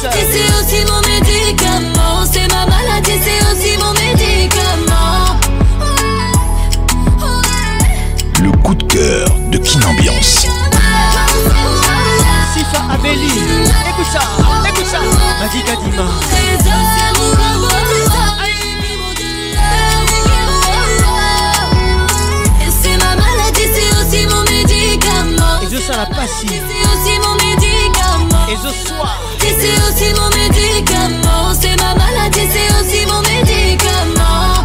[0.04, 0.26] cicatrice.
[0.32, 5.38] C'est aussi mon médicament, c'est ma maladie, c'est aussi mon médicament.
[8.42, 10.46] Le coup de cœur de Kin Ambiance.
[12.54, 14.20] Sifa Amélie, écoute ça,
[14.68, 14.98] écoute ça.
[15.40, 16.04] Magic Adima.
[22.82, 25.60] C'est ma maladie, c'est aussi mon médicament.
[25.62, 26.46] Et je sens la passie.
[26.48, 28.46] C'est aussi mon médicament.
[28.48, 29.33] Et je sois.
[29.58, 31.52] C'est aussi mon médicament.
[31.60, 34.64] C'est ma maladie, c'est aussi mon médicament.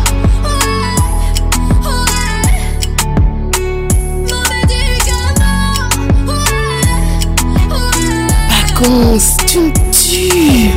[8.50, 10.72] Vacances, tu me tues.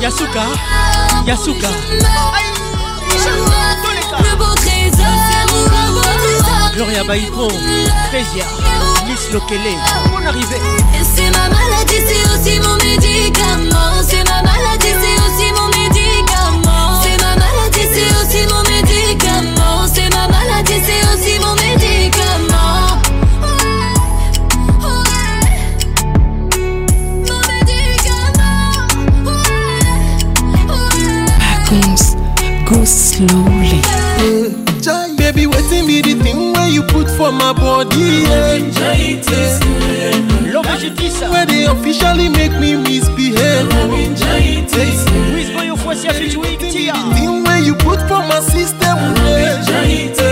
[0.00, 0.46] Yasuka,
[1.26, 1.68] Yasuka.
[4.20, 5.06] Le beau trésor.
[6.74, 7.48] Gloria Baïpon,
[8.08, 8.44] Frésia,
[9.06, 9.76] Miss Lokele,
[10.10, 10.60] bonne arrivée.
[11.14, 11.48] C'est ma
[11.94, 14.02] maladie, c'est aussi mon médicament.
[14.06, 17.00] C'est ma maladie, c'est aussi mon médicament.
[17.02, 19.86] C'est ma maladie, c'est aussi mon médicament.
[19.92, 23.00] C'est ma maladie, c'est aussi mon médicament.
[31.38, 32.16] Vacances,
[32.66, 33.80] go slowly.
[34.82, 36.53] Jai, baby, waiting be the thing where you
[36.94, 38.22] put for my body.
[38.22, 38.62] Yeah.
[40.54, 41.20] Love injustice.
[41.32, 43.36] Where they officially make me misbehave.
[43.38, 43.62] Eh.
[43.74, 44.14] Love you?
[44.14, 44.62] Eh?
[46.58, 48.98] The thing where you put for my system.
[49.26, 50.23] Eh.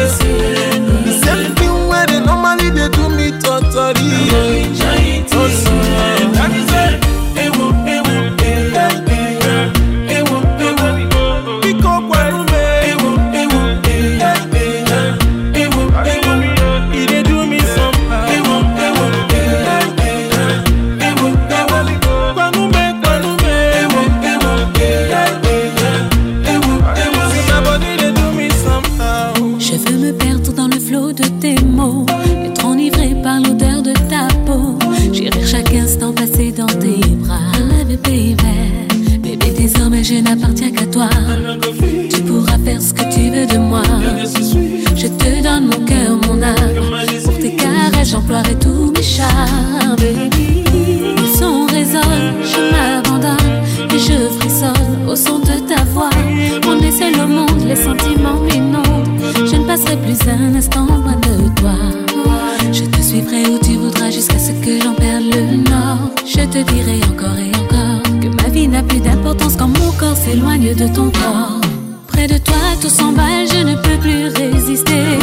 [70.74, 71.60] De ton corps.
[72.06, 75.18] Près de toi, tout s'emballe, je ne peux plus résister.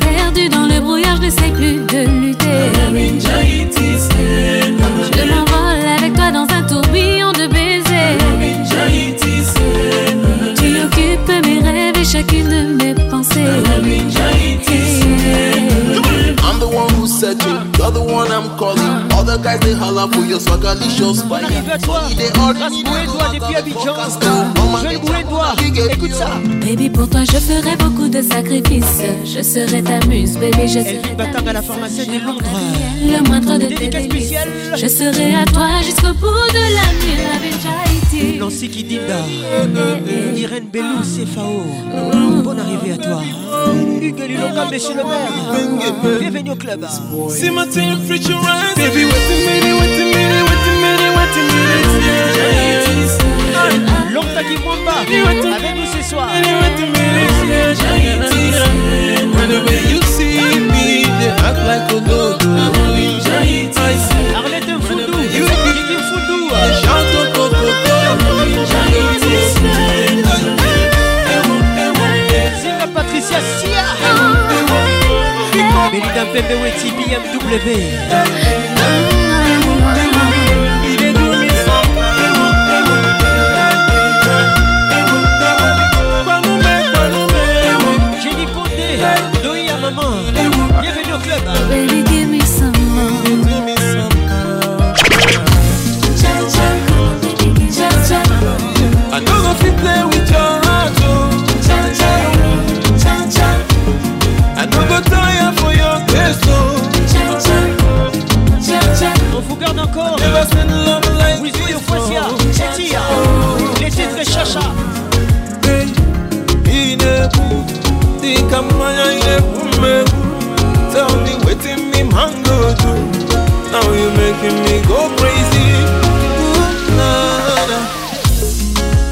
[0.00, 2.72] Perdu dans le brouillard, je ne sais plus de lutter.
[5.12, 8.18] Je m'envole avec toi dans un tourbillon de baisers.
[10.56, 13.44] Tu occupes mes rêves et chacune de mes pensées.
[16.42, 18.99] I'm the one who's searching, you're the one I'm.
[19.30, 22.02] The guys they holler for your swagalicious Bonne arrivée à toi.
[22.52, 23.94] Grâce Bouédois depuis Abidjan.
[24.82, 25.54] Jeune Bouédois,
[25.92, 26.30] écoute ça.
[26.60, 29.02] Baby, pour toi, je ferai beaucoup de sacrifices.
[29.24, 32.44] Je serai ta muse, baby, je serai Elvin Batang à la pharmacie de Londres.
[33.00, 34.34] le moindre de tes Dédicace délices.
[34.76, 38.38] Je serai à toi jusqu'au bout de la nuit, la Benjaïti.
[38.38, 39.20] Nancy Kidinda,
[40.36, 42.42] Irène Bellou, CFAO.
[42.42, 43.22] Bonne arrivée à toi.
[44.00, 46.18] Hugues Liloka, monsieur le maire.
[46.18, 46.84] Bienvenue au club.
[47.28, 48.74] See my team future rise.
[48.76, 49.29] Baby, wait
[55.52, 56.28] avec nous ce soir.
[61.88, 62.38] Foudou,
[66.08, 66.40] Foudou,
[67.12, 67.44] Coco,
[72.94, 73.84] Patricia Sia,
[75.90, 76.24] Belinda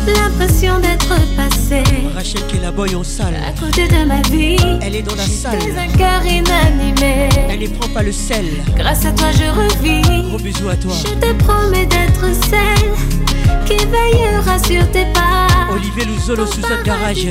[0.07, 1.83] L'impression d'être passé.
[2.15, 4.57] Rachel qui la boy en salle À côté de ma vie.
[4.83, 5.59] Elle est dans la salle.
[5.59, 7.29] Des un cœur inanimé.
[7.49, 8.47] Elle y prend pas le sel.
[8.77, 10.29] Grâce à toi je revis.
[10.29, 10.93] Gros bisous à toi.
[10.95, 13.18] Je te promets d'être celle
[13.67, 15.73] qui veillera sur tes pas.
[15.73, 17.29] Olivier Luzolo, Suzanne Garage,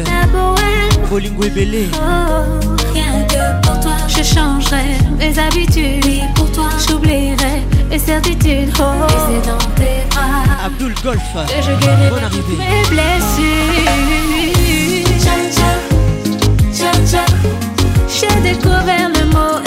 [1.10, 6.24] Bolingo et Oh, rien que pour toi, je changerai mes habitudes.
[6.36, 8.72] Pour toi, j'oublierai mes certitudes.
[8.80, 10.66] Oh, oh, et c'est dans tes bras.
[10.66, 12.58] Abdul Golf, que je guérirai arrivée.
[12.58, 14.28] Mes blessures.
[18.20, 19.67] J'ai découvert le mot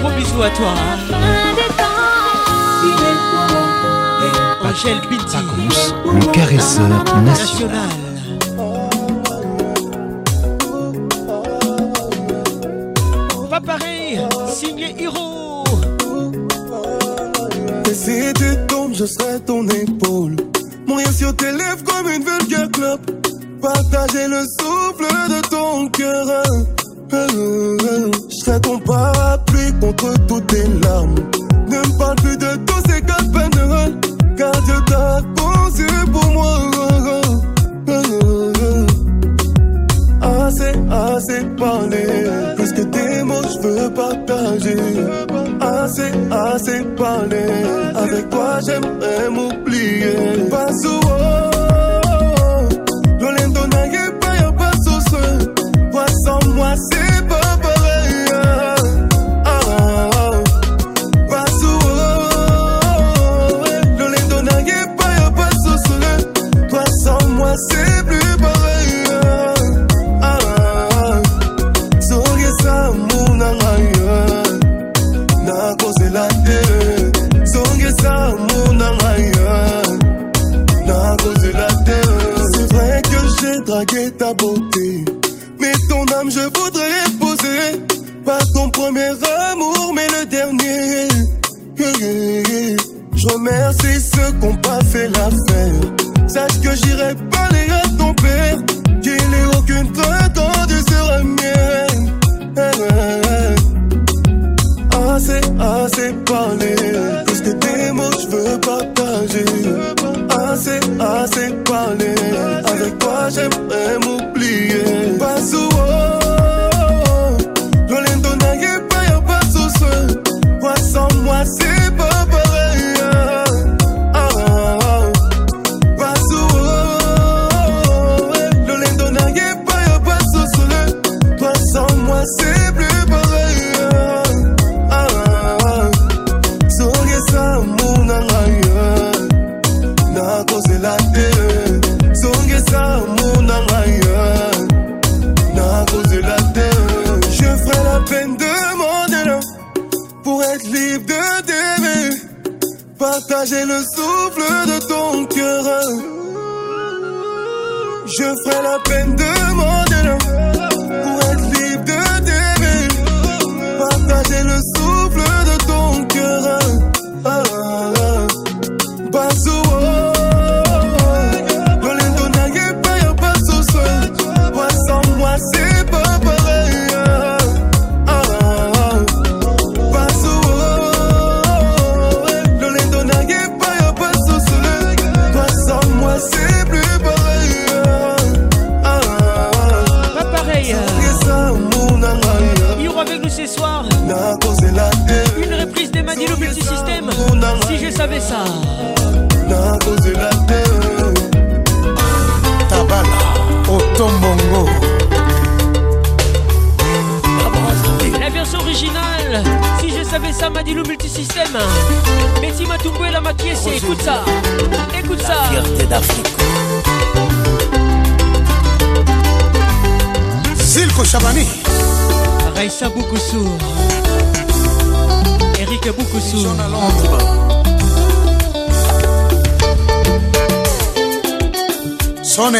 [0.00, 0.68] Gros bisous à toi.
[0.68, 0.96] Hein.
[4.64, 5.00] Angèle
[6.14, 8.05] le caresseur national.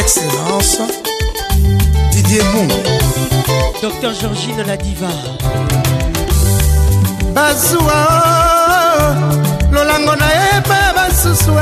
[0.07, 0.78] Excellence
[2.12, 2.68] Didier Mou
[3.83, 5.09] Docteur Georgine la diva.
[7.35, 7.99] Bazwa
[9.73, 11.52] lolango nayeba basusu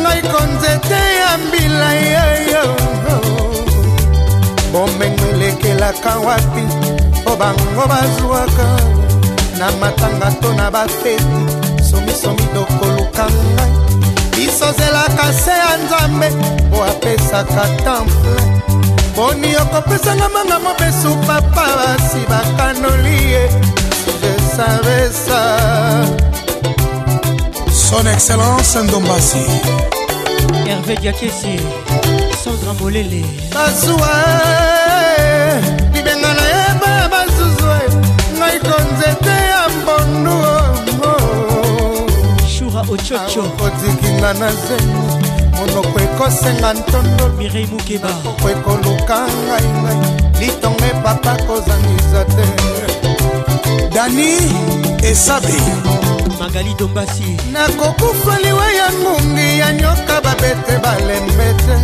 [0.00, 2.64] ngai konzete ya mbila yeyo
[4.72, 6.62] bomengo elekelaka wapi
[7.20, 8.66] mpo bango bazwaka
[9.58, 13.72] na matanga to na bafeti somisomi dokoluka ngai
[14.36, 16.28] biso zelaka se ya nzambe
[16.70, 18.36] po apesaka temple.
[19.14, 23.48] Poni okopesanga manga mobesu papa basi bakanoli ye.
[24.56, 25.46] Ça.
[27.72, 29.42] Son excellence ndombasi.
[30.66, 31.58] Hervé Diakesi
[32.44, 34.14] Sandra Molele bazwa
[35.92, 37.78] libenga nayeba bazuzwa
[38.38, 39.33] ngai konzete
[42.98, 43.42] shura ochocho.
[43.42, 44.94] Kotikinga na zemi
[45.56, 47.28] monoko ekosenga ntondo.
[47.38, 48.08] Mirei mukeba.
[48.28, 49.98] Oko ekoluka ngai ngai
[50.40, 52.46] litongo epapa kozangisa te.
[53.94, 54.36] Dani
[55.02, 55.54] esabe.
[56.40, 57.36] Magali dombasi.
[57.52, 61.76] Nakokufa liwa ya ngungi ya nyoka babete balembe te.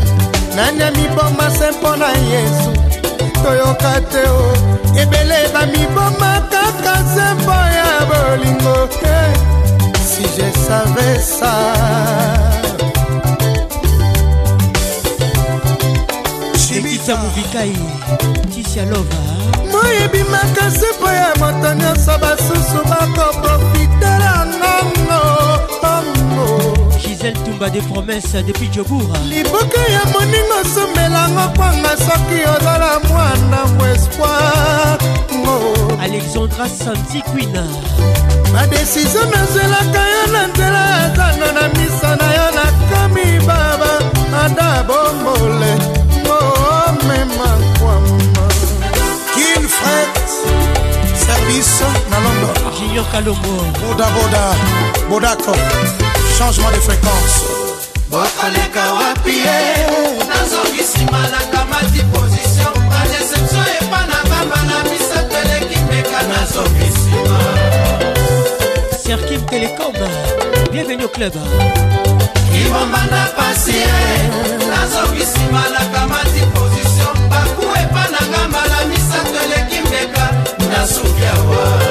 [0.57, 2.71] Nani amiboma se mpo na yesu?
[3.43, 4.53] Toyoka te o.
[5.01, 9.33] Ebele bamiboma kaka se mpo ya bolingo Eh,
[10.21, 11.57] si je savais ça.
[16.77, 17.73] Ekita movikai
[18.51, 19.21] tisia lova
[19.73, 25.23] moyebimaka se mpo ya moto nyonso basusu bakoprofitela ngongo
[25.83, 26.47] ongo
[26.99, 33.87] gisele tumba des promesses depuis joboura liboke ya moningo somelango kwanga soki ozala mwana mo
[33.87, 34.99] espoir.
[36.01, 37.65] Alexandra santi quina
[38.53, 43.91] badesizio nazelaka yo na nzela ya zando na miso na yo nakomi baba
[44.45, 45.73] ada bombole.
[46.23, 48.19] Ngomema kwama.
[49.35, 50.09] Kinfred
[51.27, 52.55] service na london.
[52.79, 54.55] Junior kalombo bodaboda
[55.09, 55.55] bodako.
[56.39, 57.37] Changement de fréquence.
[58.11, 59.61] Bokoleka wapi ye?
[60.29, 67.39] Nazongi nsima na kamati position badeception epa na bamba na misato eleki meka nazongi nsima
[69.11, 69.93] serkim telecom
[70.71, 71.33] bienvenue au club.
[72.53, 73.91] Kibomba na pasi ye
[74.71, 77.15] nazongi nsima na kamati position.
[77.31, 80.27] Baku epa na ngamba na misato eleki meka
[80.71, 81.90] nasuki awa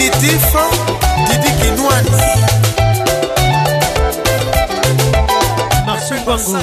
[0.00, 0.56] l'infinitif
[1.28, 2.10] didi kinwani.
[5.86, 6.58] Marcel bango.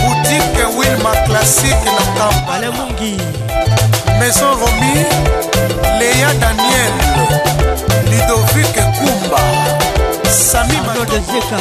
[0.00, 2.70] Boutique wilma classique na kamba.
[2.76, 3.16] Mungi
[4.20, 5.06] maison romi
[5.98, 6.92] leya daniel.
[8.10, 9.40] Ludovic kumba
[10.30, 10.74] sami
[11.32, 11.58] zeka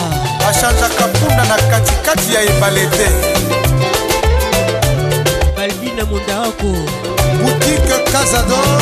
[0.50, 3.08] achangeaka mpunda na katikati ya ebale te.
[5.56, 6.74] Balbina mondarako
[7.42, 8.82] boutique casador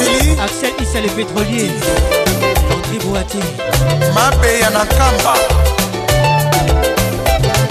[0.00, 1.70] axel isa le pétrolier.
[2.70, 3.38] André boati.
[4.14, 5.34] Mabeya na nkamba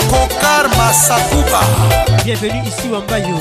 [0.09, 1.61] kokar masakuba.
[2.23, 3.39] Bienvenue ici wambayo.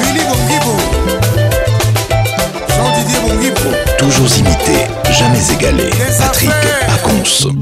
[0.00, 0.74] Billy Bongibo.
[2.68, 3.70] Jean-Didier Bongibo.
[3.98, 5.90] Toujours imité, jamais égalé.
[6.18, 6.50] Patrick
[6.86, 7.54] Pacons.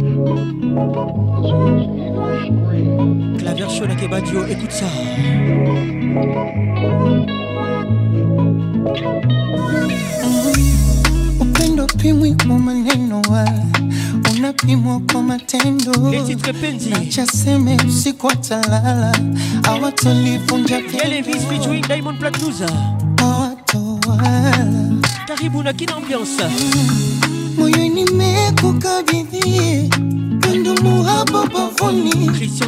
[3.43, 4.87] Clavier chaud na kebadio écoute ça.
[11.41, 13.65] Upendo pimwi kwa maneno wala
[14.37, 15.93] unapimwa kwa matendo.
[16.91, 19.17] Nachaseme usiku watalala
[19.63, 22.63] awatolivunja Elvis featuring Diamond Platnumz
[23.23, 24.69] awatowala
[25.27, 26.43] karibu na kina ambiance.
[27.59, 29.91] Moyo nimekukabidhi
[30.53, 31.49] pendumu hapo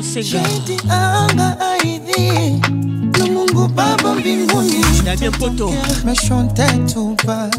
[0.02, 2.60] Senga shahidi anga aidhi
[3.18, 4.84] na mungu baba mbinguni.
[5.04, 5.70] Damien Poto.
[6.04, 7.50] Me chantais tout bas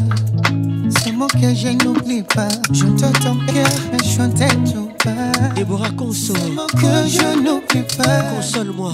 [1.02, 2.48] c'est mon que je n'oublie pas.
[2.72, 8.22] Je te ton cœur me chantais tout bas Déborah console que je n'oublie pas.
[8.36, 8.92] Console-moi.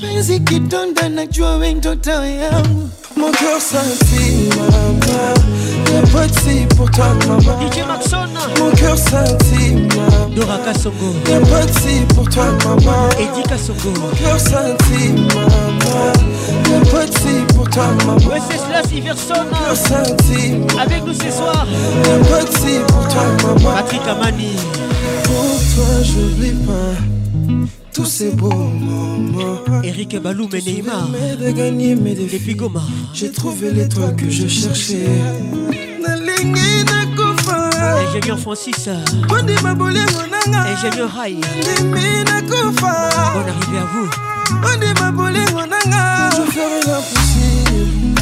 [0.00, 5.34] Penzi kidonda najua we ndoto yangu Mon cœur scintille, maman.
[5.92, 7.58] Y'a pas de si pour toi, maman.
[8.58, 10.23] Mon cœur scintille, maman.
[10.34, 11.14] Dora Kassongo
[11.80, 13.08] si pour toi, maman.
[13.18, 16.12] Eddie Kassongo Mon cœur scintille, maman.
[17.54, 18.16] Pour toi, maman.
[18.18, 21.66] Wenceslas Iverson Mon cœur scintille, avec nous ce soir
[22.50, 23.74] si pour toi, maman.
[23.76, 24.56] Patrick Amani
[25.24, 27.74] Pour toi, j'oublie pas.
[27.92, 29.60] Tous ces beaux moments.
[29.84, 32.38] Eric Balou et Neymar Mais de gagner mes défis.
[32.38, 32.82] depuis Goma
[33.12, 35.06] J'ai trouvé l'étoile que je cherchais.
[38.14, 38.88] Ingénieur Francis
[39.28, 43.10] ondima bolingo nanga ingénieur Rai ndimi nakufa.
[43.34, 44.08] Bonne arrivée à vous.
[44.72, 48.14] Ondima bolingo nanga je ferai l'impossible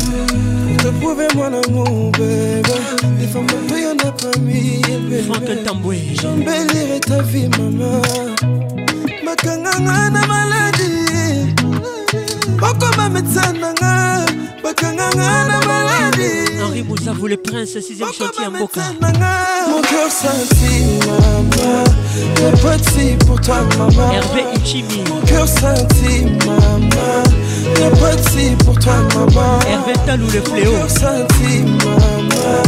[0.67, 2.77] pour te prouver mon amour bébé.
[3.21, 5.99] Les femmes bateau y'en a pas mille Franck bébé Tamboué.
[6.21, 8.01] J'embellirai ta vie maman.
[9.27, 11.55] Bakanganga na maladi.
[12.59, 14.25] Bakoma médecin nanga
[14.63, 16.52] bakanganga na maladi
[16.83, 18.81] Henri Mouzavou le prince 6ème chantier à Mboka
[19.69, 21.85] Mon cœur scintille, maman.
[22.41, 24.13] Y'a pas de si pour toi, maman.
[24.13, 27.23] Hervé Ichimi Mon cœur scintille, maman.
[27.79, 29.59] Y'a pas de si pour toi, maman.
[29.69, 32.63] Hervé Talou le Mon fléau cœur scintille, maman.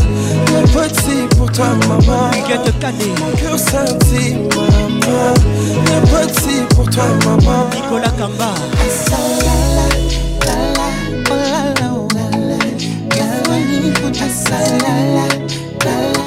[0.53, 2.31] Y'a pas de si pour toi, maman.
[2.33, 5.35] Huguette Canet Mon cœur scintille, maman.
[5.91, 7.69] Y'a pas de si pour toi, maman.
[7.75, 8.55] Nicolas Kamba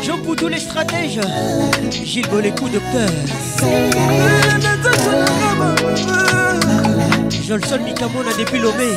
[0.04, 1.20] Jean Poudou les stratèges
[1.90, 3.10] Gilles Bolécou docteur
[7.48, 8.92] Jolson Mikamona depuis Lomé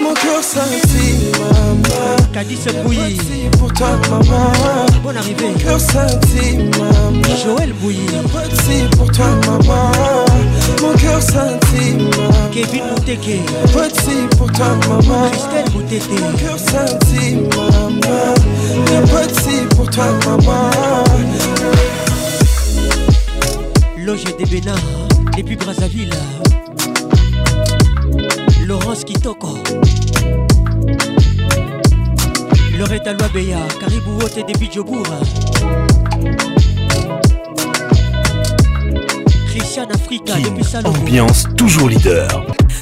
[0.00, 2.16] Mon cœur scintille, maman.
[2.32, 3.18] De Bouilly
[3.58, 4.52] pour toi, maman.
[5.02, 7.22] Bonne arrivée Mon cœur scintille, maman.
[7.42, 10.29] Joël Bouilly de pour toi, maman.
[10.82, 11.98] Mon cœur maman.
[12.52, 13.40] Kevin Mouteke
[13.92, 15.30] si pour toi, maman.
[15.30, 18.34] Christelle Mon Moutete cœur scintille, maman.
[19.32, 20.70] Si pour toi, maman.
[23.98, 24.78] Loge des Bénards
[25.36, 26.10] depuis Brazzaville
[28.66, 29.58] Laurence Kitoko
[32.78, 34.18] Loretta Loabeya Caribou
[34.48, 35.04] depuis Djobour
[39.60, 42.28] Christian Africa depuis Salomon Ambiance toujours leader.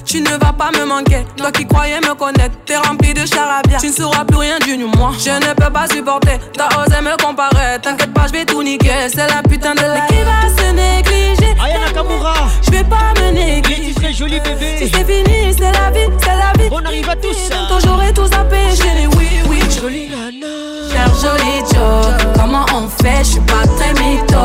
[0.05, 3.78] Tu ne vas pas me manquer, toi qui croyais me connaître, t'es rempli de charabia.
[3.78, 5.10] Tu ne sauras plus rien du moi.
[5.18, 7.81] Je ne peux pas supporter, t'as osé me comparer.
[7.82, 10.07] T'inquiète pas, je vais tout niquer, c'est la putain de la.
[10.07, 11.55] qui va se négliger?
[11.60, 13.94] Aya Nakamura Je vais pas me négliger.
[13.94, 16.68] très joli bébé Si c'est fini, c'est la vie, c'est la vie.
[16.70, 17.50] On arrive à tous
[17.84, 19.58] j'aurai tout zappé, j'ai les oui, oui.
[19.81, 24.39] Jolie nana Cher joli Joe, comment on fait, je suis pas très mytho.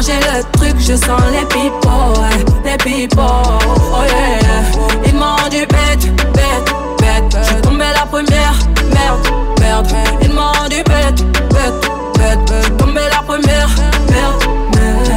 [0.00, 2.20] J'ai le truc, je sens les pipos,
[2.64, 5.06] les pipos, oh yeah.
[5.06, 8.58] Ils m'ont dit bête, bête, bête, je tombé la première,
[8.92, 9.26] merde,
[9.60, 9.86] merde.
[10.20, 13.70] Ils m'ont dit bête, bête, bête, tombé la première,
[14.10, 15.08] merde, merde.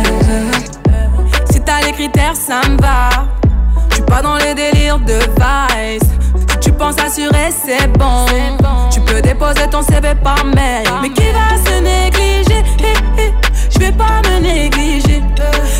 [1.52, 3.26] Si t'as les critères, ça me va.
[3.90, 6.10] Je suis pas dans les délires de vice
[6.78, 8.26] Penses assurer, c'est bon.
[8.92, 10.88] Tu peux déposer ton CV par mail.
[11.02, 12.64] Mais qui va se négliger?
[13.72, 15.24] Je vais pas me négliger.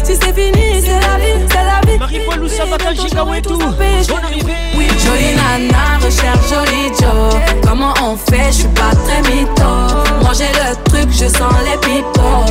[0.04, 2.00] Si c'est fini, c'est la vie, c'est la vie.
[2.00, 4.54] Marie-Paul Oussa Bakaji Kawetou Bonne arrivée.
[4.76, 7.40] Oui, jolie nana, recherche joli Joe.
[7.66, 10.34] Comment on fait, je suis pas très mytho.
[10.34, 12.46] J'ai le truc, je sens les pipos,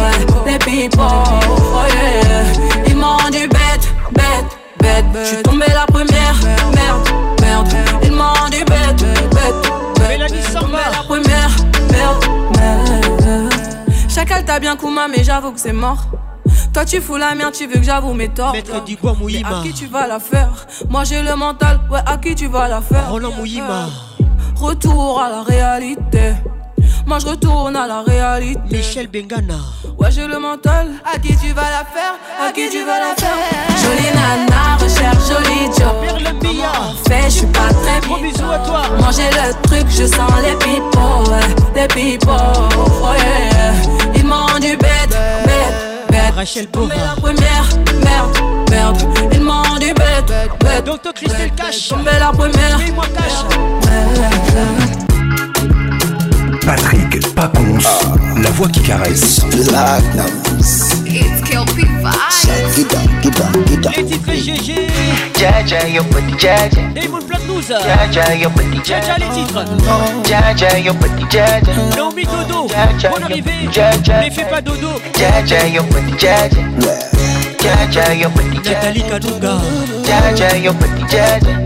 [0.46, 1.02] les pipos.
[1.02, 2.84] Oh yeah.
[2.88, 5.04] Ils m'ont dit bête, bête, bête.
[5.14, 6.34] Je suis tombé la première,
[6.74, 7.08] merde,
[9.36, 10.08] bête.
[10.08, 11.50] Mélanie Samba la première,
[11.92, 12.24] merde,
[12.56, 13.52] merde.
[14.08, 16.06] Chacal t'a bien Kouma, mais j'avoue que c'est mort.
[16.72, 18.52] Toi tu fous la merde, tu veux que j'avoue mes torts.
[18.52, 18.80] Maître à
[19.62, 20.66] qui tu vas la faire?
[20.88, 23.10] Moi j'ai le mental, ouais, à qui tu vas la faire?
[23.10, 23.88] Roland Mouyima
[24.56, 26.34] Retour à la réalité.
[27.06, 28.60] Moi je retourne à la réalité.
[28.76, 29.54] Michel Bengana
[29.96, 30.88] Ouais, j'ai le mental.
[31.04, 32.14] À qui tu vas la faire?
[32.40, 33.36] À qui tu vas la faire?
[33.80, 35.56] Jolie nana, recherche joli
[36.40, 36.72] Billa
[37.08, 40.56] Fait, je suis pas très Gros bisous à toi j'ai le truc, je sens les
[40.56, 41.40] pipos, ouais,
[41.74, 42.30] les pipos.
[42.30, 43.72] Oh yeah.
[44.14, 46.34] Ils m'ont dit bête, bête, bête.
[46.34, 47.68] Rachel Bora la première,
[48.04, 48.38] merde,
[48.70, 48.98] merde.
[49.32, 50.84] Ils m'ont dit bête, bête.
[50.84, 52.80] Docteur Christelle Cash Tombé la première.
[56.66, 57.78] Patrick Pacons,
[58.42, 59.40] la voix qui caresse.
[61.06, 62.86] It's Kelpie Vibes.
[63.96, 64.74] Les titres GG.
[65.38, 66.82] Jaja, yo body jaja.
[66.92, 67.68] Damon Platnouze.
[67.68, 69.64] Jaja, yo body Jaja les titres.
[70.28, 71.72] Jaja, yo body jaja.
[71.96, 72.66] Naomi Dodo.
[72.66, 73.52] Jaja, Bonne yo arrivée.
[73.52, 74.20] body jaja.
[74.24, 74.88] Ne fais pas dodo.
[75.16, 76.60] Jaja, yo body jaja.
[77.62, 78.70] Jaja, yo body jaja.
[78.74, 79.60] Nathalie Kanunga.
[80.04, 81.65] Jaja, yo body jaja.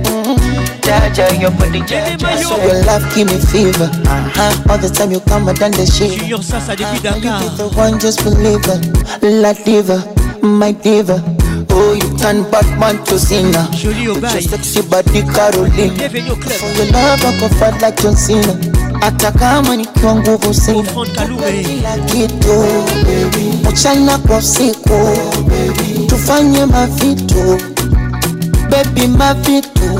[0.83, 2.43] Jaja, your body jaja.
[2.43, 3.91] So your love give me fever.
[4.07, 4.73] Uh-huh.
[4.73, 6.19] All the time you come, I done the shit.
[6.21, 7.41] Depuis Dakar.
[7.57, 9.23] The one just believe it.
[9.23, 10.03] La diva,
[10.43, 11.23] my diva.
[11.73, 13.69] Oh, you turn Batman to Cena.
[13.71, 14.21] Au.
[14.21, 15.95] Just sexy body Caroline.
[15.97, 18.55] For your love, I go fight like John Cena.
[19.01, 22.65] Hata kama nikiwa nguvu sina kila kitu
[23.71, 25.19] mchana kwa usiku
[26.07, 27.61] tufanye mavitu
[28.71, 30.00] bebi mavitu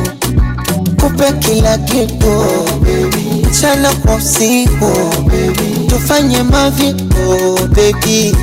[1.21, 2.45] kupe kila kitu
[3.51, 4.93] mchana kwa usiku
[5.87, 8.37] tufanye mavitu bebi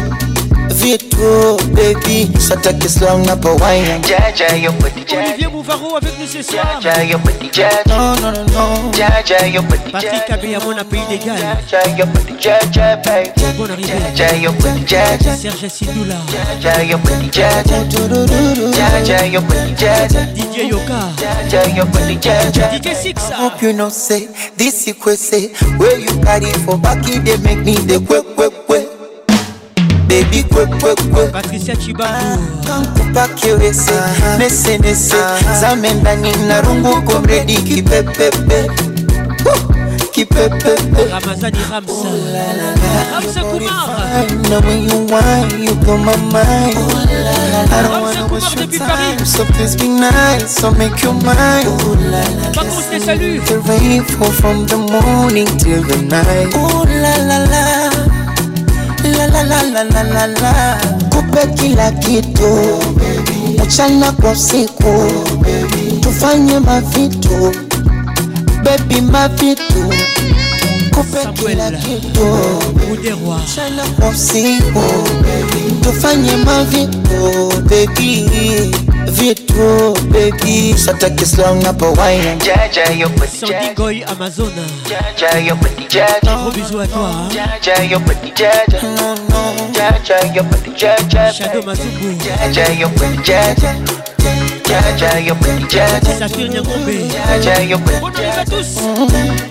[0.77, 5.17] vitu bebi sataki slang napo wine Jaja, your body jaja.
[5.27, 6.80] Olivier Bouvaro avec nous ce soir.
[6.81, 7.83] Jaja, your body jaja.
[7.88, 8.91] No, no, no, no.
[8.93, 11.38] Jaja, your body Patrick Abeyamon à Pays d'égal.
[11.69, 13.57] Jaja, your body jaja, baby.
[13.57, 13.93] Bonne arrivée.
[14.15, 15.35] Jaja, your body jaja.
[15.35, 16.15] Serge Sidoula.
[16.61, 17.83] Jaja, your body jaja.
[18.77, 20.25] Jaja, your body jaja.
[20.33, 21.11] Didier Yoka.
[21.17, 22.69] Jaja, your body jaja.
[22.72, 23.31] DJ Six.
[23.31, 24.85] Hope you know say this
[25.17, 25.47] say
[25.77, 26.77] where you carry for?
[26.77, 28.56] Back they make me the quick quick
[30.17, 33.91] baby quick quick quick Patricia Chibangu kankupake wese
[34.39, 35.15] nese nese
[35.61, 38.71] zame ndani na rungu komredi kipepepe
[40.11, 41.93] kipepepe Ramazani Ramsa.
[43.41, 44.63] Kumar.
[44.65, 46.77] When you whine, you blow my mind.
[46.77, 51.65] I don't wanna waste your time, so please be nice, so make you mine.
[52.53, 53.45] Patrice les salut.
[53.45, 56.53] The rain fall from the morning till the night.
[56.55, 57.89] Ooh la la la,
[59.07, 60.77] la la la la la la la.
[61.09, 62.79] Kupe kila kitu,
[63.65, 65.11] mchana kwa usiku,
[66.01, 67.51] tufanye mavitu,
[68.63, 69.63] baby mavitu.
[70.91, 72.27] Kupe kila kitu,
[73.43, 74.83] mchana kwa usiku,
[75.81, 78.29] tufanye mavitu, baby
[79.07, 83.73] vitu begi sataki slang hapo wine jaja yo petit jaja.
[83.75, 84.63] Goy amazona.
[84.89, 86.35] Jaja yo petit jaja.
[86.35, 88.81] Gros bisous à toi jaja yo petit jaja.
[88.81, 91.31] Non non jaja yo petit jaja.
[91.31, 92.11] Shadow mazubu.
[92.23, 93.75] Jaja yo petit jaja.
[94.67, 96.19] Jaja yo petit jaja.
[96.19, 98.17] Saphir Nyangombe Jaja yo petit Bonne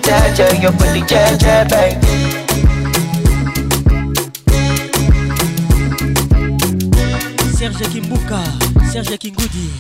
[0.03, 0.47] Jaja.
[0.63, 2.07] yo petit jaja baby.
[7.59, 8.76] Serge Kimbuka.
[9.05, 9.71] Serge Kingoudi.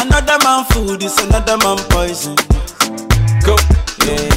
[0.00, 2.36] Another man food is another man poison.
[3.44, 3.56] Go,
[4.04, 4.28] yeah.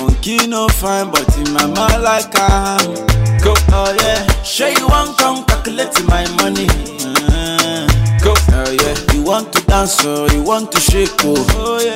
[0.00, 2.94] Monkey no fine, but in my mind like I am.
[3.42, 4.26] Go, oh yeah.
[4.42, 6.66] Sure you want come calculate my money.
[7.30, 7.86] Uh,
[8.22, 9.14] go, oh yeah.
[9.14, 11.94] You want to dance or you want to shake oh, oh yeah.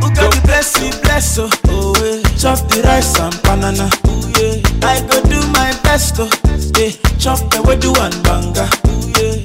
[0.00, 2.22] Who got the blessing, bless oh, oh yeah.
[2.38, 4.31] Chop the rice and banana, oh yeah.
[4.84, 6.28] I go do my best oh,
[6.78, 6.90] yeah.
[7.18, 9.38] Chop the way do and banga, oh yeah.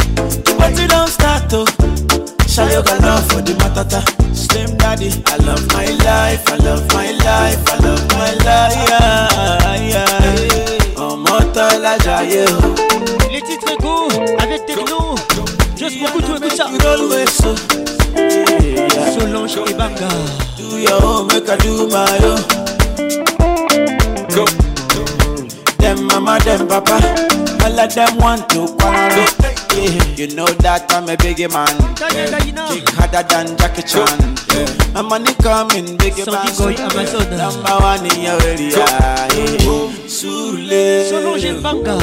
[0.43, 1.65] The party don't start oh.
[2.47, 4.01] Shall you got love for the matata?
[4.35, 8.89] Slim daddy, I love my life, I love my life, I love my life.
[8.89, 10.97] Yeah, yeah.
[10.97, 12.65] Ọmọ tọ́lá jayé oh.
[12.65, 13.31] o.
[13.31, 14.07] Les titres go
[14.41, 15.15] avec Techno.
[15.77, 16.65] Just beaucoup tout écoute ça.
[16.71, 17.53] You always so.
[18.15, 19.11] Yeah.
[19.13, 20.09] Solange et Banga.
[20.57, 22.66] Do your own, make I do my own.
[25.87, 26.99] Them mama, them papa,
[27.63, 29.23] all of them want to quarrel.
[29.71, 30.03] Yeah.
[30.19, 31.71] You know that I'm a biggie man.
[32.11, 32.67] Yeah.
[32.67, 34.19] Kick harder than Jackie Chan.
[34.51, 34.67] Yeah.
[34.91, 36.43] My money coming, biggie man.
[37.39, 38.83] Number one in your area.
[38.83, 39.87] Yeah.
[40.11, 41.07] Sule.
[41.07, 41.95] Solange et Banga.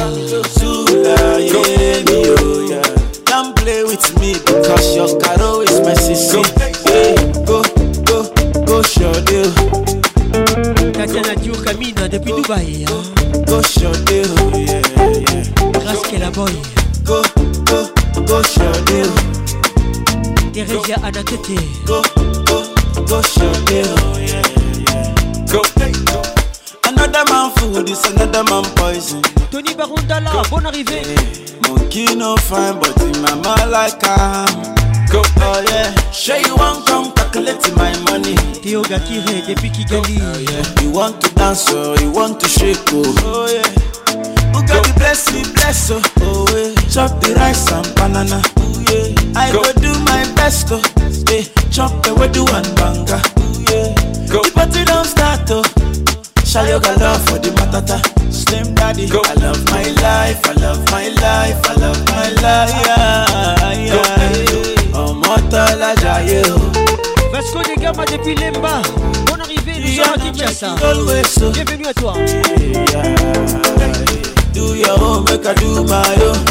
[0.49, 2.81] Sula, yeah, me, oh, yeah.
[3.27, 6.41] Don't play with me because your caro is my sissy.
[6.89, 7.45] Yeah.
[7.45, 7.61] Go,
[8.09, 8.33] go,
[8.65, 9.94] go, show deal.
[11.05, 12.87] Tatiana Dio Kamina depuis Dubaï.
[13.47, 13.61] Go,
[14.07, 14.25] deal.
[14.55, 15.71] Yeah, yeah.
[15.73, 16.51] Grâce qu'elle a boy.
[17.05, 17.21] Go,
[17.67, 17.93] go,
[18.27, 18.41] go,
[18.87, 19.13] deal.
[20.55, 21.61] Teresia Anakete.
[21.85, 22.01] Go,
[22.47, 22.65] go,
[23.05, 23.21] go,
[23.67, 23.85] deal.
[24.19, 24.41] Yeah,
[24.89, 25.53] yeah.
[25.53, 25.61] Go.
[26.89, 29.21] Another man food is another man poison.
[29.51, 31.05] Tony Barondala, bonne arrivée.
[31.69, 34.84] Monkey no fine, but in my mind like I am.
[35.11, 35.95] Go, oh yeah.
[36.11, 38.35] Sure you want come calculate my money.
[38.63, 40.19] Théo Gakire depuis Kigali.
[40.21, 40.83] Oh yeah.
[40.83, 43.03] You want to dance or you want to shake oh.
[43.25, 43.69] Oh yeah.
[44.55, 46.01] Who got the blessing, bless oh.
[46.21, 46.75] Oh yeah.
[46.91, 48.41] Chop the rice and banana.
[48.57, 49.39] Oh yeah.
[49.41, 50.83] I go, do my best oh.
[51.31, 51.45] Yeah.
[51.71, 53.21] Chop the do and banga.
[53.37, 53.95] Oh yeah.
[54.31, 54.43] Go.
[54.43, 55.63] The party don't start oh.
[56.45, 57.99] Shall you got love for the matata?
[58.33, 59.09] Slim Daddy.
[59.09, 59.21] Go.
[59.25, 62.71] I love my life, I love my life, I love my life.
[62.87, 63.95] Yeah, yeah.
[63.95, 64.24] Ọmọ
[65.51, 66.57] tọ́lá jayé o.
[66.57, 66.95] Oh.
[67.33, 68.81] Vasco des Gama depuis Lemba.
[69.27, 70.75] Bonne arrivée, nous sommes à Kinshasa.
[71.53, 72.15] Bienvenue à toi.
[74.53, 76.45] Do your own, make I do my own.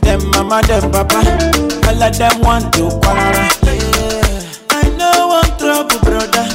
[0.00, 1.20] Them mama, them papa,
[1.86, 3.48] all of them want to quarrel.
[4.70, 6.46] I know one trouble, brother.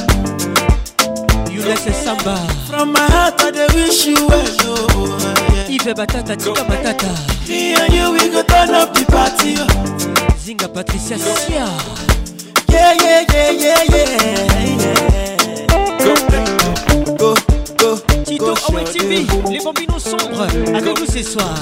[1.48, 2.36] You laisse Samba.
[2.68, 7.08] From my heart, I wish you well, Yves Batata, Tika Batata.
[7.48, 9.66] Me and you, we go turn up the party, oh.
[10.38, 11.68] Zinga Patricia Sia.
[12.70, 15.66] Yeah, yeah, yeah, yeah, yeah.
[15.98, 16.14] Go,
[17.18, 17.34] go,
[17.76, 17.96] go.
[18.24, 21.54] Tito Awe TV, les bambinos sombres, avec nous ce soir.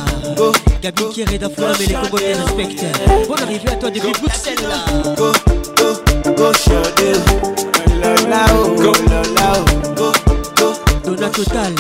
[0.81, 2.87] Gabi Kiereda Foulam et les Congolais respectent.
[3.27, 4.69] Bonne arrivée à toi depuis Bruxelles.
[5.17, 5.33] Go,
[5.77, 7.19] go, go, Shode.
[8.01, 9.95] Lola, oh, Lola, oh.
[9.97, 10.13] Go,
[10.57, 10.73] go.
[11.05, 11.73] Dona Total.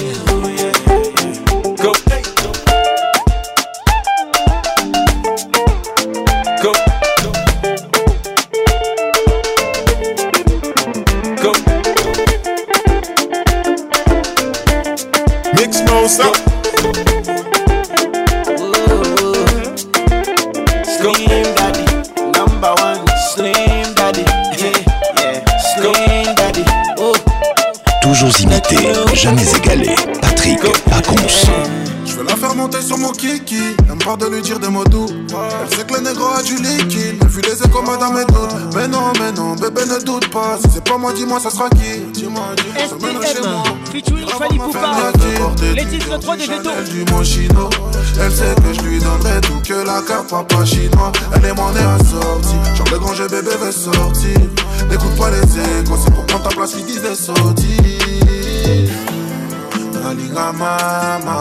[16.05, 16.36] Mix Mouse up.
[20.84, 21.84] Slim Daddy,
[22.36, 23.07] number one.
[23.33, 24.20] Slim Daddy,
[24.60, 24.84] yeah,
[25.16, 25.58] yeah.
[25.73, 26.65] Slim Daddy,
[26.99, 27.15] oh.
[28.02, 28.76] Toujours imité,
[29.15, 29.94] jamais égalé.
[30.20, 30.60] Patrick
[30.91, 31.93] Pacons.
[32.15, 33.75] Je veux la faire monter sur mon kiki.
[33.89, 35.09] Elle me parle de lui dire des mots doux.
[35.09, 37.17] Elle sait que le négro a du liquide.
[37.20, 38.76] Elle fuit les échos, madame et doute.
[38.76, 40.57] Mais non, mais non, bébé ne doute pas.
[40.62, 42.02] Si c'est pas moi, dis-moi, ça sera qui?
[42.12, 43.65] Dis-moi, dis-moi.
[43.91, 45.10] featuring Fali Poupa.
[45.75, 47.05] Les titres 3 des du.
[48.20, 51.10] Elle sait que je lui donnerai tout que la carte papa chinois.
[51.34, 52.76] Elle est mon assortie.
[52.76, 54.39] Genre le grand jeu bébé veut sortir.
[54.89, 59.03] N'écoute pas les échos, c'est pour prendre ta place, ils disent des sottises.
[60.15, 61.41] Nalinga mama.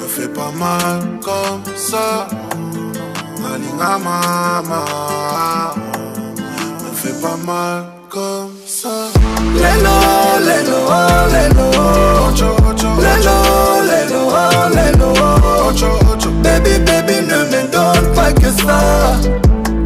[0.00, 2.26] Me fais pas mal comme ça.
[3.42, 4.84] Nalinga mama.
[6.82, 8.88] Me fais pas mal comme ça.
[9.54, 9.98] Lelo,
[10.46, 11.68] lelo, oh, lelo.
[13.02, 13.36] Lelo,
[13.90, 15.10] lelo, oh, lelo.
[16.42, 18.78] Baby, baby, ne me donne pas que ça.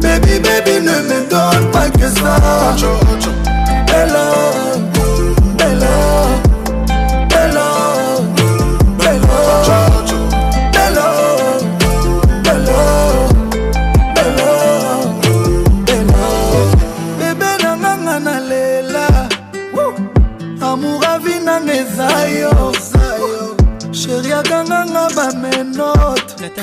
[0.01, 2.37] Baby, baby, ne me donne pas que ça.
[2.77, 3.46] Lelo,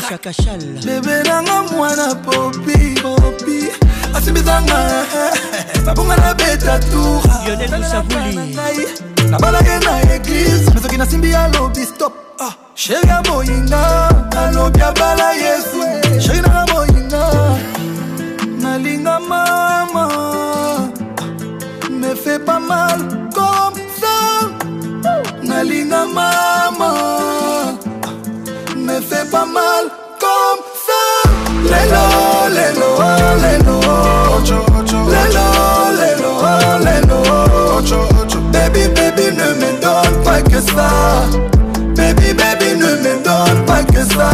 [0.09, 0.61] Kachal.
[0.85, 3.69] bebe nanga mwana popi popi.
[4.15, 5.05] Asimbisanga
[5.87, 7.23] babonga na beta tour.
[7.45, 8.57] Lionel Moussavouli.
[9.31, 12.13] nabalake na eglise me soki nasimbi alobi stop.
[12.41, 15.81] Ah, sheri ya boyinga alobi abala yesu.
[16.21, 17.59] Sheri nanga boyinga
[18.61, 20.09] nalinga mama.
[21.91, 22.99] Me fait pas mal
[23.35, 24.17] comme ça.
[25.43, 26.95] Nalinga mama
[28.95, 29.85] me fait pas mal
[30.21, 31.03] comme ça.
[31.27, 32.05] Oh, lelo
[32.55, 33.81] lelo.
[34.55, 35.47] Lelo
[36.05, 37.19] oh, lelo.
[38.53, 40.91] Baby baby ne me donne pas que ça.
[41.97, 44.31] Baby baby ne me donne pas que ça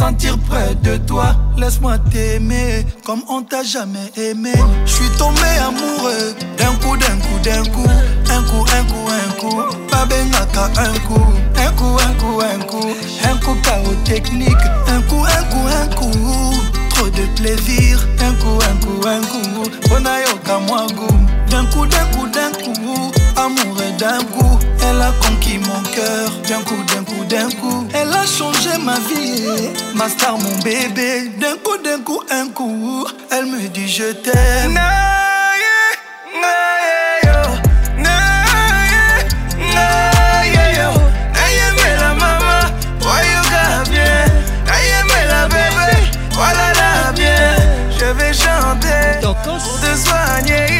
[0.00, 1.36] sentir près de toi.
[1.58, 4.54] Laisse-moi t'aimer comme on t'a jamais aimé.
[4.86, 7.90] Je suis tombé amoureux d'un coup, d'un coup, d'un coup.
[8.36, 9.62] Un coup, un coup, un coup.
[9.90, 10.06] Pas
[10.80, 11.26] un coup.
[11.56, 12.88] Un coup, un coup, un coup.
[13.24, 14.64] Un coup, chaos technique.
[14.88, 16.54] Un coup, un coup, un coup.
[16.90, 17.98] Trop de plaisir.
[18.20, 19.70] Un coup, un coup, un coup.
[19.90, 21.20] Bonayoka, moi, goût.
[21.50, 23.19] D'un coup, d'un coup, d'un coup.
[23.44, 24.58] Amoureux d'un coup.
[24.82, 26.30] Elle a conquis mon cœur.
[26.46, 27.88] D'un coup, d'un coup, d'un coup.
[27.94, 29.70] Elle a changé ma vie.
[29.94, 31.30] Ma star, mon bébé.
[31.40, 33.06] D'un coup, d'un coup, un coup.
[33.30, 34.78] Elle me dit je t'aime.
[47.98, 50.79] Je vais chanter pour te soigner.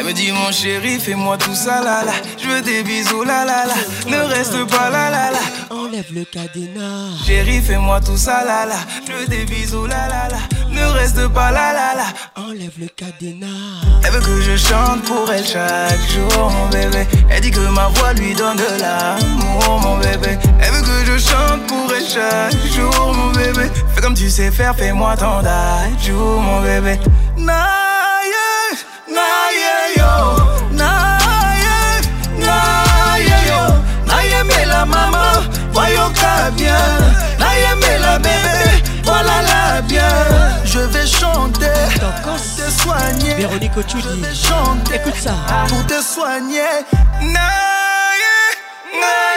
[0.00, 2.12] Elle me dit mon chéri, fais-moi tout ça là là.
[2.42, 3.74] Je veux des bisous là là là.
[4.08, 5.40] Ne reste pas là là là.
[5.68, 7.18] Enlève le cadenas.
[7.26, 8.76] Chéri, fais-moi tout ça là là.
[9.06, 10.38] Je veux des bisous là là là.
[10.70, 12.06] Ne reste pas là là là.
[12.34, 13.46] Enlève le cadenas.
[14.02, 17.06] Elle veut que je chante pour elle chaque jour, mon bébé.
[17.28, 20.38] Elle dit que ma voix lui donne de l'amour, mon bébé.
[20.62, 23.70] Elle veut que je chante pour elle chaque jour, mon bébé.
[23.94, 25.42] Fais comme tu sais faire, fais-moi ton
[26.02, 26.98] jour, mon bébé.
[27.36, 27.99] Naïe,
[29.10, 30.12] naïe, yo.
[30.72, 32.02] Naïe,
[32.38, 33.62] naïe, yo.
[34.06, 35.32] Naïe, mais la maman,
[35.72, 36.84] voyons qu'à bien.
[37.38, 40.08] Naïe, mais la bébé, voilà la bien.
[40.64, 41.66] Je vais chanter,
[42.56, 43.34] te soigner.
[43.34, 44.02] Véronique Ochudi.
[44.08, 45.34] Je vais chanter, Écoute ça.
[45.68, 46.72] pour te soigner.
[47.20, 48.28] Naïe,
[48.92, 49.29] naïe,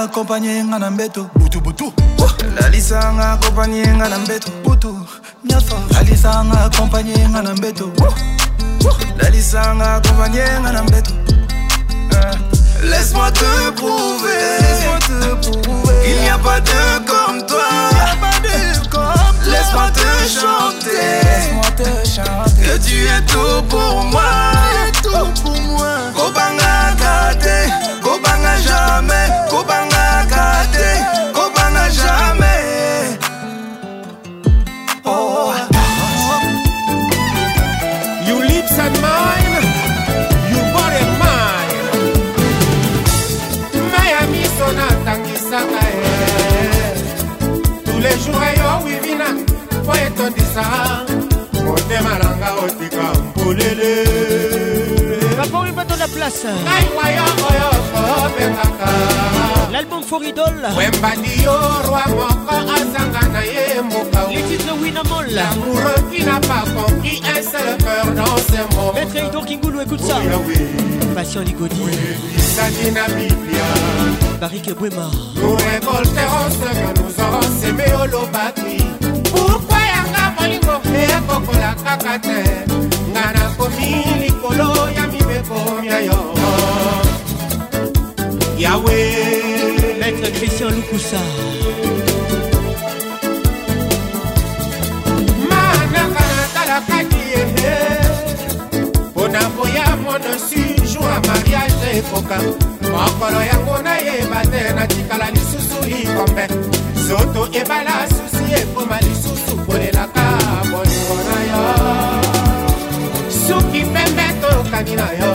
[0.00, 1.92] M'a accompagné ngana mbeto butu butu.
[2.58, 4.96] La Lisa m'a accompagné ngana mbeto butu.
[5.44, 5.76] Miafa.
[5.92, 7.92] La Lisa m'a accompagné ngana mbeto.
[9.18, 11.12] La Lisa m'a accompagné ngana mbeto.
[12.14, 12.30] Ah.
[12.82, 15.94] Laisse-moi te prouver, laisse-moi te prouver.
[16.08, 19.19] Il n'y a pas de comme toi.
[19.46, 22.62] Laisse-moi te chanter, laisse-moi te chanter.
[22.62, 24.22] Que tu es tout pour moi,
[25.02, 25.96] tout pour moi.
[26.14, 27.70] Kobanga kate,
[28.02, 30.90] kobanga jamais, kobanga kate,
[50.20, 50.62] etondisa.
[51.64, 52.10] Motema
[52.64, 54.06] otika mpolele.
[56.14, 56.48] Place.
[56.48, 58.90] Ngai oyo kobengaka.
[59.72, 60.54] L'album For Idol.
[60.76, 65.26] wembandi yo roi moko azanga na ye mboka Les titres Winamol.
[65.30, 68.94] L'amoureux qui n'a pas compris un seul cœur dans ce monde.
[68.94, 70.16] Maître Hidon Kingoulou, écoute ça.
[70.20, 71.14] Oui, oui.
[71.14, 71.76] Patient Ligodi.
[72.38, 73.66] Sadi na Biblia.
[75.36, 79.69] Nous récolterons ce que nous aurons semé au lobaki.
[80.82, 82.38] Pourquoi yanga bolingo ekokola kaka te.
[83.12, 86.20] Nga nakomi likolo ya mibeko mia yo.
[88.58, 88.98] Yawe
[90.00, 91.22] Maître Christian Lukusa.
[95.48, 97.42] manaka natalakaki ye
[99.10, 100.69] mpona boya monosi jour ya mariage
[101.98, 102.38] ekoka
[102.92, 106.44] mokolo yango nayeba te natikala lisusu likombe
[107.08, 110.24] soto ebala susi ekoma lisusu kolelaka
[110.70, 111.62] bolingo na yo.
[113.46, 115.32] Suki pembe tokani na yo.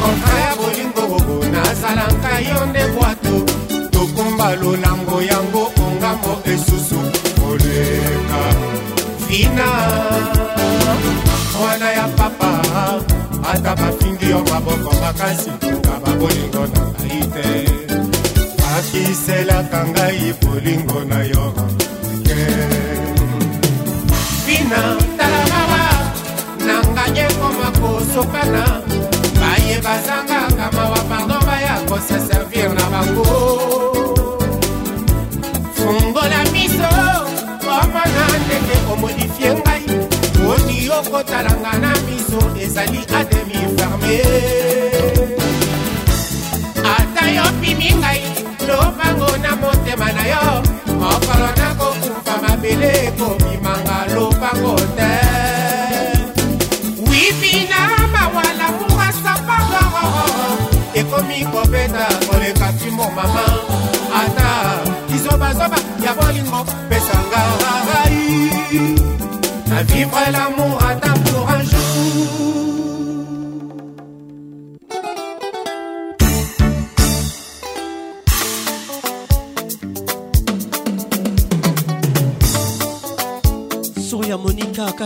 [0.00, 1.04] Kontra ya bolingo
[1.52, 3.34] nazalaka yo nde bwato
[3.90, 7.00] tokumba lolango yango ongambo esusu
[7.40, 8.40] koleka.
[9.28, 9.68] Fina
[11.58, 12.61] mwana ya papa
[13.42, 15.50] ata bafingi yo maboko makasi
[15.82, 17.48] nga babolingo na ngai te.
[18.72, 21.44] Akiselaka ngai bolingo na yo
[22.26, 22.42] ke
[24.44, 24.82] fina
[25.18, 25.84] tala mawa
[26.66, 28.64] na ngai ekoma kosokana.
[29.52, 33.61] Oye bazangaka mawa pardon baya kosa servir na bango
[40.98, 44.16] okotalanga na miso ezali ademi ferme
[46.96, 48.22] ata yo pimi ngai
[48.68, 50.62] lobango na motema na yo.
[51.02, 55.12] Mokolo nakokufa mabele ekobimanga lobango te
[57.10, 57.80] wipina
[58.12, 60.16] mawala murasapagoro
[60.94, 63.44] ekomi kobeta koleka timo mama.
[64.20, 64.48] Ata
[65.08, 67.42] kizobazoba ya bolingo pesanga
[67.88, 68.94] rai
[69.68, 70.81] na vivre l'amour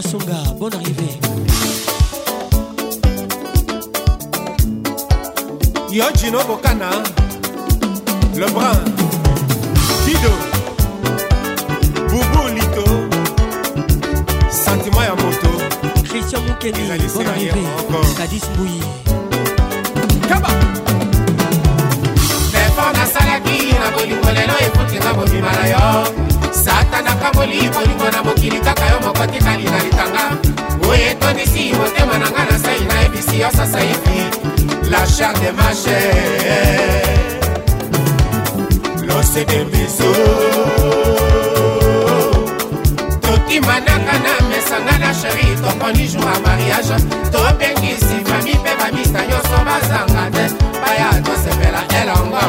[0.02, 1.18] Kasonga, bonne arrivée.
[5.90, 6.90] Yo Gino Bocana,
[8.34, 8.74] Lebrun,
[10.04, 10.32] Dido,
[12.10, 12.84] Boubou Lito,
[14.50, 15.48] Sentiment à moto.
[16.04, 16.82] Christian Moukeli,
[17.14, 17.64] bonne arrivée.
[18.18, 18.82] Kadis Bouilly.
[20.28, 20.48] Kaba!
[22.52, 26.35] Performance à la guille, la bolingo lelo, écoute les abobimana yo.
[26.66, 30.24] Satana kaboli bolingo na mokili kaka yo moko tikali na litanga.
[30.82, 34.18] Boye etondisi motema na nga na sai nayebisi yo sasa hivi
[34.90, 37.06] la chair de ma chair.
[39.06, 40.10] Lose de biso.
[43.20, 46.96] Tokimanaka na mesanga na sheri tokoni jour ya mariage.
[47.32, 50.44] Tobengisi fami mpe bamista nyonso bazanga te.
[50.82, 52.44] Baya tosepela elongo.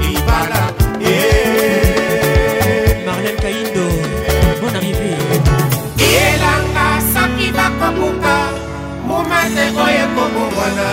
[0.00, 0.62] Libala
[1.04, 1.43] Marlène
[9.62, 10.88] oyo ekobongwana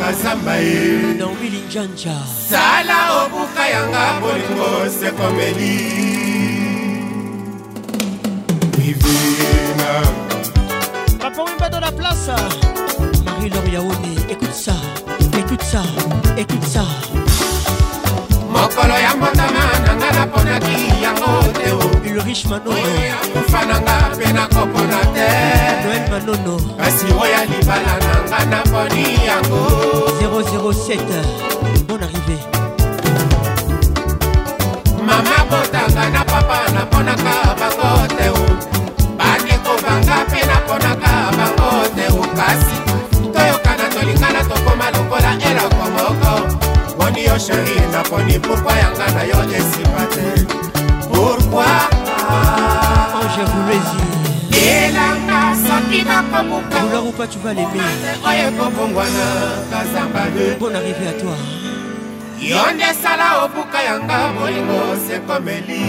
[0.00, 0.78] kazamba ye
[1.18, 2.16] naomi linjanja
[2.50, 5.76] sala obuka yanga bolingo sekomeli
[8.76, 9.92] vivina
[11.20, 12.30] Papa Wimba dans la place.
[13.24, 14.72] Marie-Laure Yaoné, écoute ça,
[15.38, 15.82] écoute ça,
[16.36, 16.84] écoute ça.
[18.52, 19.79] mokolo ya mbotama nanga
[20.30, 21.78] naponaki yango te o.
[22.10, 22.76] Ulrich manono.
[23.32, 25.28] Kufa nanga mpe nakopona te.
[25.84, 26.56] Noel manono.
[26.78, 29.60] Kasi oya libala nanga naponi yango.
[30.20, 31.22] 007
[31.86, 32.40] bonne arrivée.
[35.02, 38.44] Mama botanga na papa naponaka bango te o.
[39.18, 42.22] Bandeko banga mpe naponaka bango te o.
[42.36, 42.76] Kasi
[43.32, 46.30] toyokana tolingana tokoma lokola eloko moko.
[46.30, 46.39] boni
[47.30, 50.26] yo sheri naponi pourkui yanga na yo esipa te
[51.10, 51.64] pourkui
[53.18, 54.00] ange boulezi
[54.66, 57.80] elanga soki bakobuka vouloir ou pas tu vas l'aimer.
[58.26, 59.26] Oyo ekobongwana
[59.70, 61.36] kazamba de bonne arrivée à toi.
[62.40, 65.84] Yo nde sala obuka yanga bolingo sekomeli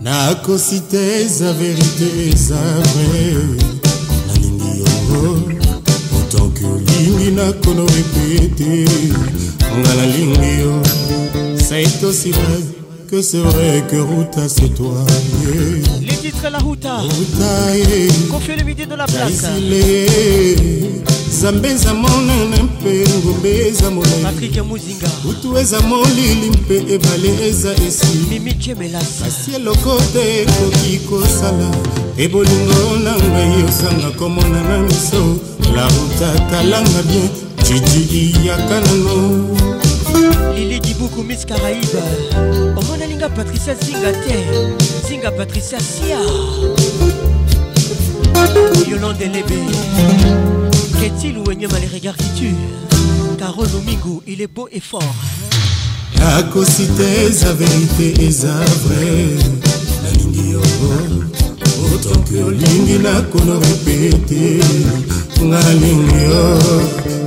[0.00, 3.63] nakosi te eza verite eza vrai nalingi yango
[6.34, 8.70] ntanke olingi nakono epe te
[9.78, 10.72] nga nalingi yo.
[11.68, 12.73] Saitosibaz
[13.14, 14.96] que c'est vrai que Ruta c'est toi.
[15.44, 16.00] Yeah.
[16.00, 16.96] les titres la Ruta.
[16.96, 18.12] Ruta yeah.
[18.28, 19.42] confie le midi de la place.
[19.42, 20.06] Kaisile,
[21.30, 27.72] zambe eza monene mpe ngombe eza molai patrik muzinga butu eza molili mpe ebale eza
[27.86, 28.26] esi.
[28.30, 31.70] Mimi jemelas kasi eloko te ekoki kosala
[32.18, 35.38] ebolingo na ngai osanga komona na miso.
[35.76, 37.28] Laruta talanga bien.
[37.64, 39.84] Jiji iyaka nano
[40.54, 42.02] lili dibuku miss caraïbe.
[42.76, 44.36] Omona linga patricia zinga te
[45.08, 46.18] zinga patricia sia.
[48.88, 49.58] Yolande lebe
[51.00, 53.36] qu'est-il ou enyama les regards qui tuent.
[53.38, 55.14] Carole omingo il est beau et fort.
[56.18, 59.36] Nakosi te eza verite eza vrai
[60.02, 60.94] nalingi yango
[61.94, 64.64] otoki olingi nakono repete
[65.42, 66.46] nga nalingi yo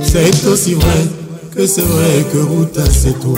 [0.02, 1.17] c'est aussi vrai
[1.58, 3.34] que c'est vrai que Ruta c'est toi.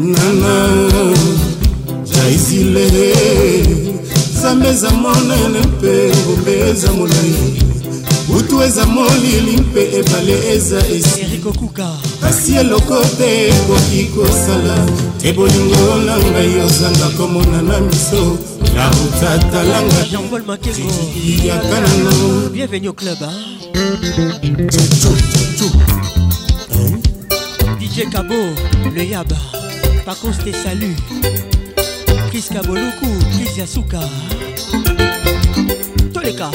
[0.00, 0.54] Nana
[2.10, 2.86] jaizile
[4.40, 7.34] zambe eza monene mpe ngombe eza molai
[8.28, 11.42] butu eza molili mpe ebale eza esi.
[12.22, 14.76] Kasi eloko te ekoki kosala.
[15.18, 18.38] Te bolingo na ngai ozanga komona na miso
[18.74, 20.92] na utatalanga jean-paul makengo.
[21.44, 22.50] Yaka nano
[28.00, 28.54] Didier Cabo,
[28.94, 29.36] le Yaba,
[30.06, 30.96] Pacos te salue.
[32.30, 34.00] Chris Kaboluku, Chris Yasuka.
[36.10, 36.50] Toleka.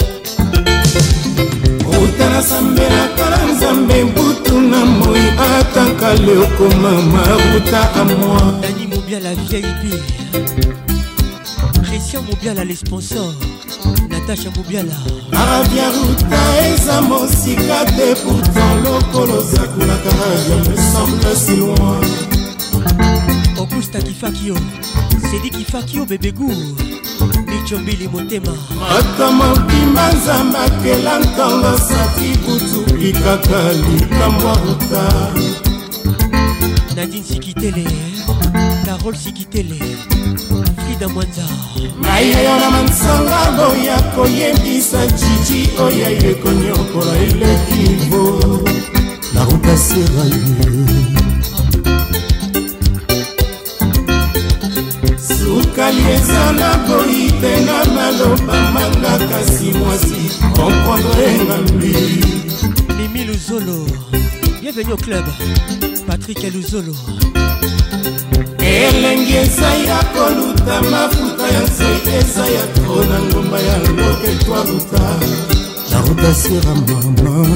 [1.85, 9.91] otala sambela tala nzambe mbutu na moi ataka leokoma mabuta amoi dani mobiala vieille bi
[11.83, 13.35] christian mobiala les sponsors
[14.27, 14.93] natacha mobiala
[15.31, 22.05] arabia ruta eza mosika te pourtant lokolo zakulaka radio me semble si loin.
[23.57, 24.57] Augusta kifakio
[25.31, 26.51] sedi kifakio bebegu
[27.47, 28.53] micombili motema.
[28.99, 35.33] Ata mobima nzambe akela ntango saki kutu likaka likambo ruta
[36.95, 37.83] Nadine Sikitele
[38.85, 39.79] Carole Sikitele
[40.85, 41.43] Frida Mwanza
[42.01, 48.61] Maye yona mansanga boya koyembisa jiji oya ile konyokola ile kivo
[49.33, 50.41] na ruta seraye
[55.27, 60.21] sukali ezala boyi te na maloba manga kasi mwasi
[60.55, 61.95] komprendre ngambi.
[62.97, 63.87] Mimi luzolo.
[64.65, 65.25] Bienvenu au club.
[66.07, 66.95] Patrik luzolo
[68.59, 73.77] elengi eza ya koluta mafuta ya nzoi eza ya tro na ngomba ya
[75.91, 77.47] la ruta sera mama.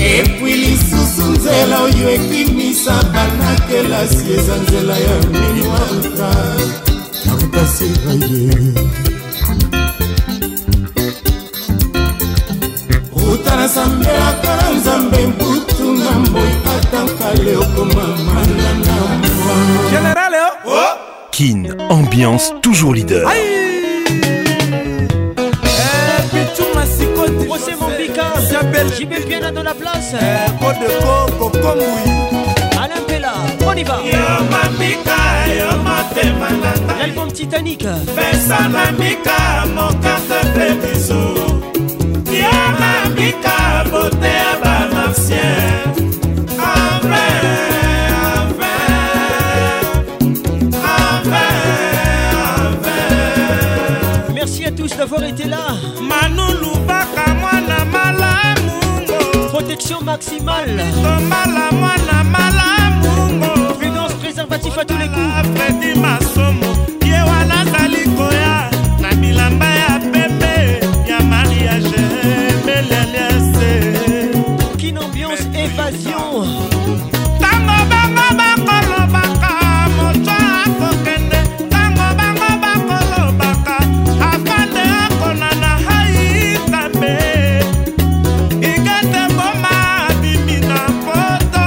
[0.00, 6.30] Epui lisusu nzela oyo ekimisa banakelasi eza nzela ya mini wa ruta
[7.24, 9.11] la ruta sera ye
[13.56, 14.08] na nzambe
[19.90, 20.34] Général,
[20.66, 20.70] oh
[21.30, 23.28] Kin, ambiance toujours leader.
[27.48, 28.24] José Mombika
[28.98, 30.14] JB Piana dans la place.
[30.58, 31.84] Kodeko Kokombui
[32.82, 33.32] Alain Pella
[33.66, 34.00] on y va.
[34.04, 37.84] Yo mambika yo motema nanga L'album Titanic.
[38.16, 41.41] Pesa na mika mokata mpe biso
[55.02, 55.74] d'avoir été là.
[56.00, 60.76] Manulubaka mwana malamungo Protection maximale.
[61.02, 65.32] Tomala mwana malamungo Prudence préservatif à tous les coups.
[65.56, 66.81] Fredi masomo
[76.32, 76.46] évasion
[77.38, 79.52] ntango bango bakolobaka
[79.96, 81.38] moto akokende.
[81.66, 83.76] Ntango bango bakolobaka
[84.30, 87.14] afande akonana haitambe
[88.60, 89.74] igate boma
[90.20, 91.66] bimi na poto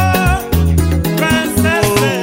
[1.18, 2.14] princese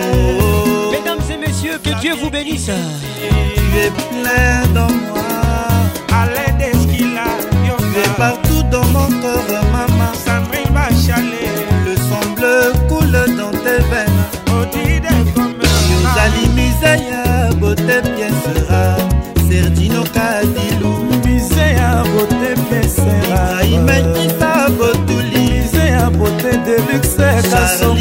[0.92, 2.70] Mesdames et messieurs, que Dieu vous bénisse.
[2.70, 5.32] Tu es plein dans moi.
[26.92, 27.96] Make say, cause some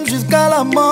[0.00, 0.91] jusqu'à la mort.